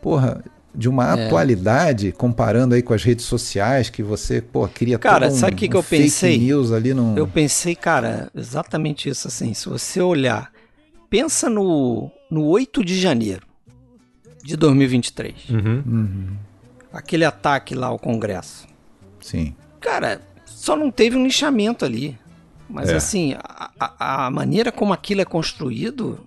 [0.00, 0.40] porra,
[0.72, 1.26] de uma é.
[1.26, 5.56] atualidade, comparando aí com as redes sociais, que você, pô, queria Cara, um, sabe o
[5.56, 6.38] que, que eu pensei?
[6.38, 7.18] News ali no...
[7.18, 10.52] Eu pensei, cara, exatamente isso, assim, se você olhar,
[11.10, 13.44] pensa no, no 8 de janeiro,
[14.44, 15.34] de 2023.
[15.48, 15.82] Uhum.
[15.86, 16.26] Uhum.
[16.92, 18.66] Aquele ataque lá ao Congresso.
[19.20, 19.56] Sim.
[19.80, 22.16] Cara, só não teve um lixamento ali.
[22.68, 22.96] Mas é.
[22.96, 26.18] assim, a, a, maneira como aquilo é construído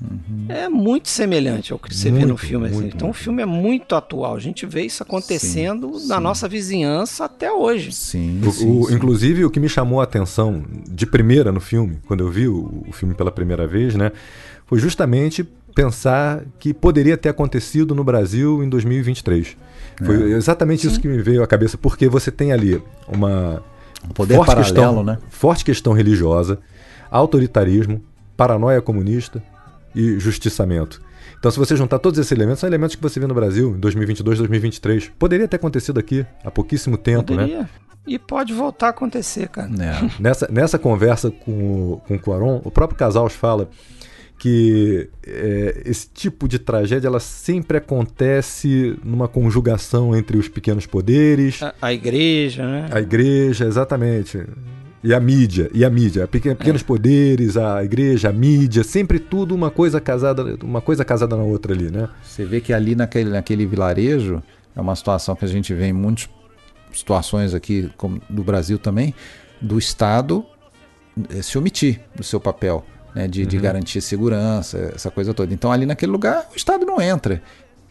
[0.00, 0.46] uhum.
[0.48, 2.66] é muito semelhante ao que você muito, vê no filme.
[2.66, 2.74] Assim.
[2.74, 3.18] Muito, então muito.
[3.18, 4.34] o filme é muito atual.
[4.34, 6.22] A gente vê isso acontecendo sim, na sim.
[6.22, 7.92] nossa vizinhança até hoje.
[7.92, 11.98] Sim, o, sim, o, Inclusive, o que me chamou a atenção de primeira no filme,
[12.06, 14.10] quando eu vi o, o filme pela primeira vez, né?
[14.66, 15.46] Foi justamente
[15.78, 19.56] pensar que poderia ter acontecido no Brasil em 2023.
[20.00, 20.04] É.
[20.04, 20.88] Foi exatamente Sim.
[20.88, 23.62] isso que me veio à cabeça, porque você tem ali uma
[24.04, 25.18] um poder forte paralelo, questão, né?
[25.30, 26.58] forte questão religiosa,
[27.08, 28.02] autoritarismo,
[28.36, 29.40] paranoia comunista
[29.94, 31.00] e justiçamento.
[31.38, 33.78] Então, se você juntar todos esses elementos, são elementos que você vê no Brasil em
[33.78, 35.12] 2022, 2023.
[35.16, 37.42] Poderia ter acontecido aqui há pouquíssimo tempo, né?
[37.42, 37.62] Poderia.
[37.62, 37.68] né?
[38.04, 39.70] E pode voltar a acontecer, cara.
[39.80, 40.10] É.
[40.18, 43.68] nessa, nessa conversa com o, com o Quaron, o próprio Casals fala
[44.38, 51.60] que é, esse tipo de tragédia ela sempre acontece numa conjugação entre os pequenos poderes.
[51.60, 52.88] A, a igreja, né?
[52.92, 54.46] A igreja, exatamente.
[55.02, 56.84] E a mídia, e a mídia, pequenos é.
[56.84, 61.72] poderes, a igreja, a mídia, sempre tudo uma coisa casada, uma coisa casada na outra
[61.72, 62.08] ali, né?
[62.22, 64.42] Você vê que ali naquele, naquele vilarejo
[64.74, 66.28] é uma situação que a gente vê em muitas
[66.92, 69.14] situações aqui como do Brasil também,
[69.60, 70.44] do Estado
[71.30, 72.84] eh, se omitir do seu papel
[73.14, 75.52] né, de, de garantir segurança, essa coisa toda.
[75.52, 77.42] Então ali naquele lugar o Estado não entra.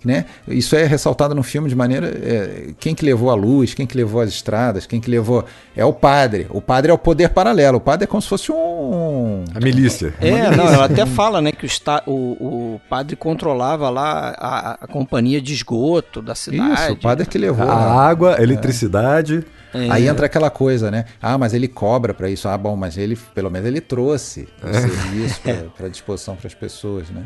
[0.05, 0.25] Né?
[0.47, 2.07] Isso é ressaltado no filme de maneira.
[2.07, 5.43] É, quem que levou a luz, quem que levou as estradas, quem que levou.
[5.75, 6.47] É o padre.
[6.49, 7.77] O padre é o poder paralelo.
[7.77, 9.43] O padre é como se fosse um.
[9.53, 10.13] A milícia.
[10.21, 14.71] É, não, ela até fala né, que o, esta, o, o padre controlava lá a,
[14.81, 16.73] a companhia de esgoto da cidade.
[16.73, 17.67] Isso, o padre é que levou.
[17.67, 19.43] A água, a eletricidade.
[19.73, 19.91] É.
[19.91, 21.05] Aí entra aquela coisa, né?
[21.21, 22.47] Ah, mas ele cobra para isso.
[22.47, 25.41] Ah, bom, mas ele, pelo menos, ele trouxe o serviço
[25.75, 27.23] para disposição para as pessoas, né?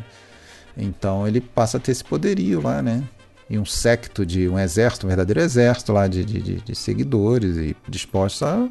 [0.76, 3.02] Então ele passa a ter esse poderio lá, né?
[3.48, 7.76] E um secto de um exército, um verdadeiro exército lá de, de, de seguidores e
[7.88, 8.68] dispostos a.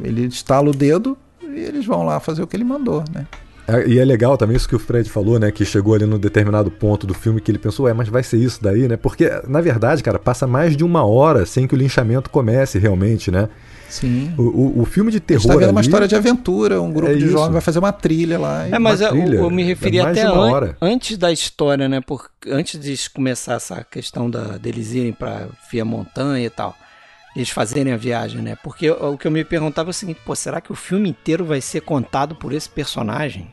[0.00, 3.26] Ele estala o dedo e eles vão lá fazer o que ele mandou, né?
[3.66, 5.50] É, e é legal também isso que o Fred falou, né?
[5.50, 8.38] Que chegou ali num determinado ponto do filme que ele pensou, é, mas vai ser
[8.38, 8.96] isso daí, né?
[8.96, 13.30] Porque, na verdade, cara, passa mais de uma hora sem que o linchamento comece realmente,
[13.30, 13.48] né?
[13.92, 14.32] Sim.
[14.38, 15.42] O, o, o filme de terror.
[15.42, 17.92] Está vendo ali, uma história de aventura, um grupo É de jovens vai fazer uma
[17.92, 18.66] trilha lá.
[18.66, 22.00] É, mas uma eu, trilha, eu me referi é até an- antes da história, né?
[22.00, 26.74] Porque antes de começar essa questão da, deles irem para via montanha e tal,
[27.36, 28.56] eles fazerem a viagem, né?
[28.64, 31.10] Porque o, o que eu me perguntava é o seguinte: pô, será que o filme
[31.10, 33.46] inteiro vai ser contado por esse personagem?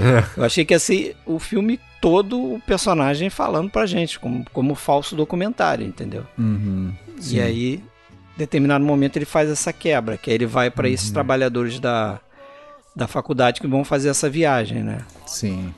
[0.00, 0.24] É.
[0.38, 4.74] Eu achei que ia ser o filme todo o personagem falando pra gente, como, como
[4.74, 6.24] falso documentário, entendeu?
[6.36, 6.90] Uhum.
[7.30, 7.80] E aí,
[8.36, 11.14] determinado momento, ele faz essa quebra, que aí ele vai para esses Uhum.
[11.14, 12.20] trabalhadores da,
[12.94, 14.98] da faculdade que vão fazer essa viagem, né?
[15.26, 15.72] Sim.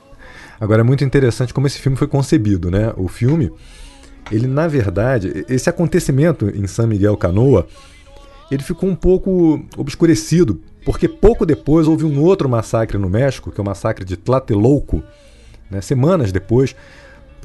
[0.59, 2.93] Agora é muito interessante como esse filme foi concebido, né?
[2.95, 3.51] O filme,
[4.31, 7.67] ele na verdade, esse acontecimento em San Miguel Canoa,
[8.49, 13.59] ele ficou um pouco obscurecido, porque pouco depois houve um outro massacre no México, que
[13.59, 15.03] é o massacre de Tlatelolco,
[15.69, 15.81] né?
[15.81, 16.75] semanas depois,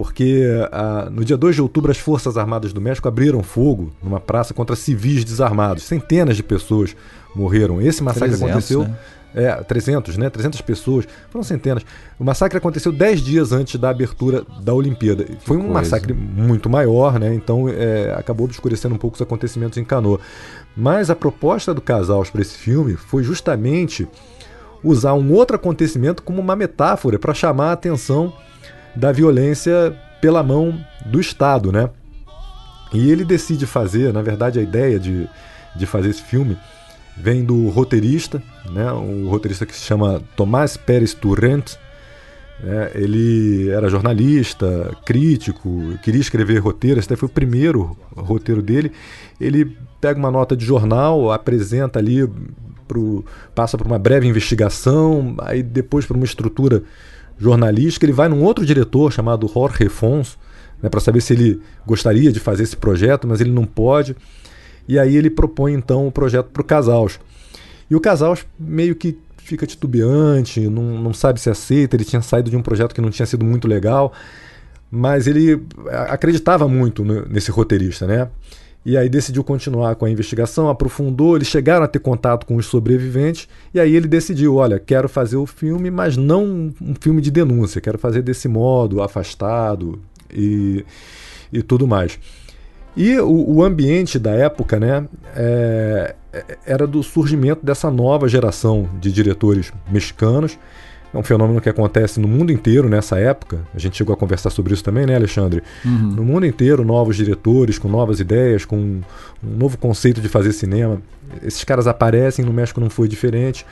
[0.01, 4.19] porque ah, no dia 2 de outubro as Forças Armadas do México abriram fogo numa
[4.19, 5.83] praça contra civis desarmados.
[5.83, 6.97] Centenas de pessoas
[7.37, 7.83] morreram.
[7.83, 8.83] Esse massacre 300, aconteceu.
[8.85, 8.97] né?
[9.35, 10.31] É, 300, né?
[10.31, 11.07] 300 pessoas.
[11.29, 11.85] Foram centenas.
[12.19, 15.27] O massacre aconteceu 10 dias antes da abertura da Olimpíada.
[15.41, 15.75] Foi um coisa.
[15.75, 17.35] massacre muito maior, né?
[17.35, 20.19] Então é, acabou obscurecendo um pouco os acontecimentos em Canoa.
[20.75, 24.09] Mas a proposta do Casals para esse filme foi justamente
[24.83, 28.33] usar um outro acontecimento como uma metáfora para chamar a atenção
[28.95, 31.89] da violência pela mão do Estado, né?
[32.93, 35.29] E ele decide fazer, na verdade, a ideia de,
[35.77, 36.59] de fazer esse filme
[37.17, 38.93] vem do roteirista, né?
[38.93, 41.77] Um roteirista que se chama Tomás Pérez Turrent.
[42.61, 42.91] né?
[42.95, 46.99] Ele era jornalista, crítico, queria escrever roteiro.
[46.99, 48.93] Esse daí foi o primeiro roteiro dele.
[49.41, 52.29] Ele pega uma nota de jornal, apresenta ali,
[52.89, 56.83] pro, passa por uma breve investigação, aí depois por uma estrutura
[57.41, 58.05] jornalística.
[58.05, 60.39] Ele vai num outro diretor chamado Jorge Fons,
[60.83, 64.15] né, para saber se ele gostaria de fazer esse projeto, mas ele não pode.
[64.87, 67.19] E aí ele propõe então o projeto para o Casals.
[67.91, 71.97] E o Casals meio que fica titubeante, não, não sabe se aceita.
[71.97, 74.13] Ele tinha saído de um projeto que não tinha sido muito legal,
[74.91, 75.63] mas ele
[76.09, 78.29] acreditava muito nesse roteirista, né?
[78.85, 82.67] E aí decidiu continuar com a investigação, aprofundou, eles chegaram a ter contato com os
[82.67, 87.31] sobreviventes, e aí ele decidiu, olha, quero fazer o filme, mas não um filme de
[87.31, 89.99] denúncia, quero fazer desse modo, afastado
[90.33, 90.85] e,
[91.53, 92.19] e tudo mais.
[92.97, 98.89] E o, o ambiente da época, né, é, é- era do surgimento dessa nova geração
[99.01, 100.59] de diretores mexicanos.
[101.13, 103.61] É um fenômeno que acontece no mundo inteiro nessa época.
[103.75, 105.63] A gente chegou a conversar sobre isso também, né, Alexandre?
[106.15, 109.03] No mundo inteiro, novos diretores com novas ideias, com um
[109.43, 111.03] novo conceito de fazer cinema.
[111.43, 113.67] Esses caras aparecem, no México não foi diferente.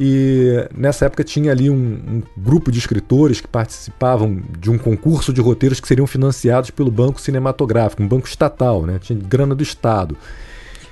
[0.00, 5.32] E nessa época tinha ali um, um grupo de escritores que participavam de um concurso
[5.32, 9.00] de roteiros que seriam financiados pelo Banco Cinematográfico, um banco estatal, né?
[9.00, 10.16] Tinha grana do Estado.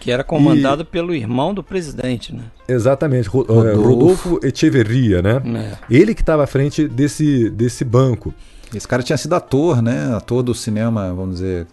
[0.07, 2.45] Que era comandado pelo irmão do presidente, né?
[2.69, 3.83] Exatamente, eh, Rodolfo.
[3.83, 5.43] Rodolfo Echeverria, né?
[5.45, 5.77] É.
[5.91, 8.33] Ele que estava à frente desse, desse banco.
[8.73, 10.15] Esse cara tinha sido ator, né?
[10.15, 11.67] Ator do cinema, vamos dizer,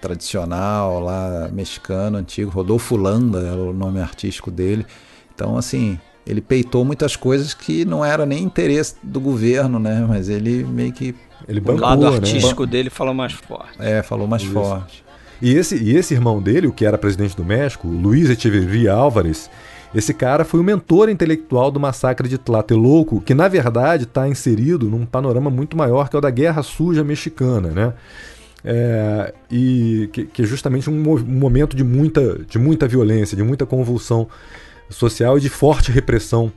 [0.00, 2.48] tradicional, lá, mexicano, antigo.
[2.50, 4.86] Rodolfo Landa era o nome artístico dele.
[5.34, 10.04] Então, assim, ele peitou muitas coisas que não era nem interesse do governo, né?
[10.08, 11.12] Mas ele meio que
[11.48, 12.16] Ele O bancou, lado né?
[12.18, 13.72] artístico dele falou mais forte.
[13.80, 14.52] é, falou mais Isso.
[14.52, 15.02] forte.
[15.40, 19.50] E esse, e esse irmão dele, o que era presidente do México, Luiz Echeverria Álvares,
[19.94, 24.88] esse cara foi o mentor intelectual do massacre de Tlatelolco, que na verdade está inserido
[24.88, 27.92] num panorama muito maior que é o da Guerra Suja Mexicana, né?
[28.62, 33.42] É, e que, que é justamente um, mo- momento de muita, de muita violência, de
[33.42, 34.28] muita convulsão
[34.90, 36.52] social e de forte repressão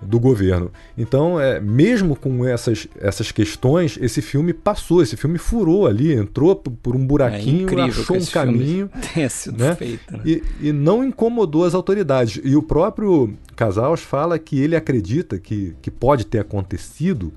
[0.00, 0.70] do governo.
[0.96, 6.54] Então, é, mesmo com essas, essas questões, esse filme passou, esse filme furou ali, entrou
[6.56, 8.90] por um buraquinho, é achou um caminho.
[9.14, 9.74] Tenha sido né?
[9.74, 10.20] feito, né?
[10.24, 12.40] E, e não incomodou as autoridades.
[12.44, 17.32] E o próprio Casals fala que ele acredita que, que pode ter acontecido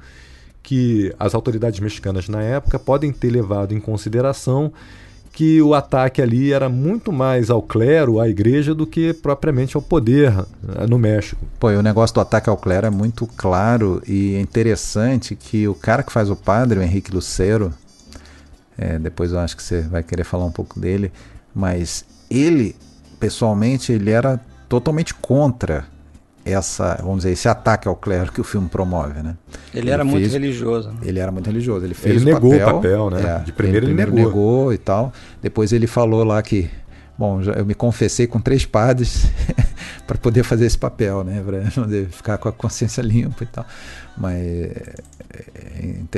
[0.62, 4.72] que as autoridades mexicanas na época podem ter levado em consideração
[5.40, 9.82] que o ataque ali era muito mais ao clero, à igreja, do que propriamente ao
[9.82, 11.46] poder eh, no México.
[11.58, 15.66] Pô, e o negócio do ataque ao clero é muito claro e é interessante que
[15.66, 17.74] o cara que faz o padre, o Henrique Lucero,
[18.78, 21.10] é, depois eu acho que você vai querer falar um pouco dele,
[21.56, 22.76] mas ele,
[23.18, 25.86] pessoalmente, ele era totalmente contra
[26.46, 29.36] essa, vamos dizer, esse ataque ao clero que o filme promove, né?
[29.74, 30.90] Ele, ele era fez, muito religioso.
[30.90, 30.98] Né?
[31.04, 31.86] Ele era muito religioso.
[31.86, 33.22] Ele fez ele o negou papel, o papel, né?
[33.22, 34.52] É, de primeiro ele, ele primeiro negou.
[34.58, 35.14] negou e tal.
[35.42, 36.70] Depois ele falou lá que,
[37.18, 39.28] bom, já, eu me confessei com três padres
[40.08, 41.44] para poder fazer esse papel, né?
[41.46, 43.66] Para ficar com a consciência limpa e tal.
[44.18, 44.42] Mas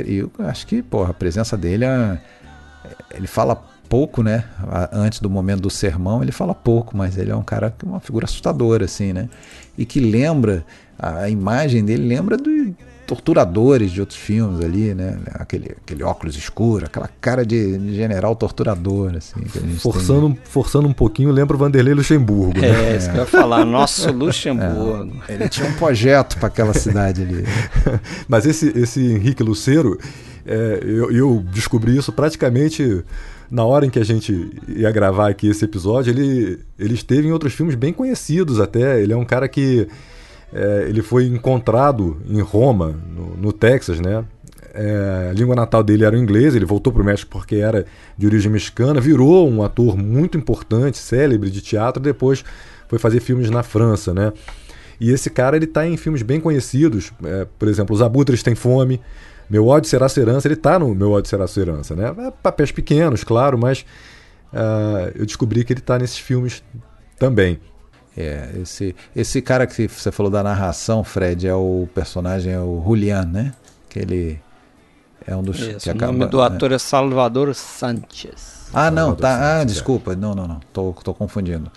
[0.06, 1.84] eu acho que, porra, a presença dele,
[3.14, 3.62] ele fala
[3.92, 4.44] pouco, né?
[4.90, 8.24] Antes do momento do sermão, ele fala pouco, mas ele é um cara, uma figura
[8.24, 9.28] assustadora, assim, né?
[9.76, 10.64] E que lembra,
[10.98, 12.72] a imagem dele lembra de
[13.06, 15.18] torturadores de outros filmes ali, né?
[15.34, 19.44] Aquele, aquele óculos escuro, aquela cara de, general torturador, assim.
[19.76, 20.38] forçando, tem...
[20.42, 22.94] forçando um pouquinho, lembra o Vanderlei Luxemburgo, né?
[22.94, 25.22] É, isso que eu ia falar, nosso Luxemburgo.
[25.28, 27.44] É, ele tinha um projeto para aquela cidade ali.
[28.26, 29.98] mas esse, esse Henrique Lucero,
[30.46, 33.04] é, eu, eu descobri isso praticamente
[33.52, 37.32] na hora em que a gente ia gravar aqui esse episódio, ele, ele esteve em
[37.32, 39.02] outros filmes bem conhecidos até.
[39.02, 39.86] Ele é um cara que
[40.50, 44.24] é, ele foi encontrado em Roma, no, no Texas, né?
[44.72, 47.84] É, a língua natal dele era o inglês, ele voltou para o México porque era
[48.16, 52.42] de origem mexicana, virou um ator muito importante, célebre de teatro, depois
[52.88, 54.32] foi fazer filmes na França, né?
[54.98, 58.54] E esse cara ele está em filmes bem conhecidos, é, por exemplo, Os Abutres Têm
[58.54, 58.98] Fome,
[59.48, 62.14] meu ódio será serança, ele tá no Meu ódio será serança, né?
[62.26, 63.84] É papéis pequenos, claro, mas
[64.52, 66.62] uh, eu descobri que ele tá nesses filmes
[67.18, 67.60] também.
[68.16, 72.82] É, esse, esse cara que você falou da narração, Fred, é o personagem, é o
[72.84, 73.54] Julian, né?
[73.88, 74.40] Que ele
[75.26, 76.44] é um dos Isso, que o acaba, nome do né?
[76.44, 78.68] ator é Salvador Sanchez.
[78.72, 79.28] Ah, não, Salvador tá.
[79.30, 79.64] Sanchez, ah, é.
[79.64, 80.16] desculpa.
[80.16, 80.60] Não, não, não.
[80.72, 81.70] Tô, tô confundindo.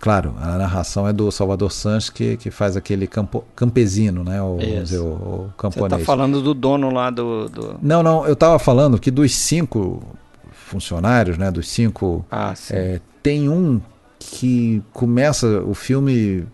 [0.00, 4.40] Claro, a narração é do Salvador Sanches, que, que faz aquele campo, campesino, né?
[4.40, 5.92] O, dizer, o, o camponês.
[5.92, 7.78] Você tá falando do dono lá do, do...
[7.82, 10.02] Não, não, eu estava falando que dos cinco
[10.50, 11.50] funcionários, né?
[11.50, 12.24] Dos cinco.
[12.30, 13.80] Ah, é, tem um
[14.18, 16.46] que começa o filme.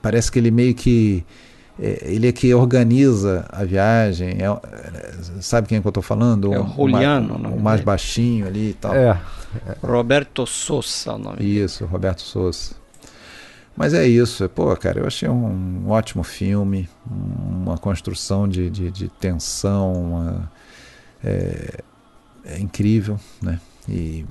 [0.00, 1.24] Parece que ele meio que.
[1.78, 4.38] É, ele é que organiza a viagem.
[4.40, 6.52] É, sabe quem é que eu estou falando?
[6.52, 8.94] É o Juliano, o, o mais baixinho ali e tal.
[8.94, 9.20] É.
[9.82, 12.74] Roberto Sousa, o nome Isso, Roberto Sousa.
[13.76, 19.08] Mas é isso, pô, cara, eu achei um ótimo filme, uma construção de, de, de
[19.08, 20.50] tensão, uma,
[21.22, 21.80] é,
[22.46, 23.60] é, incrível, né?
[23.86, 24.24] E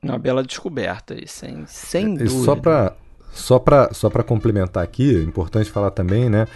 [0.00, 2.44] uma bela descoberta, sem, sem e dúvida.
[2.44, 2.94] Só para
[3.34, 6.46] só para só complementar aqui, é importante falar também, né?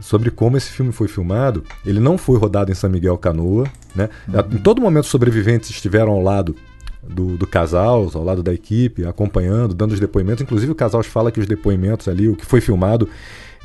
[0.00, 1.64] sobre como esse filme foi filmado.
[1.84, 3.64] Ele não foi rodado em São Miguel Canoa,
[3.94, 4.08] né?
[4.28, 4.56] Uhum.
[4.56, 6.54] Em todo momento os sobreviventes estiveram ao lado
[7.02, 10.42] do, do casal, ao lado da equipe, acompanhando, dando os depoimentos.
[10.42, 13.08] Inclusive o casal fala que os depoimentos ali, o que foi filmado,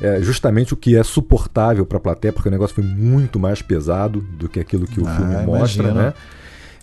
[0.00, 3.60] é justamente o que é suportável para a plateia, porque o negócio foi muito mais
[3.60, 6.02] pesado do que aquilo que o ah, filme mostra, imagina.
[6.06, 6.14] né?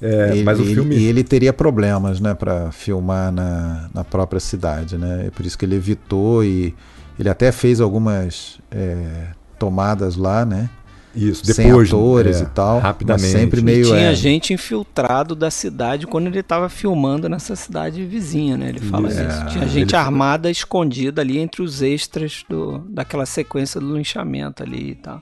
[0.02, 0.96] É, ele, mas o filme...
[0.96, 5.26] E ele teria problemas, né, para filmar na, na própria cidade, né?
[5.28, 6.74] É por isso que ele evitou e
[7.20, 10.70] ele até fez algumas é, tomadas lá, né?
[11.16, 13.24] Isso, Sem depois, atores é, e tal, rapidamente.
[13.24, 17.56] mas sempre E meio tinha é, gente infiltrado da cidade quando ele estava filmando nessa
[17.56, 18.70] cidade vizinha, né?
[18.70, 19.18] Ele fala Isso.
[19.26, 19.42] disso.
[19.42, 24.62] É, Tinha gente ele- armada escondida ali entre os extras do, daquela sequência do linchamento
[24.62, 25.20] ali e tal.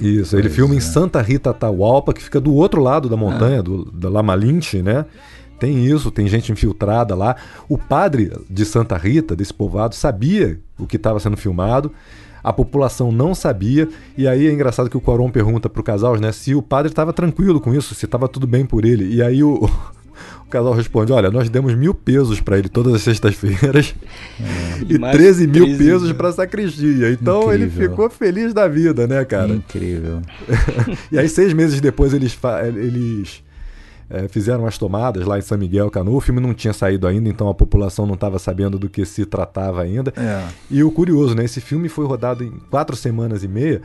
[0.00, 0.80] Isso, ele Pois filma em é.
[0.80, 5.04] Santa Rita Atahualpa, que fica do outro lado da montanha, do, da La Malinche, né?
[5.58, 7.36] Tem isso, tem gente infiltrada lá.
[7.68, 11.92] O padre de Santa Rita, desse povoado, sabia o que estava sendo filmado.
[12.42, 13.86] A população não sabia.
[14.16, 17.12] E aí é engraçado que o Coron pergunta pro casal, né, se o padre estava
[17.12, 19.14] tranquilo com isso, se estava tudo bem por ele.
[19.14, 19.68] E aí o,
[20.50, 23.94] o casal responde: Olha, nós demos mil pesos para ele todas as sextas-feiras
[24.88, 26.14] e mais 13 mil 13 pesos mil.
[26.16, 27.10] para sacristia.
[27.12, 27.90] Então ele Incrível.
[27.90, 29.52] ficou feliz da vida, né, cara?
[29.52, 30.20] incrível.
[31.12, 32.36] E aí, seis meses depois, eles,
[32.66, 33.42] eles
[34.08, 36.16] é, fizeram as tomadas lá em São Miguel Canu.
[36.16, 39.24] O filme não tinha saído ainda, então a população não estava sabendo do que se
[39.24, 40.12] tratava ainda.
[40.16, 40.44] É.
[40.70, 41.44] E o curioso, né?
[41.44, 43.80] Esse filme foi rodado em quatro semanas e meia.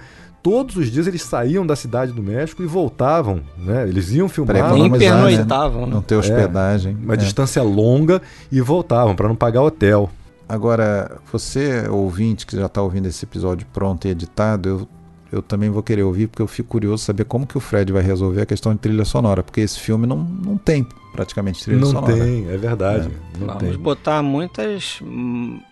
[0.45, 3.89] Todos os dias eles saíam da cidade do México e voltavam, né?
[3.89, 4.99] Eles iam filmar Pra Nem né?
[4.99, 5.95] pernoitavam, né?
[5.95, 6.95] Não ter hospedagem.
[7.01, 7.17] uma é.
[7.17, 10.07] distância longa e voltavam para não pagar hotel.
[10.47, 14.87] Agora, você, ouvinte, que já está ouvindo esse episódio pronto e editado, eu,
[15.35, 18.01] eu também vou querer ouvir, porque eu fico curioso saber como que o Fred vai
[18.01, 21.87] resolver a questão de trilha sonora, porque esse filme não, não tem praticamente trilha não
[21.87, 22.15] sonora.
[22.15, 23.07] Não tem, é verdade.
[23.07, 23.39] É.
[23.39, 23.77] Não Vamos tem.
[23.77, 24.99] botar muitas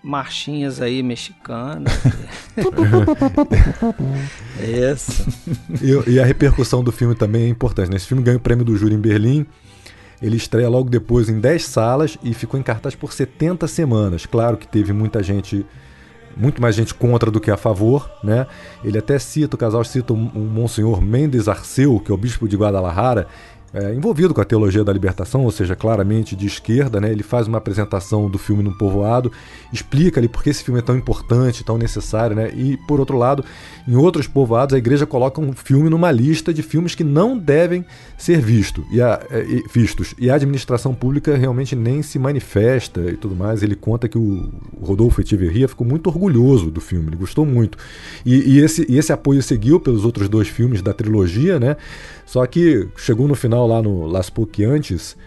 [0.03, 1.91] marchinhas aí mexicanas.
[4.93, 5.25] Isso.
[5.81, 7.89] E, e, a repercussão do filme também é importante.
[7.89, 7.97] Né?
[7.97, 9.45] Esse filme ganhou o prêmio do júri em Berlim.
[10.21, 14.25] Ele estreia logo depois em 10 salas e ficou em cartaz por 70 semanas.
[14.25, 15.65] Claro que teve muita gente,
[16.35, 18.47] muito mais gente contra do que a favor, né?
[18.83, 22.55] Ele até cita, o casal cita o Monsenhor Mendes Arceu, que é o bispo de
[22.55, 23.27] Guadalajara,
[23.73, 27.11] é, envolvido com a teologia da libertação, ou seja, claramente de esquerda, né?
[27.11, 29.31] Ele faz uma apresentação do filme no povoado,
[29.71, 32.51] explica ali por que esse filme é tão importante, tão necessário, né?
[32.53, 33.43] E por outro lado,
[33.87, 37.83] em outros povoados a igreja coloca um filme numa lista de filmes que não devem
[38.23, 40.15] ser visto, e a, é, e, vistos.
[40.17, 43.61] E a administração pública realmente nem se manifesta e tudo mais.
[43.61, 44.49] Ele conta que o
[44.81, 47.77] Rodolfo Echeverria ficou muito orgulhoso do filme, ele gostou muito.
[48.25, 51.75] E, e esse, e esse apoio seguiu pelos outros dois filmes da trilogia, né?
[52.25, 55.17] Só que chegou no final lá no Las Puquiantes,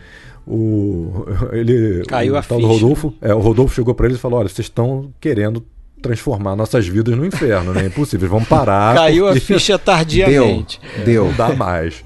[0.46, 2.66] o ele caiu o a tal ficha.
[2.66, 5.62] do Rodolfo, é, o Rodolfo chegou para eles e falou: "Olha, vocês estão querendo
[6.00, 7.84] transformar nossas vidas no inferno, né?
[7.84, 8.94] É impossível, vamos parar".
[8.96, 10.80] Caiu a ficha tardiamente.
[11.04, 11.26] Deu.
[11.26, 12.04] Não dá mais.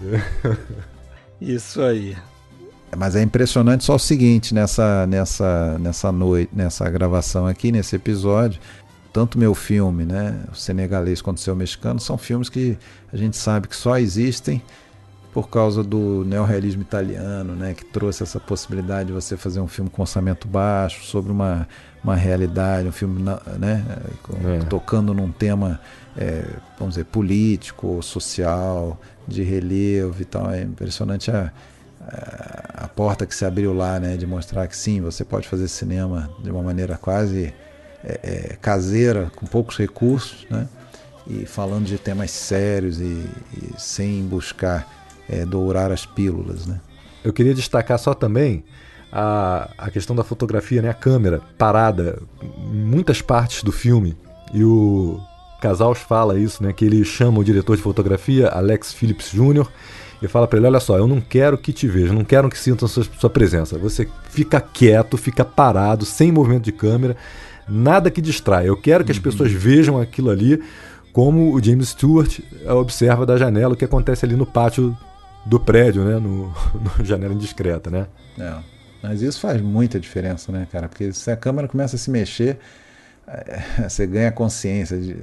[1.41, 2.17] Isso aí.
[2.97, 8.61] Mas é impressionante só o seguinte, nessa, nessa, nessa noite, nessa gravação aqui, nesse episódio,
[9.13, 12.77] tanto meu filme, né, o senegalês quanto o seu mexicano, são filmes que
[13.13, 14.61] a gente sabe que só existem
[15.33, 19.89] por causa do neorrealismo italiano, né, que trouxe essa possibilidade de você fazer um filme
[19.89, 21.69] com orçamento baixo, sobre uma,
[22.03, 23.23] uma realidade, um filme
[23.59, 23.85] né,
[24.45, 24.65] É.
[24.65, 25.81] tocando num tema,
[26.17, 26.45] é,
[26.79, 28.99] vamos dizer, político, social,
[29.29, 30.51] de relevo e tal.
[30.51, 31.53] É impressionante a,
[32.01, 35.69] a, a porta que se abriu lá, né, de mostrar que sim, você pode fazer
[35.69, 37.53] cinema de uma maneira quase
[38.03, 40.67] é, é, caseira, com poucos recursos, né,
[41.27, 44.89] e falando de temas sérios e, e sem buscar
[45.29, 46.81] é, dourar as pílulas, né.
[47.23, 48.65] Eu queria destacar só também
[49.13, 50.91] a, a questão da fotografia, né?
[50.91, 54.17] A câmera parada em muitas partes do filme.
[54.53, 55.21] E o
[55.61, 56.73] Casals fala isso, né?
[56.73, 59.67] Que ele chama o diretor de fotografia, Alex Phillips Jr.,
[60.23, 62.59] e fala para ele: Olha só, eu não quero que te vejam, não quero que
[62.59, 63.79] sintam sua, sua presença.
[63.79, 67.17] Você fica quieto, fica parado, sem movimento de câmera,
[67.69, 68.69] nada que distrai.
[68.69, 70.63] Eu quero que as pessoas vejam aquilo ali
[71.13, 72.39] como o James Stewart
[72.69, 74.97] observa da janela o que acontece ali no pátio
[75.45, 76.19] do prédio, né?
[76.19, 76.53] No,
[76.99, 78.07] no janela indiscreta, né?
[78.39, 78.80] É.
[79.03, 80.89] Mas isso faz muita diferença, né, cara?
[80.89, 82.59] Porque se a câmera começa a se mexer,
[83.27, 85.17] é, você ganha consciência de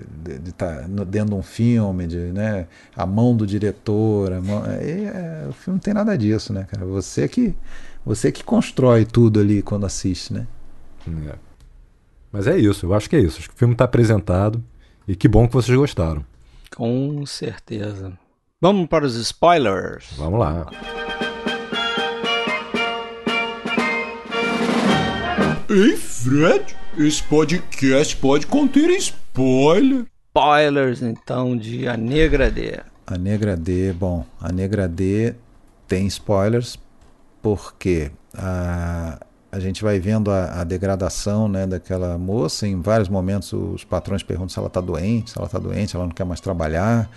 [0.49, 4.89] estar tá dentro de um filme, de, né, a mão do diretor, a mão, é,
[4.89, 6.85] é, o filme não tem nada disso, né, cara?
[6.85, 7.55] Você que,
[8.05, 10.47] você que constrói tudo ali quando assiste, né?
[11.07, 11.35] É.
[12.31, 13.39] Mas é isso, eu acho que é isso.
[13.39, 14.63] Acho que o filme está apresentado
[15.07, 16.25] e que bom que vocês gostaram.
[16.75, 18.17] Com certeza.
[18.59, 20.13] Vamos para os spoilers.
[20.17, 20.67] Vamos lá.
[25.69, 30.05] Ei, Fred, esse podcast pode conter spoiler.
[30.29, 32.79] Spoilers, então, de A Negra D.
[33.05, 35.35] A Negra D, bom, a Negra D
[35.85, 36.79] tem spoilers
[37.41, 39.19] porque a,
[39.51, 42.65] a gente vai vendo a, a, degradação né, daquela moça.
[42.65, 46.05] Em vários momentos os patrões perguntam se ela está doente, se ela está doente, ela
[46.05, 47.09] não quer mais trabalhar.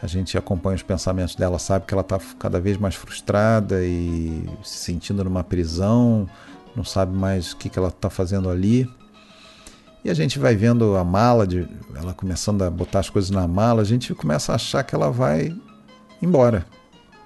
[0.00, 4.42] A gente acompanha os pensamentos dela, sabe que ela está cada vez mais frustrada e
[4.62, 6.26] se sentindo numa prisão,
[6.76, 8.88] não sabe mais o que, que ela está fazendo ali.
[10.04, 13.48] E a gente vai vendo a mala, de, ela começando a botar as coisas na
[13.48, 15.56] mala, a gente começa a achar que ela vai
[16.20, 16.66] embora,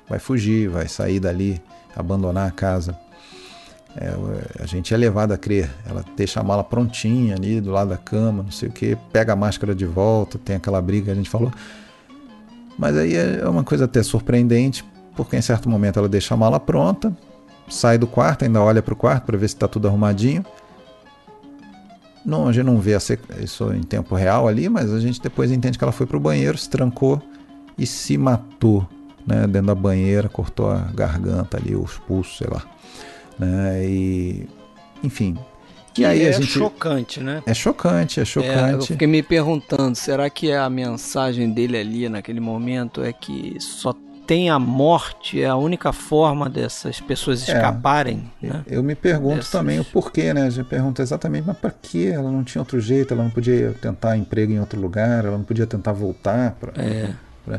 [0.09, 1.61] vai fugir, vai sair dali,
[1.97, 2.97] abandonar a casa.
[3.97, 5.69] É, a gente é levado a crer.
[5.85, 9.33] Ela deixa a mala prontinha ali do lado da cama, não sei o que, pega
[9.33, 11.51] a máscara de volta, tem aquela briga que a gente falou.
[12.79, 14.85] Mas aí é uma coisa até surpreendente,
[15.17, 17.17] porque em certo momento ela deixa a mala pronta,
[17.69, 20.45] sai do quarto, ainda olha para o quarto para ver se está tudo arrumadinho.
[22.25, 22.97] Não, a gente não vê
[23.43, 26.21] isso em tempo real ali, mas a gente depois entende que ela foi para o
[26.21, 27.23] banheiro, se trancou
[27.79, 28.87] e se matou
[29.27, 32.63] né, dentro da banheira, cortou a garganta ali, os pulsos, sei lá.
[33.39, 34.49] Né, e,
[35.03, 35.39] enfim.
[35.95, 36.47] Que aí é a gente...
[36.47, 37.43] chocante, né?
[37.47, 38.53] É chocante, é chocante.
[38.53, 43.57] É, eu fiquei me perguntando, será que a mensagem dele ali naquele momento é que
[43.59, 43.93] só
[44.29, 48.31] tem a morte, é a única forma dessas pessoas escaparem.
[48.43, 48.63] É, né?
[48.67, 49.51] Eu me pergunto dessas...
[49.51, 50.43] também o porquê, né?
[50.43, 52.07] A gente pergunta exatamente, mas para que?
[52.09, 55.45] Ela não tinha outro jeito, ela não podia tentar emprego em outro lugar, ela não
[55.45, 57.11] podia tentar voltar para é.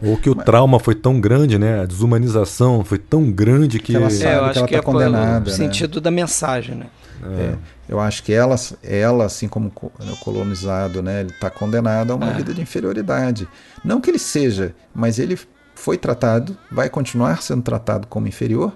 [0.04, 1.82] Ou que o Mas- trauma foi tão grande, né?
[1.82, 3.88] A desumanização foi tão grande que.
[3.94, 5.58] Que ela É, sabe eu que acho ela que tá é pelo condenada, né?
[5.58, 6.86] sentido da mensagem, né?
[7.24, 7.56] É,
[7.90, 12.16] eu acho que ela, ela assim como co- né, colonizado, né, ele está condenado a
[12.16, 12.34] uma É.
[12.36, 13.48] vida de inferioridade.
[13.84, 15.38] Não que ele seja, mas ele
[15.80, 18.74] foi tratado, vai continuar sendo tratado como inferior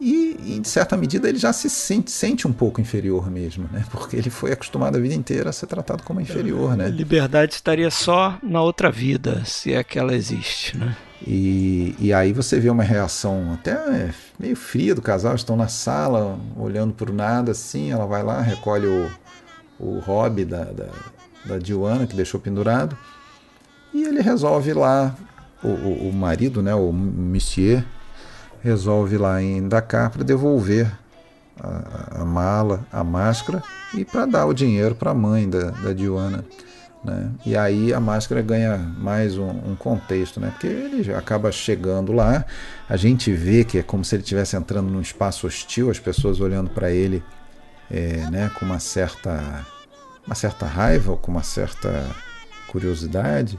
[0.00, 3.84] e, em certa medida, ele já se sente, sente um pouco inferior mesmo, né?
[3.90, 6.88] Porque ele foi acostumado a vida inteira a ser tratado como inferior, A né?
[6.88, 10.96] liberdade estaria só na outra vida, se é que ela existe, né?
[11.26, 16.40] E, e aí você vê uma reação até meio fria do casal, estão na sala
[16.56, 19.10] olhando por nada assim, ela vai lá, recolhe o,
[19.78, 20.88] o hobby da, da,
[21.44, 21.58] da
[22.08, 22.96] que deixou pendurado,
[23.92, 25.14] e ele resolve lá,
[25.62, 27.84] o, o, o marido, né, o Monsieur,
[28.62, 30.90] resolve lá em Dakar para devolver
[31.58, 33.62] a, a mala, a máscara,
[33.94, 36.44] e para dar o dinheiro para a mãe da, da Diana.
[37.04, 37.30] Né?
[37.46, 40.50] E aí a máscara ganha mais um, um contexto, né?
[40.50, 42.44] porque ele acaba chegando lá,
[42.88, 46.40] a gente vê que é como se ele estivesse entrando num espaço hostil, as pessoas
[46.40, 47.22] olhando para ele
[47.90, 49.66] é, né, com uma certa,
[50.24, 52.06] uma certa raiva, com uma certa
[52.68, 53.58] curiosidade.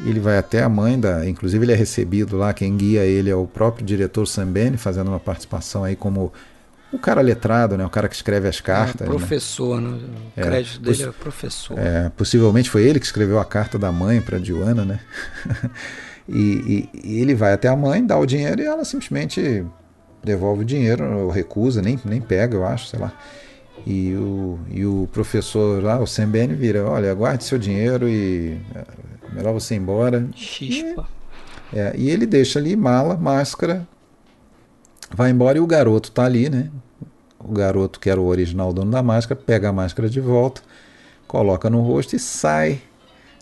[0.00, 1.28] Ele vai até a mãe da.
[1.28, 2.52] Inclusive, ele é recebido lá.
[2.52, 6.32] Quem guia ele é o próprio diretor Sambene, fazendo uma participação aí como
[6.92, 7.84] o cara letrado, né?
[7.86, 9.02] O cara que escreve as cartas.
[9.02, 9.98] É, professor, né?
[10.36, 11.78] O É, crédito dele possi- é professor.
[11.78, 15.00] É, possivelmente foi ele que escreveu a carta da mãe para Joana, né?
[16.28, 19.64] e, e- e ele vai até a mãe, dá o dinheiro e ela simplesmente
[20.22, 23.12] devolve o dinheiro, ou recusa, nem, nem pega, eu acho, sei lá.
[23.86, 28.84] E o, e o professor lá, o Sembene, vira: olha, guarde seu dinheiro e é
[29.34, 30.28] melhor você ir embora.
[30.34, 31.08] Chispa.
[31.72, 33.86] É, e ele deixa ali mala, máscara,
[35.10, 36.70] vai embora e o garoto tá ali, né?
[37.38, 40.62] O garoto, que era o original dono da máscara, pega a máscara de volta,
[41.26, 42.80] coloca no rosto e sai.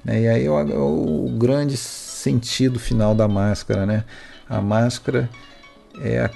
[0.04, 0.22] Né?
[0.22, 4.04] E aí é o, é o grande sentido final da máscara, né?
[4.48, 5.28] A máscara
[6.00, 6.30] é a,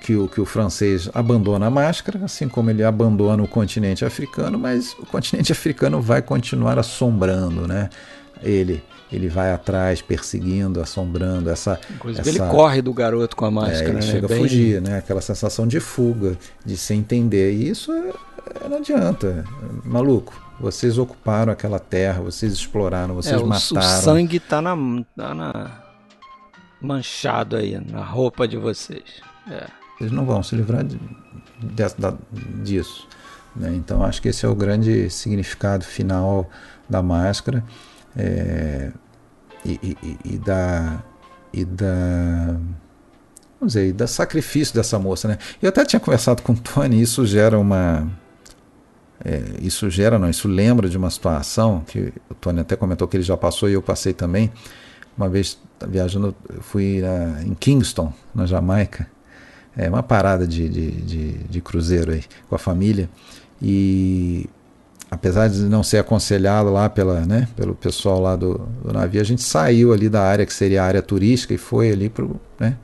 [0.00, 4.92] que, que o francês abandona a máscara, assim como ele abandona o continente africano, mas
[4.92, 7.90] o continente africano vai continuar assombrando, né?
[8.42, 11.78] Ele, ele vai atrás, perseguindo, assombrando essa.
[11.94, 14.02] Inclusive, essa- ele corre do garoto com a é, máscara, ele né?
[14.02, 14.98] chega Bem- a fugir, né?
[14.98, 17.52] Aquela sensação de fuga, de se entender.
[17.54, 18.10] E isso é-
[18.64, 19.44] é- não adianta.
[19.84, 24.02] Maluco, vocês ocuparam aquela terra, vocês exploraram, vocês é, o, o mataram.
[24.02, 24.76] sangue tá na,
[25.16, 25.82] tá na-
[26.80, 29.02] manchado aí na roupa de vocês.
[29.50, 29.66] É.
[29.98, 30.98] Vocês não vão se livrar de-
[31.60, 32.14] de- da-
[32.62, 33.08] disso.
[33.54, 33.72] né?
[33.74, 36.50] Então acho que esse é o grande significado final
[36.88, 37.64] da máscara
[38.16, 38.90] é,
[39.64, 41.02] e, e- e- da
[41.52, 42.56] e da
[43.58, 45.38] vamos dizer, da sacrifício dessa moça, né?
[45.62, 48.06] Eu até tinha conversado com o Tony, isso gera uma
[49.24, 53.16] é, isso gera, não, isso lembra de uma situação que o Tony até comentou que
[53.16, 54.52] ele já passou e eu passei também.
[55.16, 59.08] Uma vez viajando, fui na- em Kingston, na Jamaica,
[59.74, 63.08] é uma parada de, de, de, de cruzeiro aí com a família
[63.60, 64.46] e
[65.10, 69.24] apesar de não ser aconselhado lá pela, né, pelo pessoal lá do, do navio, a
[69.24, 72.26] gente saiu ali da área que seria a área turística e foi ali para
[72.58, 72.76] né,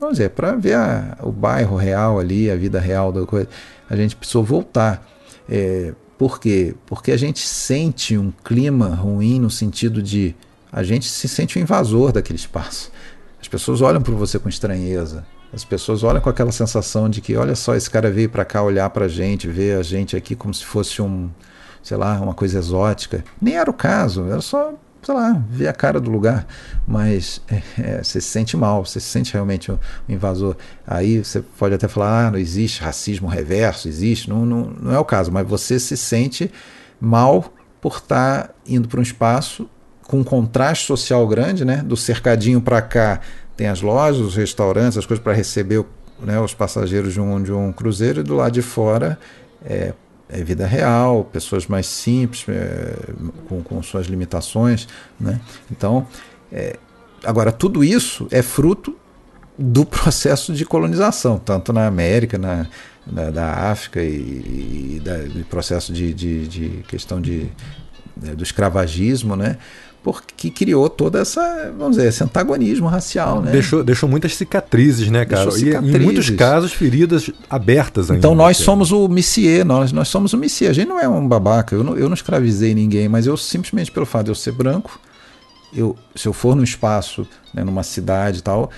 [0.00, 3.48] vamos dizer, para ver a- o bairro real ali, a vida real da coisa.
[3.90, 5.04] A gente precisou voltar.
[5.48, 6.74] É, por quê?
[6.86, 10.34] Porque a gente sente um clima ruim no sentido de
[10.70, 12.92] a gente se sente um invasor daquele espaço.
[13.40, 15.24] As pessoas olham para você com estranheza.
[15.52, 18.62] As pessoas olham com aquela sensação de que, olha só, esse cara veio para cá
[18.62, 21.30] olhar para a gente, ver a gente aqui como se fosse um,
[21.82, 23.24] sei lá, uma coisa exótica.
[23.40, 26.46] Nem era o caso, era só, sei lá, ver a cara do lugar.
[26.86, 27.40] Mas
[27.78, 30.54] é, você se sente mal, você se sente realmente um, invasor.
[30.86, 34.28] Aí você pode até falar, ah, não existe racismo reverso, existe.
[34.28, 36.52] Não, não, não é o caso, mas você se sente
[37.00, 39.68] mal por estar indo para um espaço
[40.02, 41.76] com um contraste social grande, né?
[41.78, 43.20] Do cercadinho para cá
[43.58, 45.84] tem as lojas, os restaurantes, as coisas para receber
[46.20, 49.18] né, os passageiros de um, de um cruzeiro, e do lado de fora
[49.66, 49.92] é,
[50.28, 52.94] é vida real, pessoas mais simples, é,
[53.48, 54.86] com, com suas limitações.
[55.18, 55.40] Né?
[55.72, 56.06] Então,
[56.52, 56.76] é,
[57.24, 58.96] agora, tudo isso é fruto
[59.58, 62.64] do processo de colonização, tanto na América, na,
[63.04, 67.50] na da África e, e da, do processo de, de, de questão de,
[68.16, 69.58] né, do escravagismo, né?
[70.02, 73.50] Porque criou toda essa, vamos dizer, esse antagonismo racial, né?
[73.52, 75.42] Deixou, deixou muitas cicatrizes, né, cara?
[75.50, 76.02] Deixou E, em cicatrizes.
[76.02, 78.18] muitos casos, feridas abertas ainda.
[78.18, 78.64] Então nós cara.
[78.64, 80.70] somos o Missier, nós, nós somos o Missier.
[80.70, 83.90] A gente não é um babaca, eu não, eu não escravizei ninguém, mas eu simplesmente
[83.90, 84.98] pelo fato de eu ser branco,
[85.74, 88.70] eu, se eu for num espaço, né, numa cidade e tal,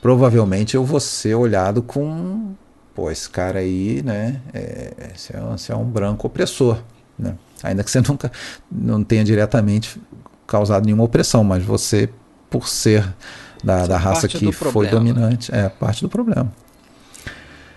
[0.00, 2.52] provavelmente eu vou ser olhado com,
[2.94, 6.78] pô, esse cara aí, né, é, esse, é, um- esse é um branco opressor,
[7.18, 7.34] né?
[7.62, 8.30] Ainda que você nunca
[8.70, 10.00] não tenha diretamente
[10.50, 12.10] causado nenhuma opressão, mas você,
[12.50, 13.08] por ser
[13.62, 14.98] da, da raça parte que foi problema.
[14.98, 16.52] dominante, é parte do problema.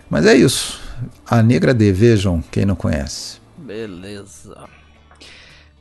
[0.10, 0.82] Mas é isso.
[1.30, 3.38] A Negra D, vejam quem não conhece.
[3.58, 4.68] Beleza.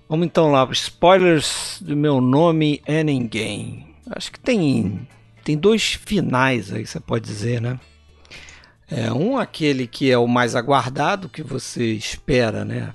[0.06, 3.86] Vamos então lá, spoilers do meu nome é ninguém.
[4.14, 5.08] Acho que tem
[5.42, 7.80] tem dois finais aí, você pode dizer, né?
[8.90, 12.92] É um aquele que é o mais aguardado, que você espera, né?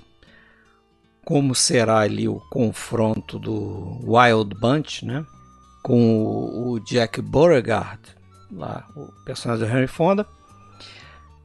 [1.28, 5.26] Como será ali o confronto do Wild Bunch, né?
[5.84, 8.00] Com o, Jack Beauregard,
[8.50, 10.26] lá, o personagem do Henry Fonda,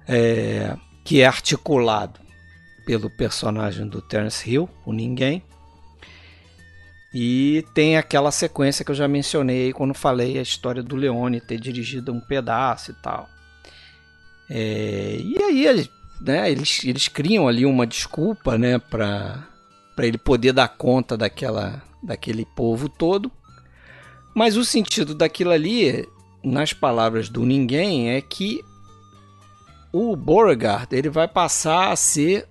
[0.06, 2.20] é, que é articulado
[2.86, 5.42] pelo personagem do Terence Hill, o Ninguém.
[7.12, 11.58] E tem aquela sequência que eu já mencionei quando falei a história do Leone ter
[11.58, 13.28] dirigido um pedaço e tal.
[14.48, 15.90] É, e aí
[16.20, 19.50] né, eles, eles criam ali uma desculpa né, para
[19.98, 23.30] ele poder dar conta daquela, daquele povo todo.
[24.34, 26.08] Mas o sentido daquilo ali,
[26.42, 28.64] nas palavras do Ninguém, é que
[29.92, 32.48] o Beauregard ele vai passar a ser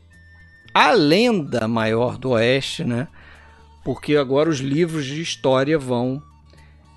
[0.74, 3.08] a lenda maior do Oeste, né?
[3.84, 6.22] Porque agora os livros de história vão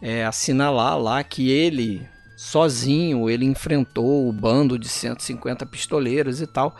[0.02, 2.06] é, assinalar lá que ele,
[2.36, 6.76] sozinho, ele enfrentou o bando de 150 pistoleiros e tal.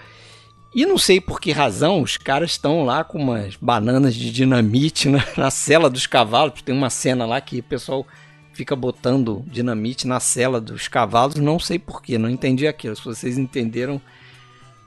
[0.74, 5.08] E não sei por que razão os caras estão lá com umas bananas de dinamite
[5.08, 6.62] na, na cela dos cavalos.
[6.62, 8.04] Tem uma cena lá que o pessoal
[8.52, 11.36] fica botando dinamite na cela dos cavalos.
[11.36, 12.96] Não sei porquê, não entendi aquilo.
[12.96, 14.00] Se vocês entenderam,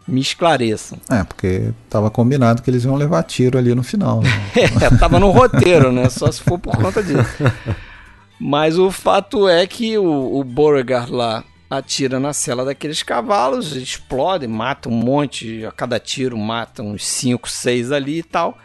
[0.06, 1.00] me esclareçam.
[1.10, 4.22] É, porque estava combinado que eles iam levar tiro ali no final.
[4.22, 4.30] Né?
[4.82, 6.10] é, tava no roteiro, né?
[6.10, 7.44] Só se for por conta disso.
[8.40, 14.48] Mas o fato é que o, o Beauregard lá atira na cela daqueles cavalos, explode,
[14.48, 18.58] mata um monte, a cada tiro mata uns 5, 6 ali e tal.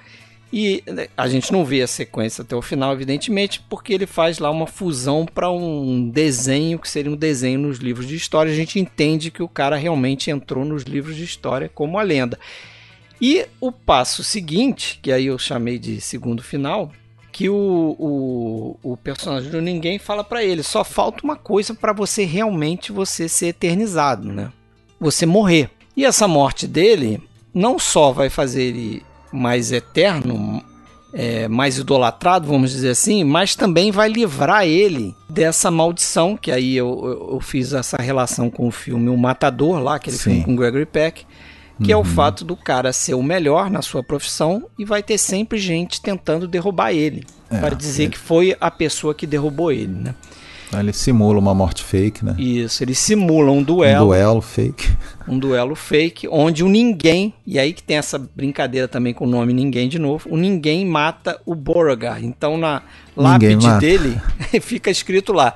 [0.53, 4.39] E né, a gente não vê a sequência até o final, evidentemente, porque ele faz
[4.39, 8.53] lá uma fusão para um desenho que seria um desenho nos livros de história.
[8.53, 12.39] A gente entende que o cara realmente entrou nos livros de história como a lenda.
[13.19, 16.93] E o passo seguinte, que aí eu chamei de segundo final,
[17.43, 21.93] que o, o, o personagem do ninguém fala para ele: só falta uma coisa para
[21.93, 24.53] você realmente você ser eternizado, né?
[25.01, 25.69] Você morrer.
[25.97, 27.21] E essa morte dele
[27.53, 29.03] não só vai fazer ele
[29.33, 30.63] mais eterno,
[31.13, 36.77] é, mais idolatrado, vamos dizer assim, mas também vai livrar ele dessa maldição, que aí
[36.77, 40.23] eu, eu, eu fiz essa relação com o filme O Matador, lá, aquele Sim.
[40.23, 41.27] filme com Gregory Peck,
[41.83, 45.19] que é o fato do cara ser o melhor na sua profissão e vai ter
[45.19, 49.71] sempre gente tentando derrubar ele, É, para dizer ele- que foi a pessoa que derrubou
[49.71, 50.15] ele, né?
[50.75, 52.35] Ele simula uma morte fake, né?
[52.39, 54.89] Isso, ele simula um Um duelo, duelo fake.
[55.29, 59.29] um duelo fake, onde o ninguém, e aí que tem essa brincadeira também com o
[59.29, 62.25] nome ninguém de novo, o ninguém mata o Beauregard.
[62.25, 62.81] Então na
[63.15, 64.19] lápide dele
[64.63, 65.55] fica escrito lá: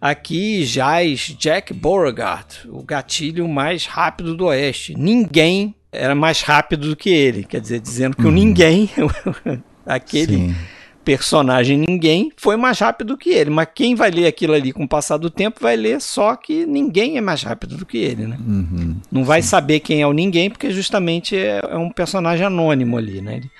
[0.00, 4.94] aqui jaz Jack Beauregard, o gatilho mais rápido do Oeste.
[4.96, 8.88] Ninguém era mais rápido do que ele, quer dizer, dizendo que o ninguém,
[9.84, 10.56] aquele Sim.
[11.04, 13.50] personagem ninguém foi mais rápido que ele.
[13.50, 16.64] Mas quem vai ler aquilo ali com o passar do tempo vai ler só que
[16.64, 18.38] ninguém é mais rápido do que ele, né?
[18.38, 18.96] Uhum.
[19.10, 23.20] Não vai saber quem é o ninguém, porque justamente é, é um personagem anônimo ali,
[23.20, 23.38] né?
[23.38, 23.50] Ele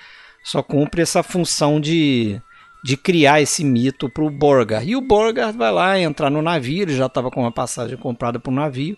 [0.43, 2.41] só cumpre essa função de,
[2.83, 4.87] de criar esse mito pro Borgar.
[4.87, 8.39] E o Borgar vai lá entrar no navio, ele já estava com uma passagem comprada
[8.39, 8.97] para o navio,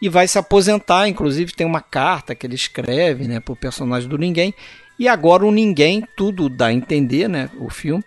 [0.00, 1.08] e vai se aposentar.
[1.08, 4.54] Inclusive tem uma carta que ele escreve né, pro personagem do ninguém.
[4.98, 7.50] E agora o ninguém, tudo dá a entender, né?
[7.58, 8.04] O filme,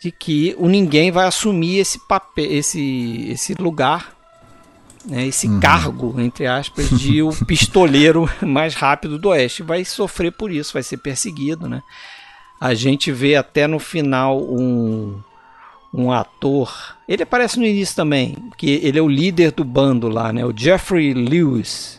[0.00, 4.18] de que o ninguém vai assumir esse papel, esse, esse lugar
[5.08, 9.62] né, esse cargo, entre aspas, de o pistoleiro mais rápido do Oeste.
[9.62, 11.68] Vai sofrer por isso, vai ser perseguido.
[11.68, 11.82] Né?
[12.60, 15.14] A gente vê até no final um,
[15.94, 16.96] um ator.
[17.08, 20.44] Ele aparece no início também, que ele é o líder do bando lá, né?
[20.44, 21.98] o Jeffrey Lewis.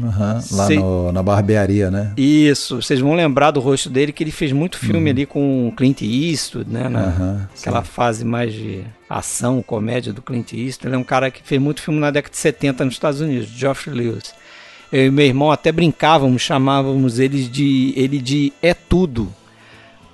[0.00, 2.12] Aham, Lá Sei- no- na barbearia, né?
[2.16, 5.72] Isso, vocês vão lembrar do rosto dele que ele fez muito filme ali com o
[5.72, 6.88] Clint Eastwood, né?
[6.88, 10.86] Na, Aham, aquela fase mais de ação, comédia do Clint Eastwood.
[10.88, 13.48] Ele é um cara que fez muito filme na década de 70 nos Estados Unidos,
[13.48, 14.32] Geoffrey Lewis.
[14.92, 19.32] Eu e meu irmão até brincávamos, chamávamos ele de ele de é tudo.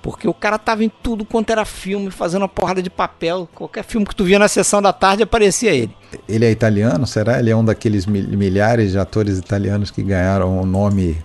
[0.07, 3.45] Porque o cara tava em tudo quanto era filme, fazendo uma porrada de papel.
[3.53, 5.91] Qualquer filme que tu via na sessão da tarde aparecia ele.
[6.29, 7.39] Ele é italiano, será?
[7.39, 11.17] Ele é um daqueles mil- milhares de atores italianos que ganharam um nome,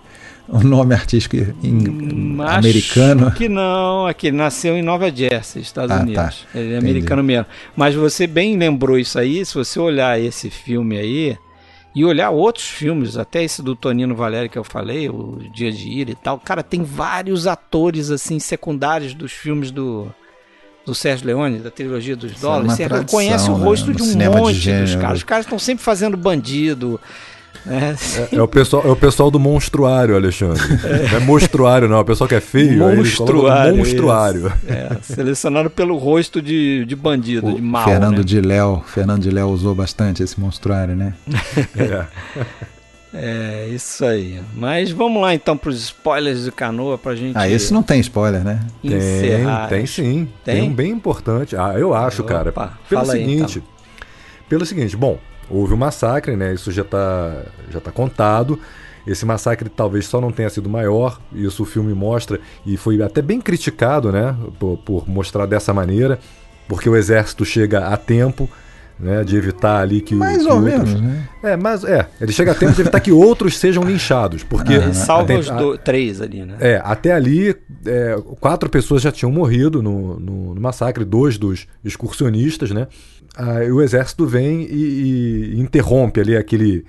[0.49, 3.27] um nome artístico em- Hum, americano.
[3.27, 6.03] Acho que não, aqui ele nasceu em Nova Jersey, Estados Ah, tá.
[6.03, 6.45] Unidos.
[6.53, 6.89] Ele é Entendi.
[6.91, 7.45] americano mesmo.
[7.77, 11.37] Mas você bem lembrou isso aí, se você olhar esse filme aí
[11.95, 15.89] e olhar outros filmes, até esse do Tonino Valério que eu falei, o Dia de
[15.89, 20.11] Ira e tal, cara, tem vários atores assim secundários dos filmes do
[20.85, 23.95] do Sérgio Leone, da trilogia dos é dólares, uma você reconhece o né, rosto no
[23.95, 25.17] de um cinema de monte dos caras.
[25.19, 26.99] Os caras estão sempre fazendo bandido.
[27.65, 27.95] Né?
[28.31, 30.61] É o pessoal, é o pessoal do monstruário, Alexandre.
[31.11, 31.97] Não é monstruário, não.
[31.97, 32.79] É o pessoal que é feio.
[32.95, 33.77] Monstruário.
[33.77, 34.53] monstruário.
[34.67, 37.85] É, selecionado pelo rosto de, de bandido, de O mal.
[37.85, 38.23] Fernando né?
[38.23, 41.13] de Léo, Fernando de Léo usou bastante esse monstruário, né?
[41.77, 42.05] É.
[43.15, 44.41] É, isso aí.
[44.55, 47.99] Mas vamos lá então para os spoilers de canoa pra gente Ah, esse não tem
[47.99, 48.59] spoiler, né?
[48.83, 49.67] encerrar.
[49.67, 50.27] Tem, tem sim.
[50.43, 50.55] Tem?
[50.55, 50.69] Tem?
[50.69, 51.55] um bem importante.
[51.55, 52.51] Ah, eu acho, Opa, cara.
[52.51, 53.63] Pelo fala aí, seguinte.
[54.49, 56.53] Pelo seguinte, bom, houve um massacre, né?
[56.53, 58.59] Isso já tá, já tá contado.
[59.05, 63.21] Esse massacre talvez só não tenha sido maior, isso o filme mostra, e foi até
[63.21, 64.33] bem criticado, né?
[64.57, 66.19] Por, por mostrar dessa maneira,
[66.69, 68.49] porque o exército chega a tempo,
[68.97, 69.21] né?
[69.25, 70.71] De evitar ali que, Mais que ou outros...
[70.93, 71.27] menos, né?
[71.43, 74.93] É, mas é, ele chega a tempo de evitar que outros sejam linchados, porque Ele
[74.93, 76.55] salva até- os do- três ali, né?
[76.61, 77.53] é, até ali,
[77.85, 82.87] é, quatro pessoas já tinham morrido no, no- no massacre, dois dos excursionistas, né?
[83.35, 86.85] Aí o exército vem e, e interrompe ali aquele,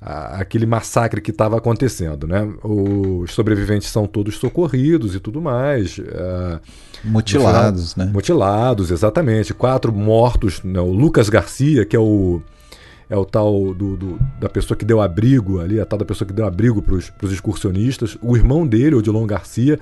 [0.00, 2.46] aquele massacre que estava acontecendo, né?
[2.62, 5.98] Os sobreviventes são todos socorridos e tudo mais.
[6.14, 6.60] ah,
[7.04, 8.10] Mutilados, né?
[8.12, 9.54] Mutilados, exatamente.
[9.54, 10.62] Quatro mortos.
[10.62, 10.80] Né?
[10.80, 12.42] O Lucas Garcia, que é o,
[13.08, 16.26] é o tal do, do- da pessoa que deu abrigo ali, a tal da pessoa
[16.26, 18.18] que deu abrigo para os excursionistas.
[18.20, 19.78] O irmão dele, Odilon Garcia.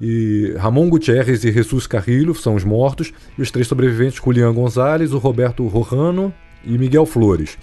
[0.00, 3.12] E Ramon Gutierrez e Jesus Carrilho são os mortos.
[3.38, 6.32] E os três sobreviventes, Julian Gonzalez, o Roberto Rojano
[6.64, 7.56] e Miguel Flores.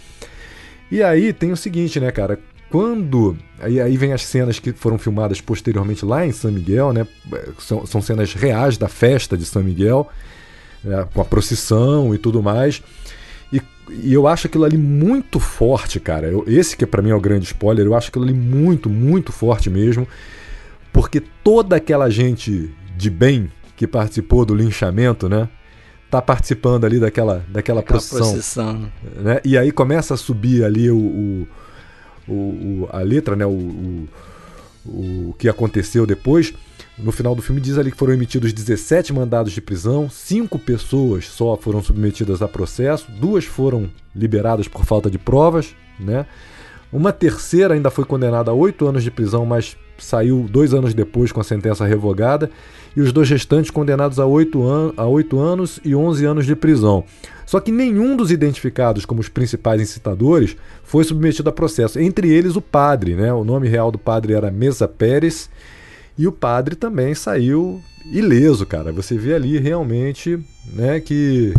[0.90, 2.40] E aí tem o seguinte, né, cara?
[2.70, 3.38] Quando.
[3.60, 7.06] Aí, aí vem as cenas que foram filmadas posteriormente lá em São Miguel, né?
[7.60, 10.08] São, são cenas reais da festa de São Miguel,
[10.84, 11.06] né?
[11.14, 12.82] com a procissão e tudo mais.
[13.52, 16.28] E, e eu acho aquilo ali muito forte, cara.
[16.28, 19.34] Eu- esse que pra mim é o grande spoiler, eu acho aquilo ali muito, muito
[19.34, 20.08] forte mesmo.
[20.94, 25.50] Porque toda aquela gente de bem que participou do linchamento, né?
[26.10, 28.92] Tá participando ali daquela, daquela Aquela procissão procissão.
[29.18, 29.40] né?
[29.46, 31.48] E aí começa a subir ali o, o,
[32.28, 32.34] o-
[32.84, 33.46] o- a letra, né?
[33.46, 34.08] O, o,
[35.30, 36.54] o que aconteceu depois.
[36.98, 41.28] No final do filme diz ali que foram emitidos 17 mandados de prisão, cinco pessoas
[41.28, 46.26] só foram submetidas a processo, duas foram liberadas por falta de provas, né?
[46.92, 51.32] Uma terceira ainda foi condenada a oito anos de prisão, mas saiu dois anos depois
[51.32, 52.50] com a sentença revogada.
[52.96, 56.56] E os dois restantes condenados a oito, an a oito anos e 11 anos de
[56.56, 57.06] prisão.
[57.46, 62.00] Só que nenhum dos identificados como os principais incitadores foi submetido a processo.
[62.00, 63.34] Entre eles o padre, né?
[63.34, 65.50] O nome real do padre era Mesa Pérez.
[66.18, 68.92] E o padre também saiu ileso, cara.
[68.92, 70.40] Você vê ali realmente
[70.74, 71.54] né, que,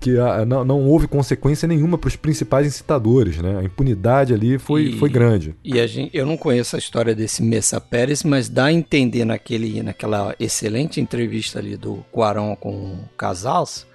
[0.00, 3.38] que ah, não, não houve consequência nenhuma para os principais incitadores.
[3.38, 3.58] Né?
[3.58, 5.54] A impunidade ali foi, E- foi grande.
[5.64, 9.24] E a gente, eu não conheço a história desse Messa Pérez, mas dá a entender
[9.24, 13.86] naquele, naquela excelente entrevista ali do Cuarón com o Casals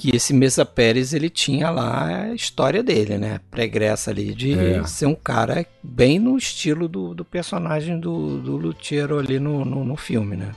[0.00, 3.40] que esse Messa Pérez ele tinha lá a história dele, né?
[3.50, 4.84] Pregressa ali de É.
[4.84, 9.84] ser um cara bem no estilo do, do personagem do, do Luthiero ali no, no,
[9.84, 10.52] no filme, né?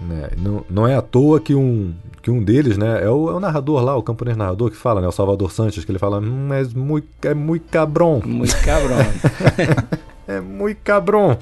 [0.00, 0.30] Né?
[0.36, 3.40] Não, não é à toa que um, que um deles né, é, o, é o
[3.40, 6.52] narrador lá, o camponês narrador que fala, né, o Salvador Sanches, que ele fala: hum,
[6.52, 8.22] é muito, é muito cabrão.
[8.24, 8.98] Muito cabrão.
[10.28, 11.36] É muito cabrão.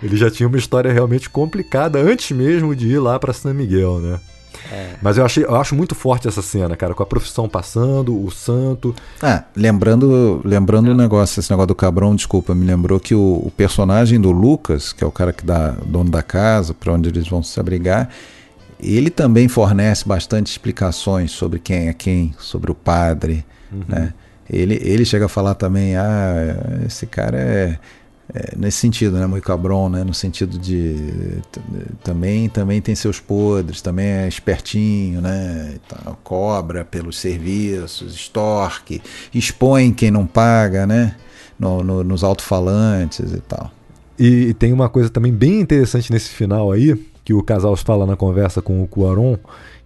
[0.00, 3.98] Ele já tinha uma história realmente complicada antes mesmo de ir lá pra San Miguel,
[3.98, 4.20] né?
[5.02, 8.30] Mas eu, achei, eu acho muito forte essa cena, cara, com a profissão passando, o
[8.30, 8.94] santo.
[9.22, 13.52] Ah, lembrando, lembrando um negócio, esse negócio do cabrão, desculpa, me lembrou que o, o
[13.56, 17.28] personagem do Lucas, que é o cara que dá dono da casa, para onde eles
[17.28, 18.08] vão se abrigar,
[18.80, 23.44] ele também fornece bastante explicações sobre quem é quem, sobre o padre,
[23.88, 24.12] né?
[24.48, 27.78] Ele, ele chega a falar também, ah, esse cara é,
[28.32, 30.96] é, nesse sentido, né, muito cabrão, né, no sentido de
[32.02, 35.74] também também tem seus podres, também é espertinho, né,
[36.22, 39.02] cobra pelos serviços, extorque,
[39.34, 41.16] expõe quem não paga, né,
[41.58, 43.70] no, no- nos alto-falantes e tal.
[44.18, 46.94] E, e tem uma coisa também bem interessante nesse final aí,
[47.24, 49.36] que o casal fala na conversa com o Cuaron,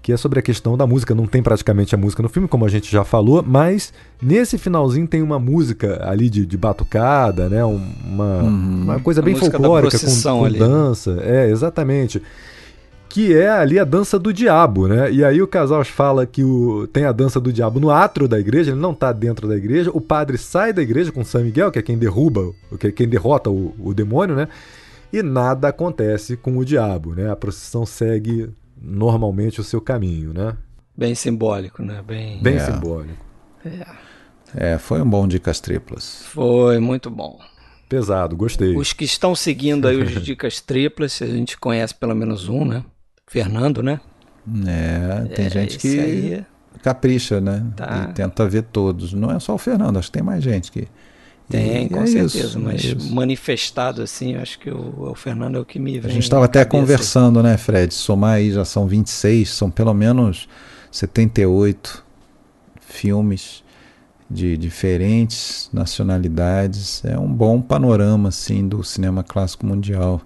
[0.09, 1.15] que é sobre a questão da música.
[1.15, 5.07] Não tem praticamente a música no filme, como a gente já falou, mas nesse finalzinho
[5.07, 7.63] tem uma música ali de, de batucada, né?
[7.63, 10.59] um- Uma, uma coisa bem folclórica, com, com né?
[10.59, 11.19] dança.
[11.23, 12.23] É, exatamente.
[13.07, 15.13] Que é ali a dança do diabo, né?
[15.13, 18.41] E aí o casal fala que o, tem a dança do diabo no átrio da
[18.41, 19.91] igreja, ele não está dentro da igreja.
[19.93, 23.07] O padre sai da igreja com São Miguel, que é quem derruba, que é quem
[23.07, 24.49] derrota o, o demônio, né?
[25.13, 27.31] E nada acontece com o diabo, né?
[27.31, 28.49] A procissão segue
[28.81, 30.57] normalmente o seu caminho, né?
[30.97, 32.03] Bem simbólico, né?
[32.07, 32.43] Bem...
[32.43, 32.61] Bem É.
[32.61, 33.25] simbólico.
[34.55, 36.23] É, foi um bom dicas triplas.
[36.27, 37.39] Foi muito bom.
[37.89, 38.77] Pesado, gostei.
[38.77, 42.85] Os que estão seguindo aí os dicas triplas, a gente conhece pelo menos um, né?
[43.27, 44.01] Fernando, né?
[44.67, 46.45] É, tem É, gente que aí-
[46.83, 47.65] capricha, né?
[47.77, 48.09] Tá.
[48.11, 49.13] E tenta ver todos.
[49.13, 50.89] Não é só o Fernando, acho que tem mais gente que.
[51.49, 53.15] Tem, com é certeza, isso, é mas isso.
[53.15, 56.11] manifestado assim, acho que o, o Fernando é o que me vem.
[56.11, 57.93] A gente estava até conversando, né, Fred?
[57.95, 60.47] Somar aí já são 26, são pelo menos
[60.93, 62.05] 78
[62.81, 63.65] filmes
[64.31, 67.03] de diferentes nacionalidades.
[67.05, 70.21] É um bom panorama, assim, do cinema clássico mundial.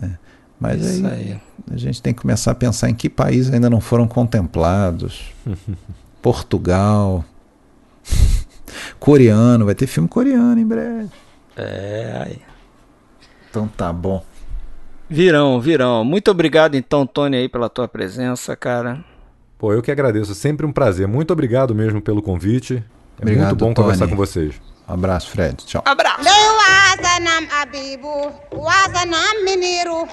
[0.00, 0.16] né?
[0.60, 1.40] Mas Isso aí, aí.
[1.72, 5.32] a gente tem que começar a pensar em que países ainda não foram contemplados.
[6.22, 7.24] Portugal.
[8.98, 11.08] Coreano, vai ter filme coreano em breve.
[11.56, 12.36] É.
[13.50, 14.24] Então tá bom.
[15.08, 16.04] Virão, virão.
[16.04, 19.04] Muito obrigado então, Tony, aí pela tua presença, cara.
[19.58, 20.34] Pô, eu que agradeço.
[20.34, 21.06] Sempre um prazer.
[21.06, 22.82] Muito obrigado mesmo pelo convite.
[23.18, 23.84] É Obrigado, muito bom Tony.
[23.86, 24.60] conversar com vocês.
[24.88, 25.56] Abraço, Fred.
[25.64, 25.82] Tchau.
[25.84, 26.28] Abraço.
[27.60, 30.08] Abibu wasanam miniru